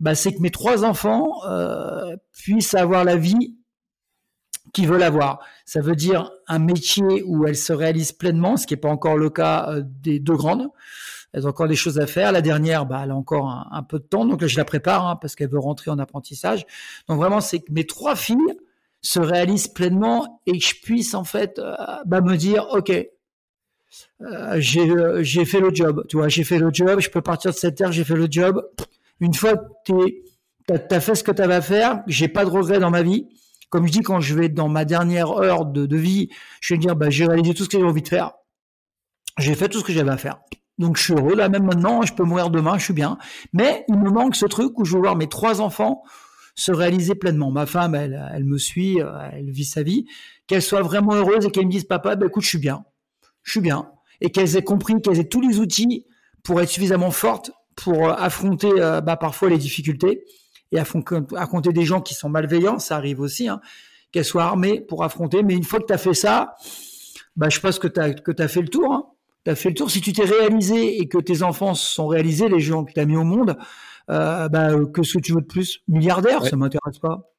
[0.00, 3.56] bah, c'est que mes trois enfants euh, puissent avoir la vie
[4.72, 5.40] qu'ils veulent avoir.
[5.64, 9.16] Ça veut dire un métier où elles se réalisent pleinement, ce qui n'est pas encore
[9.16, 10.68] le cas euh, des deux grandes.
[11.32, 12.32] Elles ont encore des choses à faire.
[12.32, 15.06] La dernière, bah, elle a encore un, peu de temps, donc là, je la prépare
[15.06, 16.64] hein, parce qu'elle veut rentrer en apprentissage.
[17.08, 18.56] Donc vraiment, c'est que mes trois filles
[19.00, 21.74] se réalisent pleinement et que je puisse en fait euh,
[22.06, 22.90] bah, me dire, ok,
[24.20, 27.56] euh, j'ai fait le job, tu vois, j'ai fait le job, je peux partir de
[27.56, 28.66] cette terre, j'ai fait le job
[29.20, 32.50] une fois que tu as, fait ce que tu avais à faire, j'ai pas de
[32.50, 33.26] regrets dans ma vie.
[33.70, 36.30] Comme je dis, quand je vais dans ma dernière heure de, vie,
[36.60, 38.32] je vais dire, bah, j'ai réalisé tout ce que j'ai envie de faire.
[39.38, 40.40] J'ai fait tout ce que j'avais à faire.
[40.78, 41.34] Donc je suis heureux.
[41.34, 43.18] Là, même maintenant, je peux mourir demain, je suis bien.
[43.52, 46.02] Mais il me manque ce truc où je veux voir mes trois enfants
[46.54, 47.50] se réaliser pleinement.
[47.52, 50.06] Ma femme, elle, me suit, euh, elle vit sa vie.
[50.46, 52.84] Qu'elle soit vraiment heureuse et qu'elle me dise, papa, bah, écoute, je suis bien.
[53.42, 53.90] Je suis bien.
[54.20, 56.04] Et qu'elle ait compris, qu'elle ait tous les outils
[56.42, 57.52] pour être suffisamment forte
[57.82, 60.24] pour euh, affronter euh, bah, parfois les difficultés
[60.72, 63.60] et affronter des gens qui sont malveillants, ça arrive aussi, hein,
[64.12, 65.42] qu'elles soient armées pour affronter.
[65.42, 66.56] Mais une fois que tu as fait ça,
[67.36, 68.92] bah, je pense que tu as, que as fait le tour.
[68.92, 69.06] Hein.
[69.44, 69.90] Tu as fait le tour.
[69.90, 73.06] Si tu t'es réalisé et que tes enfants sont réalisés, les gens que tu as
[73.06, 73.56] mis au monde,
[74.10, 77.30] euh, bah, que ce que tu veux de plus Milliardaire, ça m'intéresse pas.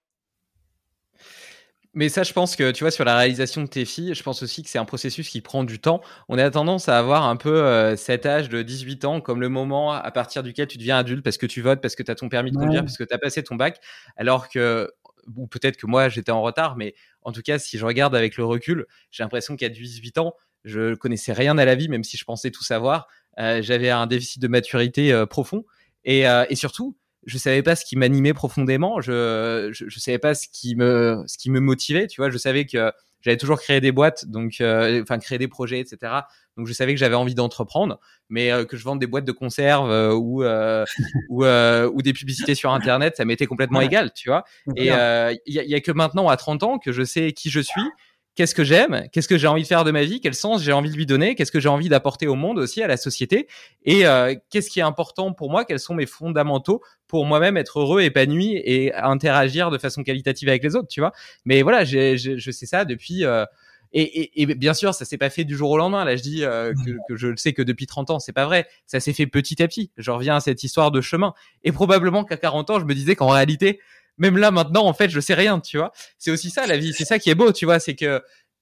[1.95, 4.43] Mais ça, je pense que, tu vois, sur la réalisation de tes filles, je pense
[4.43, 6.01] aussi que c'est un processus qui prend du temps.
[6.27, 9.49] On a tendance à avoir un peu euh, cet âge de 18 ans comme le
[9.49, 12.15] moment à partir duquel tu deviens adulte parce que tu votes, parce que tu as
[12.15, 13.79] ton permis de conduire, parce que tu as passé ton bac.
[14.17, 14.91] Alors que,
[15.35, 16.93] ou peut-être que moi, j'étais en retard, mais
[17.23, 20.35] en tout cas, si je regarde avec le recul, j'ai l'impression qu'à 18 ans,
[20.65, 23.07] je connaissais rien à la vie, même si je pensais tout savoir.
[23.39, 25.65] Euh, j'avais un déficit de maturité euh, profond.
[26.05, 26.95] Et, et surtout,
[27.29, 31.37] je savais pas ce qui m'animait profondément, je, je, savais pas ce qui me ce
[31.37, 32.91] qui me motivait, tu vois, je savais que
[33.21, 36.13] j'avais toujours créé des boîtes, donc euh, enfin créé des projets, etc.
[36.55, 37.99] Donc je savais que j'avais envie d'entreprendre,
[38.29, 40.43] mais que je vende des boîtes de conserve ou
[41.29, 44.43] ou, ou des publicités sur internet, ça m'était complètement égal, tu vois.
[44.75, 47.59] Et il y, y, a que maintenant à 30 ans que je sais qui je
[47.59, 47.89] suis
[48.35, 50.71] qu'est-ce que j'aime, qu'est-ce que j'ai envie de faire de ma vie, quel sens j'ai
[50.71, 53.47] envie de lui donner, qu'est-ce que j'ai envie d'apporter au monde aussi, à la société,
[53.83, 57.79] et euh, qu'est-ce qui est important pour moi, quels sont mes fondamentaux pour moi-même être
[57.79, 61.11] heureux, épanoui et interagir de façon qualitative avec les autres, tu vois.
[61.43, 63.25] Mais voilà, je sais ça depuis.
[63.25, 63.45] Euh,
[63.91, 66.05] et, bien sûr, ça s'est pas fait du jour au lendemain.
[66.05, 68.45] Là, je dis euh, que, que, je le sais que depuis 30 ans, c'est pas
[68.45, 68.67] vrai.
[68.85, 69.91] Ça s'est fait petit à petit.
[69.97, 71.33] Je reviens à cette histoire de chemin.
[71.63, 73.79] Et probablement qu'à 40 ans, je me disais qu'en réalité,
[74.19, 76.93] même là maintenant en fait je sais rien tu vois c'est aussi ça la vie
[76.93, 78.21] c'est ça qui est beau tu vois c'est que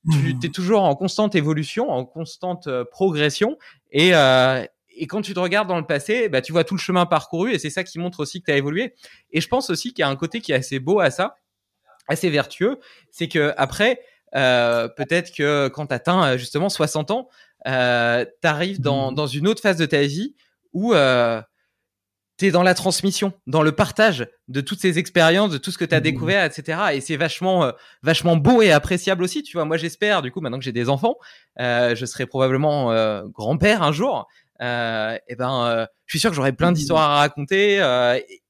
[0.09, 0.39] tu mmh.
[0.45, 3.57] es toujours en constante évolution en constante euh, progression
[3.91, 4.63] et euh,
[4.97, 7.53] et quand tu te regardes dans le passé, bah, tu vois tout le chemin parcouru
[7.53, 8.95] et c'est ça qui montre aussi que tu as évolué.
[9.31, 11.35] Et je pense aussi qu'il y a un côté qui est assez beau à ça,
[12.07, 12.79] assez vertueux,
[13.11, 14.01] c'est que après,
[14.35, 17.29] euh, peut-être que quand tu atteins justement 60 ans,
[17.67, 19.15] euh, tu arrives dans, mmh.
[19.15, 20.35] dans, une autre phase de ta vie
[20.73, 21.41] où euh,
[22.37, 25.85] tu dans la transmission, dans le partage de toutes ces expériences, de tout ce que
[25.85, 26.03] tu as mmh.
[26.03, 26.79] découvert, etc.
[26.93, 27.71] Et c'est vachement, euh,
[28.03, 29.41] vachement beau et appréciable aussi.
[29.41, 31.15] Tu vois, moi j'espère, du coup, maintenant que j'ai des enfants,
[31.59, 34.27] euh, je serai probablement euh, grand-père un jour.
[34.61, 36.75] Euh, et ben, je suis sûr que j'aurai plein mmh.
[36.75, 37.77] d'histoires à raconter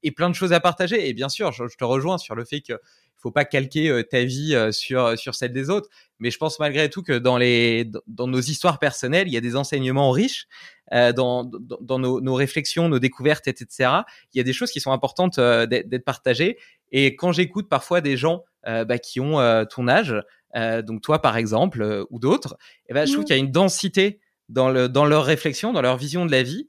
[0.02, 1.08] et, plein de choses à partager.
[1.08, 2.74] Et bien sûr, je, je te rejoins sur le fait que
[3.20, 5.88] faut pas calquer ta vie sur sur celle des autres.
[6.20, 9.40] Mais je pense malgré tout que dans les dans nos histoires personnelles, il y a
[9.40, 10.46] des enseignements riches
[10.92, 13.90] euh, dans, dans, nos, nos, réflexions, nos découvertes, etc.
[14.32, 16.58] Il y a des choses qui sont importantes euh, d'être partagées.
[16.92, 19.36] Et quand j'écoute parfois des gens euh, bah, qui ont
[19.66, 20.14] ton âge,
[20.54, 22.56] donc toi par exemple ou d'autres,
[22.88, 25.82] eh ben, je trouve qu'il y a une densité dans, le, dans leur réflexion, dans
[25.82, 26.68] leur vision de la vie,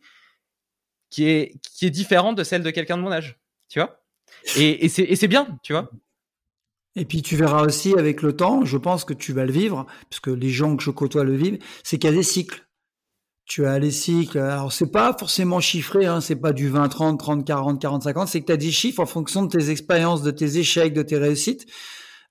[1.10, 3.40] qui est, qui est différente de celle de quelqu'un de mon âge.
[3.70, 4.02] Tu vois?
[4.58, 5.90] Et, et c'est bien, tu vois?
[6.96, 9.86] Et puis tu verras aussi avec le temps, je pense que tu vas le vivre,
[10.10, 12.68] parce que les gens que je côtoie le vivent, c'est qu'il y a des cycles
[13.49, 14.38] tu as les cycles.
[14.38, 18.27] Alors c'est pas forcément chiffré, hein, c'est pas du 20, 30, 30, 40, 40, 50.
[18.30, 21.01] C'est que tu as des chiffres en fonction de tes expériences, de tes échecs, de
[21.01, 21.65] tes réussites.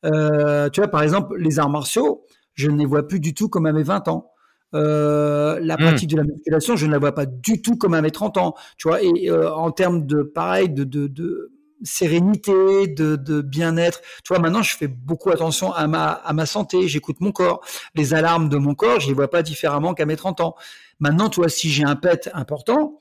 [0.06, 2.24] Euh, tu vois, par exemple, les arts martiaux,
[2.54, 4.30] je ne les vois plus du tout comme à mes 20 ans.
[4.74, 5.80] Euh, la hmm.
[5.80, 8.36] pratique de la musculation, je ne la vois pas du tout comme à mes 30
[8.38, 8.54] ans.
[8.76, 11.50] Tu vois, et euh, en termes de pareil, de, de, de
[11.82, 14.02] sérénité, de, de bien-être.
[14.24, 16.86] Tu vois, maintenant, je fais beaucoup attention à ma, à ma santé.
[16.86, 17.60] J'écoute mon corps.
[17.96, 20.54] Les alarmes de mon corps, je les vois pas différemment qu'à mes 30 ans.
[21.00, 22.98] Maintenant, toi, si j'ai un pet important,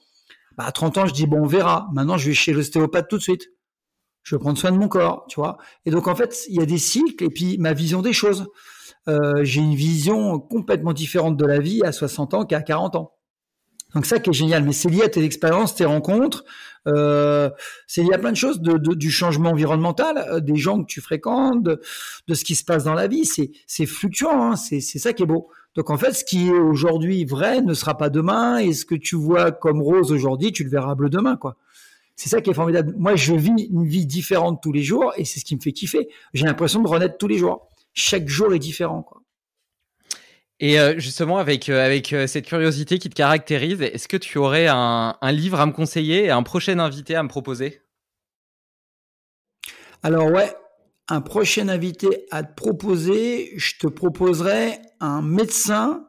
[0.57, 1.88] bah, à 30 ans, je dis, bon, on verra.
[1.94, 3.49] Maintenant, je vais chez l'ostéopathe tout de suite.
[4.24, 5.57] Je vais prendre soin de mon corps, tu vois.
[5.86, 8.48] Et donc, en fait, il y a des cycles et puis ma vision des choses.
[9.07, 13.16] Euh, j'ai une vision complètement différente de la vie à 60 ans qu'à 40 ans.
[13.94, 16.44] Donc ça qui est génial, mais c'est lié à tes expériences, tes rencontres,
[16.88, 17.50] euh,
[17.88, 21.64] c'est lié à plein de choses, du changement environnemental, euh, des gens que tu fréquentes,
[21.64, 21.80] de,
[22.34, 23.26] ce qui se passe dans la vie.
[23.26, 25.50] C'est fluctuant, hein, c'est ça qui est beau.
[25.76, 28.96] Donc en fait, ce qui est aujourd'hui vrai ne sera pas demain, et ce que
[28.96, 31.56] tu vois comme rose aujourd'hui, tu le verras bleu demain, quoi.
[32.16, 32.96] C'est ça qui est formidable.
[32.98, 35.72] Moi, je vis une vie différente tous les jours, et c'est ce qui me fait
[35.72, 36.10] kiffer.
[36.34, 37.70] J'ai l'impression de renaître tous les jours.
[37.94, 39.22] Chaque jour est différent, quoi.
[40.60, 44.40] Et euh, justement, avec, euh, avec euh, cette curiosité qui te caractérise, est-ce que tu
[44.40, 47.82] aurais un, un, livre à me conseiller et un prochain invité à me proposer?
[50.02, 50.52] Alors ouais,
[51.10, 56.08] un prochain invité à te proposer, je te proposerais un médecin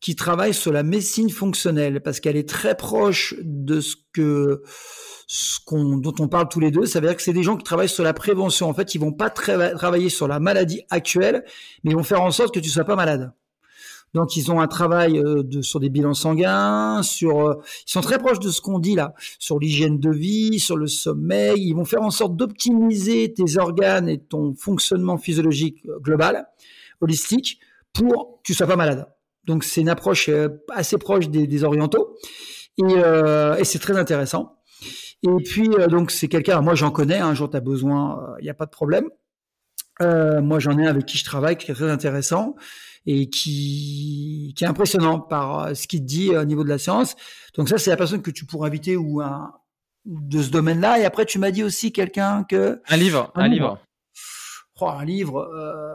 [0.00, 4.62] qui travaille sur la médecine fonctionnelle parce qu'elle est très proche de ce que
[5.26, 7.56] ce qu'on dont on parle tous les deux, ça veut dire que c'est des gens
[7.56, 8.68] qui travaillent sur la prévention.
[8.68, 11.44] En fait, ils vont pas travailler sur la maladie actuelle,
[11.84, 13.32] mais ils vont faire en sorte que tu sois pas malade.
[14.14, 17.54] Donc ils ont un travail euh, de, sur des bilans sanguins, sur euh,
[17.86, 20.86] ils sont très proches de ce qu'on dit là, sur l'hygiène de vie, sur le
[20.86, 21.68] sommeil.
[21.68, 26.46] Ils vont faire en sorte d'optimiser tes organes et ton fonctionnement physiologique euh, global,
[27.00, 27.60] holistique,
[27.92, 29.06] pour que tu sois pas malade.
[29.44, 30.28] Donc c'est une approche
[30.70, 32.14] assez proche des, des orientaux
[32.76, 32.92] et,
[33.58, 34.58] et c'est très intéressant.
[35.22, 38.50] Et puis donc c'est quelqu'un, moi j'en connais, un jour tu as besoin, il n'y
[38.50, 39.08] a pas de problème.
[39.98, 42.54] moi j'en ai un avec qui je travaille, qui est très intéressant
[43.10, 46.78] et qui, qui est impressionnant par euh, ce qu'il dit euh, au niveau de la
[46.78, 47.16] science.
[47.56, 49.52] Donc ça, c'est la personne que tu pourrais inviter ou un,
[50.04, 51.00] de ce domaine-là.
[51.00, 52.80] Et après, tu m'as dit aussi quelqu'un que...
[52.88, 53.80] Un livre, un, livre.
[54.80, 55.40] Oh, un livre.
[55.40, 55.92] Euh...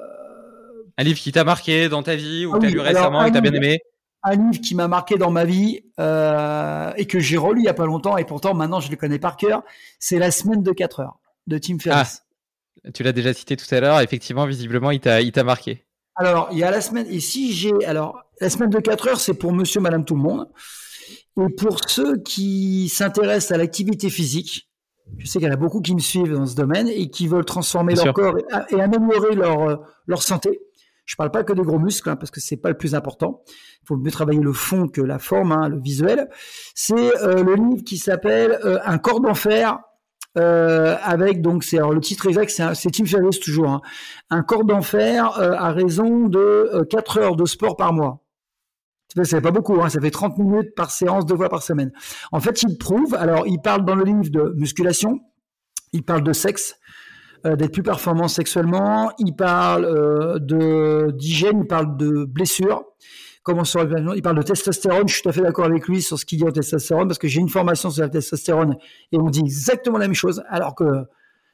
[0.98, 3.24] Un livre qui t'a marqué dans ta vie ou que ah tu as lu récemment
[3.24, 3.80] et que tu as bien aimé?
[4.24, 7.70] Un livre qui m'a marqué dans ma vie euh, et que j'ai relu il y
[7.70, 9.64] a pas longtemps et pourtant maintenant je le connais par cœur,
[10.00, 12.24] c'est La semaine de 4 heures de Tim Ferriss.
[12.84, 15.85] Ah, tu l'as déjà cité tout à l'heure, effectivement, visiblement, il t'a marqué.
[16.16, 19.20] Alors, il y a la semaine, et si j'ai, alors, la semaine de 4 heures,
[19.20, 20.48] c'est pour monsieur, madame, tout le monde.
[21.38, 24.70] Et pour ceux qui s'intéressent à l'activité physique,
[25.18, 27.28] je sais qu'il y en a beaucoup qui me suivent dans ce domaine et qui
[27.28, 28.36] veulent transformer leur corps
[28.70, 29.76] et, améliorer leur, euh,
[30.08, 30.62] leur santé.
[31.06, 33.44] Je parle pas que des gros muscles, hein, parce que c'est pas le plus important.
[33.84, 36.30] Il faut mieux travailler le fond que la forme, hein, le visuel.
[36.74, 39.80] C'est euh, le livre qui s'appelle euh, Un corps d'enfer.
[40.38, 43.82] Euh, avec donc c'est le titre exact c'est Tim Ferriss toujours hein.
[44.30, 48.26] un corps d'enfer à raison de 4 heures de sport par mois
[49.24, 51.91] ça fait pas beaucoup, hein, ça fait 30 minutes par séance, deux fois par semaine.
[52.32, 55.22] En fait, il prouve, alors il parle dans le livre de musculation,
[55.94, 56.78] il parle de sexe,
[57.45, 59.12] euh, d'être plus performant sexuellement.
[59.20, 62.84] Il parle euh, de d'hygiène, il parle de blessures.
[63.45, 63.61] Comment
[64.15, 65.07] il parle de testostérone.
[65.07, 67.19] Je suis tout à fait d'accord avec lui sur ce qu'il dit en testostérone parce
[67.19, 68.76] que j'ai une formation sur la testostérone
[69.11, 70.43] et on dit exactement la même chose.
[70.49, 71.05] Alors que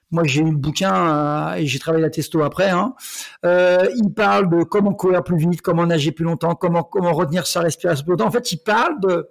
[0.09, 2.69] moi j'ai eu le bouquin euh, et j'ai travaillé la testo après.
[2.69, 2.93] Hein.
[3.43, 7.59] il parle de comment courir plus vite, comment nager plus longtemps, comment comment retenir sa
[7.59, 8.05] respiration.
[8.22, 9.27] En fait, il parle de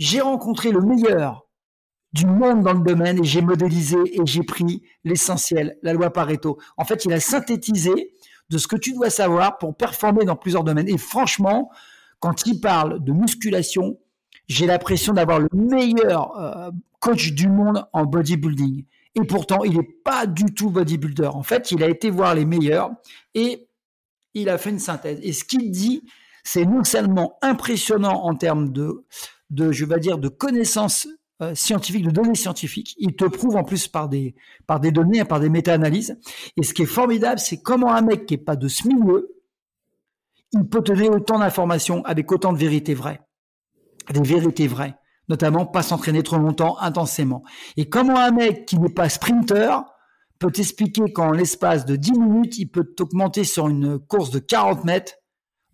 [0.00, 1.46] j'ai rencontré le meilleur
[2.12, 6.58] du monde dans le domaine et j'ai modélisé et j'ai pris l'essentiel, la loi Pareto.
[6.76, 8.14] En fait, il a synthétisé
[8.48, 10.88] de ce que tu dois savoir pour performer dans plusieurs domaines.
[10.88, 11.70] Et franchement,
[12.20, 13.98] quand il parle de musculation,
[14.46, 16.70] j'ai l'impression d'avoir le meilleur euh,
[17.00, 18.84] coach du monde en bodybuilding.
[19.16, 21.26] Et pourtant, il n'est pas du tout bodybuilder.
[21.26, 22.90] En fait, il a été voir les meilleurs
[23.34, 23.68] et
[24.34, 25.18] il a fait une synthèse.
[25.22, 26.04] Et ce qu'il dit,
[26.44, 29.04] c'est non seulement impressionnant en termes de,
[29.50, 31.08] je vais dire, de connaissances
[31.42, 32.94] euh, scientifique, de données scientifiques.
[32.98, 34.34] Il te prouve en plus par des,
[34.66, 36.18] par des données, par des méta-analyses.
[36.56, 39.39] Et ce qui est formidable, c'est comment un mec qui n'est pas de ce milieu,
[40.52, 43.20] il peut te donner autant d'informations avec autant de vérités vraies.
[44.12, 44.94] Des vérités vraies.
[45.28, 47.44] Notamment, pas s'entraîner trop longtemps, intensément.
[47.76, 49.84] Et comment un mec qui n'est pas sprinter
[50.40, 54.84] peut t'expliquer qu'en l'espace de 10 minutes, il peut t'augmenter sur une course de 40
[54.84, 55.12] mètres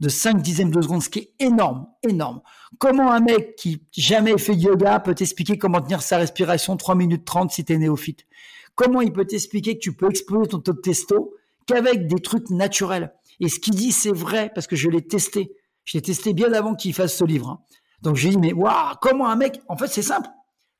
[0.00, 2.42] de 5 dixièmes de seconde, ce qui est énorme, énorme.
[2.78, 7.24] Comment un mec qui jamais fait yoga peut t'expliquer comment tenir sa respiration 3 minutes
[7.24, 8.26] 30 si t'es néophyte
[8.74, 11.32] Comment il peut t'expliquer que tu peux exploser ton taux de testo
[11.64, 13.14] qu'avec des trucs naturels?
[13.40, 15.52] Et ce qu'il dit, c'est vrai, parce que je l'ai testé.
[15.84, 17.48] Je l'ai testé bien avant qu'il fasse ce livre.
[17.48, 17.60] Hein.
[18.02, 19.60] Donc j'ai dit, mais waouh, comment un mec...
[19.68, 20.28] En fait, c'est simple.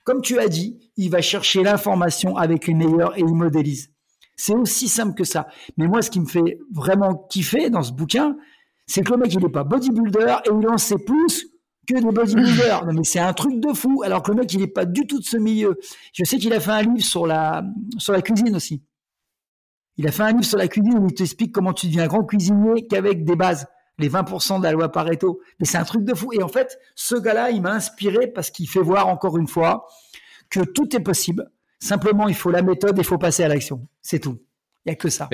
[0.05, 3.91] Comme tu as dit, il va chercher l'information avec les meilleurs et il modélise.
[4.37, 5.49] C'est aussi simple que ça.
[5.77, 8.37] Mais moi, ce qui me fait vraiment kiffer dans ce bouquin,
[8.87, 11.49] c'est que le mec, il n'est pas bodybuilder et il en sait plus
[11.89, 12.85] que des bodybuilders.
[12.85, 14.03] Non, mais c'est un truc de fou.
[14.05, 15.79] Alors que le mec, il n'est pas du tout de ce milieu.
[16.13, 17.65] Je sais qu'il a fait un livre sur la,
[17.99, 18.83] sur la cuisine aussi.
[19.99, 22.25] Il a fait un livre sur la cuisine où il t'explique comment tu deviens grand
[22.25, 23.67] cuisinier qu'avec des bases,
[23.99, 25.41] les 20% de la loi Pareto.
[25.59, 26.33] Mais c'est un truc de fou.
[26.33, 29.87] Et en fait, ce gars-là, il m'a inspiré parce qu'il fait voir encore une fois
[30.51, 31.51] que tout est possible.
[31.79, 33.87] Simplement, il faut la méthode et il faut passer à l'action.
[34.03, 34.39] C'est tout.
[34.85, 35.29] Il n'y a que ça.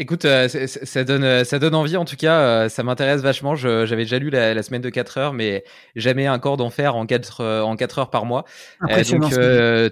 [0.00, 2.38] Écoute, euh, ça donne, euh, ça donne envie en tout cas.
[2.38, 3.56] Euh, ça m'intéresse vachement.
[3.56, 5.64] J'avais déjà lu la, semaine de 4 heures, mais
[5.96, 8.44] jamais un corps d'enfer en 4 en 4 heures par mois.
[8.80, 9.00] donc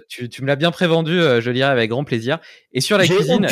[0.07, 1.19] tu, tu, me l'as bien prévendu.
[1.19, 2.39] je lirai avec grand plaisir.
[2.71, 3.47] Et sur la cuisine,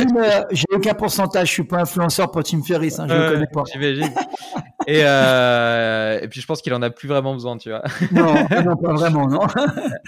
[0.51, 1.49] j'ai aucun pourcentage.
[1.49, 2.99] Je suis pas influenceur pour Tim Ferriss.
[2.99, 3.63] Hein, je le connais pas.
[3.73, 4.13] J'imagine.
[4.87, 7.83] et, et puis je pense qu'il en a plus vraiment besoin, tu vois.
[8.13, 8.33] non,
[8.63, 9.45] non, pas vraiment, non.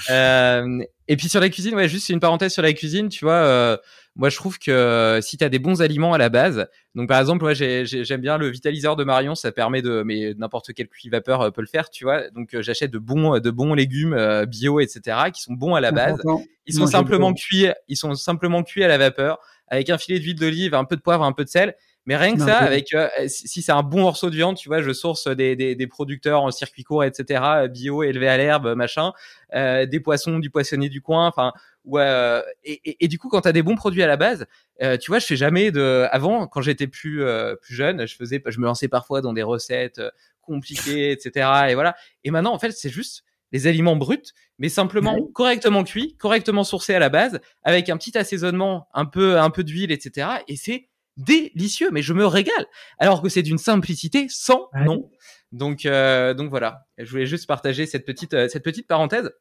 [1.09, 3.81] et puis sur la cuisine, ouais, juste une parenthèse sur la cuisine, tu vois
[4.17, 7.07] moi, je trouve que euh, si tu as des bons aliments à la base, donc
[7.07, 10.87] par exemple, moi, j'aime bien le vitaliseur de Marion, ça permet de, mais n'importe quel
[10.87, 12.27] cuit vapeur euh, peut le faire, tu vois.
[12.31, 15.91] Donc euh, j'achète de bons, de bons légumes bio, etc., qui sont bons à la
[15.91, 16.19] base.
[16.65, 19.37] Ils sont simplement cuits, ils sont simplement cuits à la vapeur
[19.67, 21.75] avec un filet d'huile d'olive, un peu de poivre, un peu de sel.
[22.07, 22.95] Mais rien que ça, avec
[23.27, 26.41] si c'est un bon morceau de viande, tu vois, je source des, des, des producteurs
[26.41, 29.11] en circuit court, etc., bio, élevés à l'herbe, machin,
[29.53, 31.51] euh, des poissons, du poissonnier du coin, enfin,
[31.95, 34.45] Euh, et, et, du coup, quand tu as des bons produits à la base,
[34.81, 36.07] euh, tu vois, je fais jamais de.
[36.11, 39.43] Avant, quand j'étais plus euh, plus jeune, je faisais, je me lançais parfois dans des
[39.43, 40.01] recettes
[40.41, 41.49] compliquées, etc.
[41.69, 41.95] Et voilà.
[42.23, 46.95] Et maintenant, en fait, c'est juste les aliments bruts, mais simplement correctement cuits, correctement sourcés
[46.95, 50.27] à la base, avec un petit assaisonnement, un peu un peu d'huile, etc.
[50.47, 52.67] Et c'est délicieux, mais je me régale.
[52.99, 55.09] Alors que c'est d'une simplicité sans nom.
[55.51, 56.85] Donc, euh, donc voilà.
[56.97, 59.31] Je voulais juste partager cette petite, cette petite parenthèse.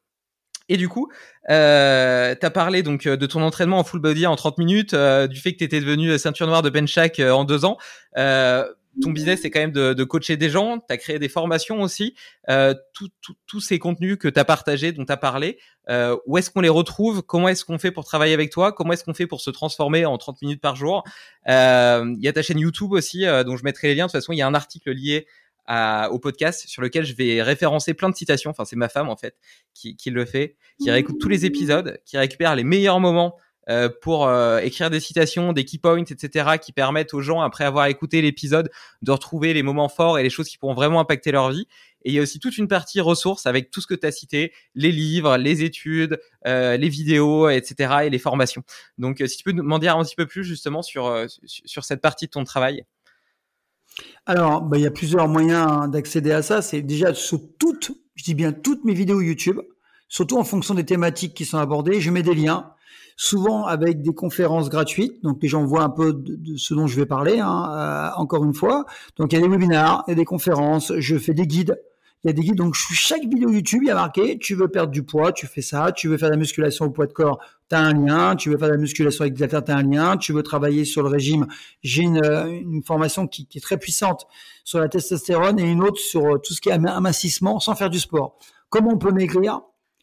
[0.68, 1.10] Et du coup,
[1.50, 5.26] euh, tu as parlé donc de ton entraînement en full body en 30 minutes, euh,
[5.26, 7.78] du fait que tu étais devenu ceinture noire de benchak en deux ans.
[8.16, 8.64] Euh,
[9.02, 10.78] ton business, c'est quand même de, de, coacher des gens.
[10.78, 12.14] Tu as créé des formations aussi.
[12.48, 12.74] Euh,
[13.46, 16.60] tous ces contenus que tu as partagés, dont tu as parlé, euh, où est-ce qu'on
[16.60, 17.22] les retrouve?
[17.22, 18.72] Comment est-ce qu'on fait pour travailler avec toi?
[18.72, 21.04] Comment est-ce qu'on fait pour se transformer en 30 minutes par jour?
[21.48, 24.06] Euh, Il y a ta chaîne YouTube aussi, euh, dont je mettrai les liens.
[24.06, 25.26] De toute façon, il y a un article lié
[25.66, 28.50] à, au podcast sur lequel je vais référencer plein de citations.
[28.50, 29.36] Enfin, c'est ma femme, en fait,
[29.74, 33.36] qui, qui le fait, qui réécoute tous les épisodes, qui récupère les meilleurs moments
[33.68, 37.64] euh, pour euh, écrire des citations, des key points, etc., qui permettent aux gens, après
[37.64, 38.70] avoir écouté l'épisode,
[39.02, 41.66] de retrouver les moments forts et les choses qui pourront vraiment impacter leur vie.
[42.04, 44.12] Et il y a aussi toute une partie ressources avec tout ce que tu as
[44.12, 48.62] cité, les livres, les études, euh, les vidéos, etc., et les formations.
[48.98, 52.26] Donc, si tu peux m'en dire un petit peu plus justement sur, sur cette partie
[52.26, 52.84] de ton travail.
[54.26, 56.62] Alors, bah, il y a plusieurs moyens d'accéder à ça.
[56.62, 59.60] C'est déjà sur toutes, je dis bien toutes mes vidéos YouTube,
[60.08, 62.70] surtout en fonction des thématiques qui sont abordées, je mets des liens,
[63.16, 65.22] souvent avec des conférences gratuites.
[65.22, 68.44] Donc les gens voient un peu de, ce dont je vais parler, hein, euh, encore
[68.44, 68.84] une fois.
[69.16, 71.80] Donc il y a des webinaires, il y a des conférences, je fais des guides
[72.24, 72.56] il y a des guides.
[72.56, 75.62] Donc, chaque vidéo YouTube, il y a marqué, tu veux perdre du poids, tu fais
[75.62, 75.92] ça.
[75.92, 77.38] Tu veux faire de la musculation au poids de corps,
[77.68, 78.36] tu as un lien.
[78.36, 80.16] Tu veux faire de la musculation avec des haltères, tu as un lien.
[80.16, 81.46] Tu veux travailler sur le régime.
[81.82, 84.26] J'ai une, une, formation qui, qui, est très puissante
[84.64, 87.90] sur la testostérone et une autre sur euh, tout ce qui est amincissement sans faire
[87.90, 88.38] du sport.
[88.68, 89.60] Comment on peut maigrir?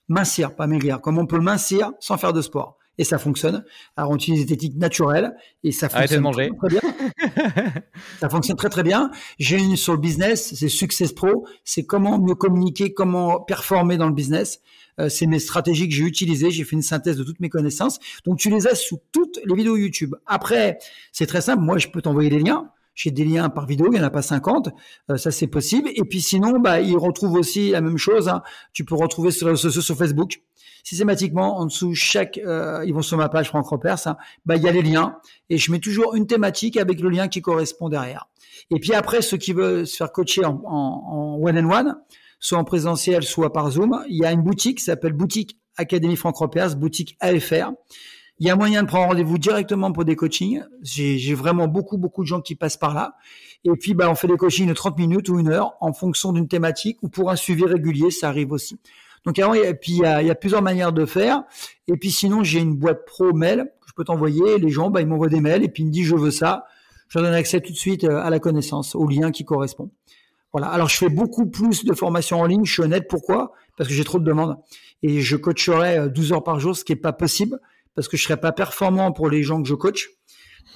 [0.08, 1.02] Mincir, pas maigrir.
[1.02, 2.78] Comment on peut mincir sans faire de sport?
[2.98, 3.66] Et ça fonctionne.
[3.98, 6.82] Alors on utilise des techniques naturelles et ça fonctionne très, très, bien.
[8.20, 9.12] ça fonctionne très très bien.
[9.40, 14.08] J'ai une sur le business, c'est Success Pro, c'est comment mieux communiquer, comment performer dans
[14.08, 14.62] le business.
[15.00, 16.52] Euh, c'est mes stratégies que j'ai utilisées.
[16.52, 18.00] J'ai fait une synthèse de toutes mes connaissances.
[18.26, 20.16] Donc tu les as sous toutes les vidéos YouTube.
[20.26, 20.78] Après,
[21.12, 21.64] c'est très simple.
[21.64, 22.70] Moi, je peux t'envoyer les liens.
[22.96, 24.70] J'ai des liens par vidéo, il n'y en a pas 50,
[25.10, 25.90] euh, ça c'est possible.
[25.96, 28.30] Et puis sinon, bah, ils retrouvent aussi la même chose.
[28.30, 28.44] Hein.
[28.72, 30.42] Tu peux retrouver sur sur Facebook
[30.84, 34.64] systématiquement en dessous chaque, euh, ils vont sur ma page Franck Repers, hein, bah il
[34.64, 35.18] y a les liens
[35.50, 38.28] et je mets toujours une thématique avec le lien qui correspond derrière.
[38.70, 41.96] Et puis après, ceux qui veulent se faire coacher en, en, one and one,
[42.40, 46.16] soit en présentiel, soit par Zoom, il y a une boutique qui s'appelle Boutique Académie
[46.16, 47.72] Franck Repers, boutique AFR.
[48.40, 50.64] Il y a moyen de prendre rendez-vous directement pour des coachings.
[50.82, 53.16] J'ai vraiment beaucoup, beaucoup de gens qui passent par là.
[53.64, 56.34] Et puis, bah, on fait des coachings de 30 minutes ou une heure en fonction
[56.34, 58.80] d'une thématique ou pour un suivi régulier, ça arrive aussi.
[59.26, 61.44] Donc, et puis, il y, a, plusieurs manières de faire.
[61.88, 64.58] Et puis, sinon, j'ai une boîte pro mail que je peux t'envoyer.
[64.58, 66.66] Les gens, bah, ils m'envoient des mails et puis ils me disent, je veux ça.
[67.08, 69.92] Je leur donne accès tout de suite euh, à la connaissance, au lien qui correspond.
[70.52, 70.68] Voilà.
[70.68, 72.66] Alors, je fais beaucoup plus de formations en ligne.
[72.66, 73.08] Je suis honnête.
[73.08, 73.54] Pourquoi?
[73.78, 74.58] Parce que j'ai trop de demandes.
[75.04, 77.60] Et je coacherai 12 euh, heures par jour, ce qui est pas possible
[77.96, 80.10] parce que je serais pas performant pour les gens que je coach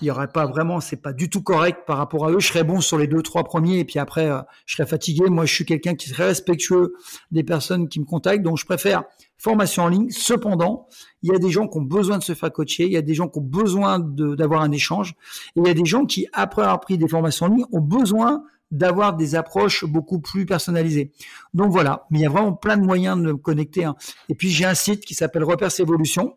[0.01, 2.39] il y aurait pas vraiment, c'est pas du tout correct par rapport à eux.
[2.39, 5.25] Je serais bon sur les deux, trois premiers et puis après, euh, je serais fatigué.
[5.29, 6.93] Moi, je suis quelqu'un qui est très respectueux
[7.31, 9.03] des personnes qui me contactent, donc je préfère
[9.37, 10.09] formation en ligne.
[10.09, 10.87] Cependant,
[11.23, 13.01] il y a des gens qui ont besoin de se faire coacher, il y a
[13.01, 15.15] des gens qui ont besoin d'avoir un échange,
[15.55, 17.81] et il y a des gens qui, après avoir pris des formations en ligne, ont
[17.81, 21.13] besoin d'avoir des approches beaucoup plus personnalisées.
[21.53, 23.85] Donc voilà, mais il y a vraiment plein de moyens de me connecter.
[23.85, 23.95] Hein.
[24.27, 26.35] Et puis j'ai un site qui s'appelle Repers Evolution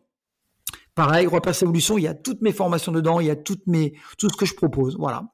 [1.00, 4.36] Pareil, Repasse Evolution, il y a toutes mes formations dedans, il y a tout ce
[4.36, 4.98] que je propose.
[4.98, 5.32] Voilà.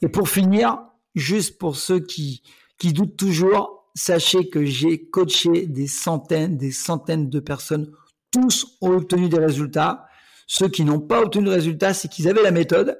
[0.00, 0.78] Et pour finir,
[1.14, 2.42] juste pour ceux qui,
[2.82, 7.92] doutent toujours, sachez que j'ai coaché des centaines, des centaines de personnes.
[8.30, 10.06] Tous ont obtenu des résultats.
[10.46, 12.98] Ceux qui n'ont pas obtenu de résultats, c'est qu'ils avaient la méthode.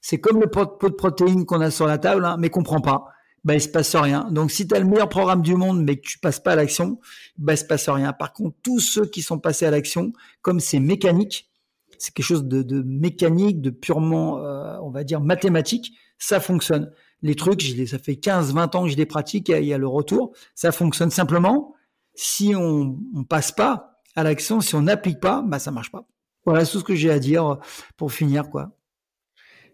[0.00, 2.80] C'est comme le pot de protéines qu'on a sur la table, hein, mais qu'on prend
[2.80, 3.08] pas
[3.46, 4.26] bah, il se passe rien.
[4.32, 6.56] Donc, si tu as le meilleur programme du monde, mais que tu passes pas à
[6.56, 6.98] l'action,
[7.38, 8.12] bah, il se passe rien.
[8.12, 10.12] Par contre, tous ceux qui sont passés à l'action,
[10.42, 11.48] comme c'est mécanique,
[11.96, 16.90] c'est quelque chose de, mécanique, de purement, euh, on va dire, mathématique, ça fonctionne.
[17.22, 19.78] Les trucs, je ça fait 15, 20 ans que je les pratique, il y a
[19.78, 20.32] le retour.
[20.56, 21.72] Ça fonctionne simplement.
[22.16, 26.08] Si on, on passe pas à l'action, si on n'applique pas, bah, ça marche pas.
[26.46, 27.58] Voilà tout ce que j'ai à dire
[27.96, 28.75] pour finir, quoi.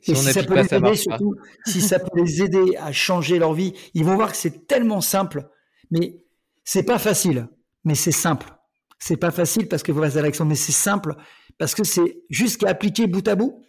[0.03, 3.73] Si, ça peut les aider, surtout, si ça peut les aider à changer leur vie,
[3.95, 5.49] ils vont voir que c'est tellement simple,
[5.91, 6.17] mais
[6.65, 7.49] c'est pas facile,
[7.85, 8.53] mais c'est simple.
[8.99, 11.15] C'est pas facile parce que vous passer à l'action, mais c'est simple
[11.59, 13.63] parce que c'est juste qu'à appliquer bout à bout.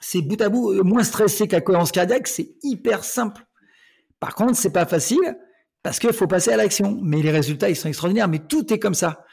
[0.00, 3.44] C'est bout à bout, euh, moins stressé qu'à cohérence cardiaque, c'est hyper simple.
[4.18, 5.36] Par contre, c'est pas facile
[5.82, 6.98] parce qu'il faut passer à l'action.
[7.02, 8.28] Mais les résultats, ils sont extraordinaires.
[8.28, 9.24] Mais tout est comme ça.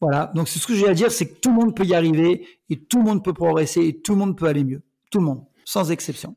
[0.00, 0.32] Voilà.
[0.34, 2.46] Donc, c'est ce que j'ai à dire, c'est que tout le monde peut y arriver
[2.68, 4.82] et tout le monde peut progresser et tout le monde peut aller mieux.
[5.10, 6.34] Tout le monde sans exception.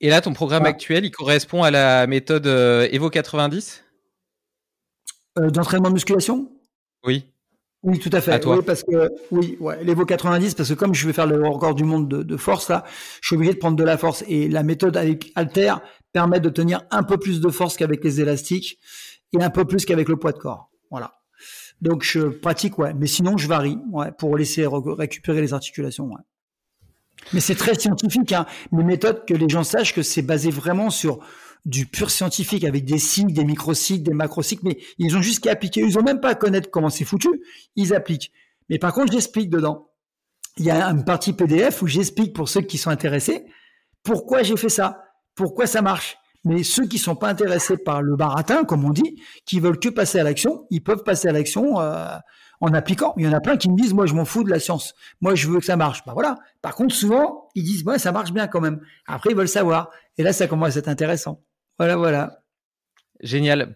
[0.00, 3.84] Et là, ton programme actuel, il correspond à la méthode euh, Evo 90
[5.38, 6.50] euh, D'entraînement de musculation?
[7.04, 7.26] Oui.
[7.82, 8.44] Oui, tout à fait.
[8.46, 11.74] Oui, parce que oui, ouais, l'Evo 90, parce que comme je vais faire le record
[11.74, 12.84] du monde de, force là,
[13.20, 15.74] je suis obligé de prendre de la force et la méthode avec Alter
[16.12, 18.80] permet de tenir un peu plus de force qu'avec les élastiques
[19.38, 20.70] et un peu plus qu'avec le poids de corps.
[20.90, 21.12] Voilà.
[21.82, 26.06] Donc je pratique, ouais, mais sinon je varie, ouais, pour laisser récupérer les articulations.
[26.06, 26.22] Ouais.
[27.32, 28.46] Mais c'est très scientifique, hein.
[28.72, 31.18] Les méthodes que les gens sachent que c'est basé vraiment sur
[31.64, 35.50] du pur scientifique avec des cycles, des microcycles, des macrocycles, mais ils ont juste qu'à
[35.52, 35.80] appliquer.
[35.80, 37.28] Ils ont même pas à connaître comment c'est foutu.
[37.74, 38.32] Ils appliquent.
[38.68, 39.90] Mais par contre, j'explique dedans.
[40.58, 43.44] Il y a une partie PDF où j'explique pour ceux qui sont intéressés
[44.06, 45.02] pourquoi j'ai fait ça,
[45.34, 46.16] pourquoi ça marche.
[46.44, 49.88] Mais ceux qui sont pas intéressés par le baratin, comme on dit, qui veulent que
[49.88, 51.80] passer à l'action, ils peuvent passer à l'action.
[51.80, 52.16] Euh,
[52.60, 53.14] en appliquant.
[53.16, 54.94] Il y en a plein qui me disent, moi, je m'en fous de la science.
[55.20, 56.04] Moi, je veux que ça marche.
[56.06, 56.36] Bah voilà.
[56.62, 58.80] Par contre, souvent, ils disent, ouais, ça marche bien quand même.
[59.06, 59.90] Après, ils veulent savoir.
[60.18, 61.42] Et là, ça commence à être intéressant.
[61.78, 62.42] Voilà, voilà.
[63.20, 63.74] Génial.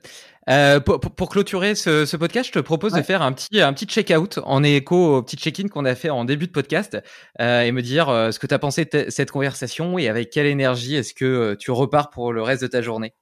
[0.49, 3.73] Euh, pour, pour, clôturer ce, ce, podcast, je te propose de faire un petit, un
[3.73, 6.99] petit check-out en écho au petit check-in qu'on a fait en début de podcast
[7.41, 10.31] euh, et me dire euh, ce que tu as pensé de cette conversation et avec
[10.31, 13.15] quelle énergie est-ce que tu repars pour le reste de ta journée?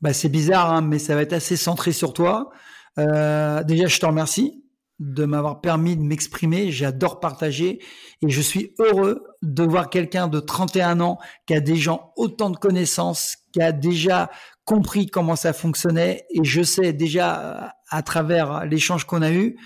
[0.00, 2.50] Bah, c'est bizarre, hein, mais ça va être assez centré sur toi.
[2.98, 4.63] déjà, je te remercie
[5.00, 6.70] de m'avoir permis de m'exprimer.
[6.70, 7.80] J'adore partager
[8.22, 12.56] et je suis heureux de voir quelqu'un de 31 ans qui a déjà autant de
[12.56, 14.30] connaissances, qui a déjà
[14.64, 19.56] compris comment ça fonctionnait et je sais déjà à travers l'échange qu'on a eu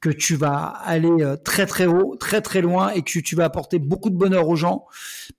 [0.00, 3.44] que tu vas aller euh, très très haut, très très loin et que tu vas
[3.44, 4.86] apporter beaucoup de bonheur aux gens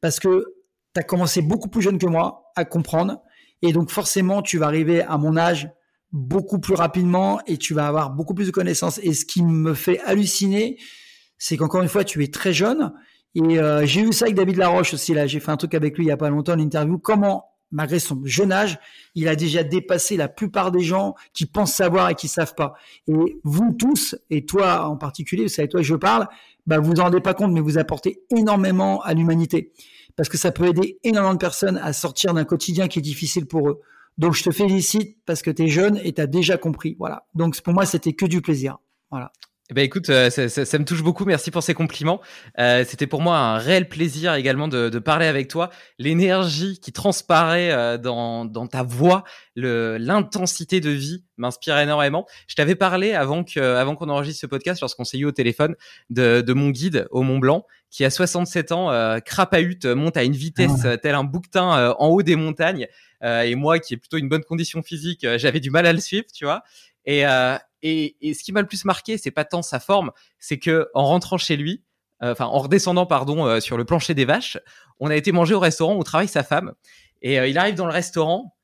[0.02, 0.54] parce que
[0.94, 3.22] tu as commencé beaucoup plus jeune que moi à comprendre
[3.62, 5.70] et donc forcément tu vas arriver à mon âge
[6.12, 9.00] beaucoup plus rapidement et tu vas avoir beaucoup plus de connaissances.
[9.04, 10.78] Et ce qui me fait halluciner,
[11.38, 12.94] c'est qu'encore une fois, tu es très jeune.
[13.34, 15.14] Et euh, j'ai eu ça avec David Laroche aussi.
[15.14, 16.98] Là, j'ai fait un truc avec lui il y a pas longtemps, une interview.
[17.00, 18.78] Comment, malgré son jeune âge,
[19.16, 22.74] il a déjà dépassé la plupart des gens qui pensent savoir et qui savent pas.
[23.08, 26.28] Et vous tous, et toi en particulier, c'est avec toi je parle,
[26.68, 29.72] bah vous en rendez pas compte, mais vous apportez énormément à l'humanité
[30.16, 33.48] parce que ça peut aider énormément de personnes à sortir d'un quotidien qui est difficile
[33.48, 33.82] pour eux.
[34.18, 36.96] Donc je te félicite parce que tu es jeune et tu as déjà compris.
[37.00, 37.26] Voilà.
[37.34, 38.78] Donc pour moi, c'était que du plaisir.
[39.10, 39.32] Voilà.
[39.72, 41.24] Eh ben écoute, euh, ça, ça, ça, me touche beaucoup.
[41.24, 42.20] Merci pour ces compliments.
[42.60, 45.70] Euh, C'était pour moi un réel plaisir également de, de parler avec toi.
[45.98, 49.24] L'énergie qui transparaît euh, dans, dans, ta voix,
[49.56, 52.26] l'intensité de vie m'inspire énormément.
[52.48, 55.76] Je t'avais parlé avant que, avant qu'on enregistre ce podcast, lorsqu'on s'est eu au téléphone,
[56.10, 60.24] de, de, mon guide au Mont Blanc, qui a 67 ans, euh, crapahute, monte à
[60.24, 60.98] une vitesse ah.
[60.98, 62.90] tel un bouquetin en haut des montagnes.
[63.23, 66.26] Et moi, qui ai plutôt une bonne condition physique, j'avais du mal à le suivre,
[66.34, 66.64] tu vois.
[67.06, 70.11] Et, euh, et, et, ce qui m'a le plus marqué, c'est pas tant sa forme,
[70.39, 71.84] c'est que en rentrant chez lui,
[72.22, 74.57] euh, enfin en redescendant pardon euh, sur le plancher des vaches,
[74.99, 76.73] on a été manger au restaurant où travaille sa femme.
[77.23, 78.56] Et il arrive dans le restaurant,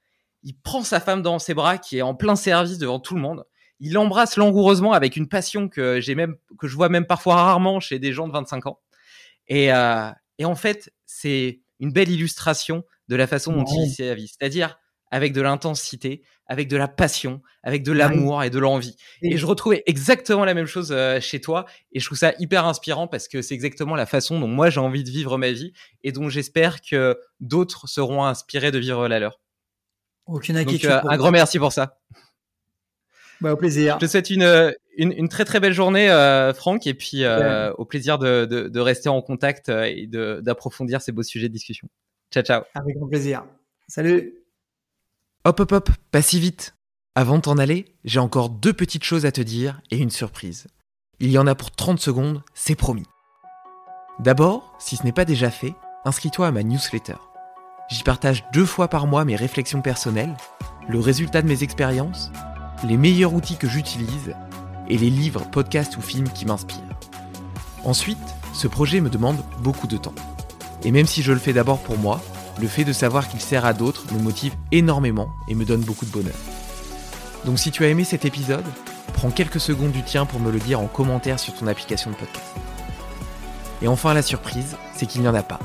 [0.42, 3.22] il prend sa femme dans ses bras qui est en plein service devant tout le
[3.22, 3.46] monde.
[3.80, 7.80] Il l'embrasse langoureusement avec une passion que j'ai même que je vois même parfois rarement
[7.80, 8.80] chez des gens de 25 ans.
[9.48, 14.14] Et, et en fait, c'est une belle illustration de la façon dont il vit sa
[14.16, 14.28] vie.
[14.28, 14.78] C'est-à-dire
[15.12, 18.96] avec de l'intensité, avec de la passion, avec de l'amour et de l'envie.
[19.22, 22.66] Et je retrouvais exactement la même chose euh, chez toi et je trouve ça hyper
[22.66, 25.72] inspirant parce que c'est exactement la façon dont moi j'ai envie de vivre ma vie
[26.04, 29.40] et dont j'espère que d'autres seront inspirés de vivre la leur.
[30.26, 30.90] Aucune inquiétude.
[30.90, 31.98] Donc, euh, un grand merci pour ça.
[33.40, 33.98] Bah, au plaisir.
[34.00, 37.72] Je te souhaite une, une, une très très belle journée, euh, Franck, et puis euh,
[37.74, 41.88] au plaisir de, de, de, rester en contact et d'approfondir ces beaux sujets de discussion.
[42.38, 42.64] Ciao, ciao.
[42.76, 43.44] Avec grand plaisir.
[43.88, 44.36] Salut.
[45.44, 46.76] Hop hop hop, pas si vite.
[47.16, 50.68] Avant de t'en aller, j'ai encore deux petites choses à te dire et une surprise.
[51.20, 53.08] Il y en a pour 30 secondes, c'est promis.
[54.20, 55.74] D'abord, si ce n'est pas déjà fait,
[56.06, 57.16] inscris-toi à ma newsletter.
[57.90, 60.38] J'y partage deux fois par mois mes réflexions personnelles,
[60.88, 62.32] le résultat de mes expériences,
[62.84, 64.36] les meilleurs outils que j'utilise
[64.90, 67.00] et les livres, podcasts ou films qui m'inspirent.
[67.84, 68.20] Ensuite,
[68.54, 70.14] ce projet me demande beaucoup de temps.
[70.84, 72.22] Et même si je le fais d'abord pour moi,
[72.60, 76.06] le fait de savoir qu'il sert à d'autres me motive énormément et me donne beaucoup
[76.06, 76.36] de bonheur.
[77.46, 78.66] Donc si tu as aimé cet épisode,
[79.14, 82.16] prends quelques secondes du tien pour me le dire en commentaire sur ton application de
[82.16, 82.46] podcast.
[83.82, 85.60] Et enfin la surprise, c'est qu'il n'y en a pas.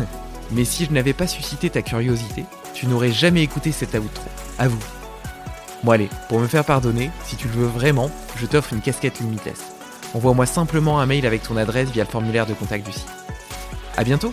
[0.52, 4.24] Mais si je n'avais pas suscité ta curiosité, tu n'aurais jamais écouté cet outro.
[4.58, 4.82] À vous.
[5.82, 9.20] Bon allez, pour me faire pardonner, si tu le veux vraiment, je t'offre une casquette
[9.20, 9.74] Limitless.
[10.14, 13.08] Envoie-moi simplement un mail avec ton adresse via le formulaire de contact du site.
[13.96, 14.32] À bientôt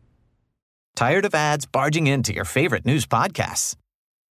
[0.95, 3.75] Tired of ads barging into your favorite news podcasts?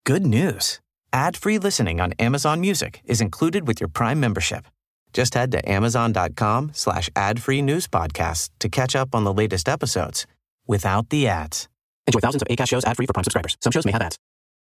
[0.05, 0.81] Good news.
[1.13, 4.67] Ad-free listening on Amazon Music is included with your Prime membership.
[5.13, 10.27] Just head to amazon.com slash ad-free news podcasts to catch up on the latest episodes
[10.67, 11.69] without the ads.
[12.07, 13.57] Enjoy thousands of ACAST shows ad-free for Prime subscribers.
[13.63, 14.19] Some shows may have ads.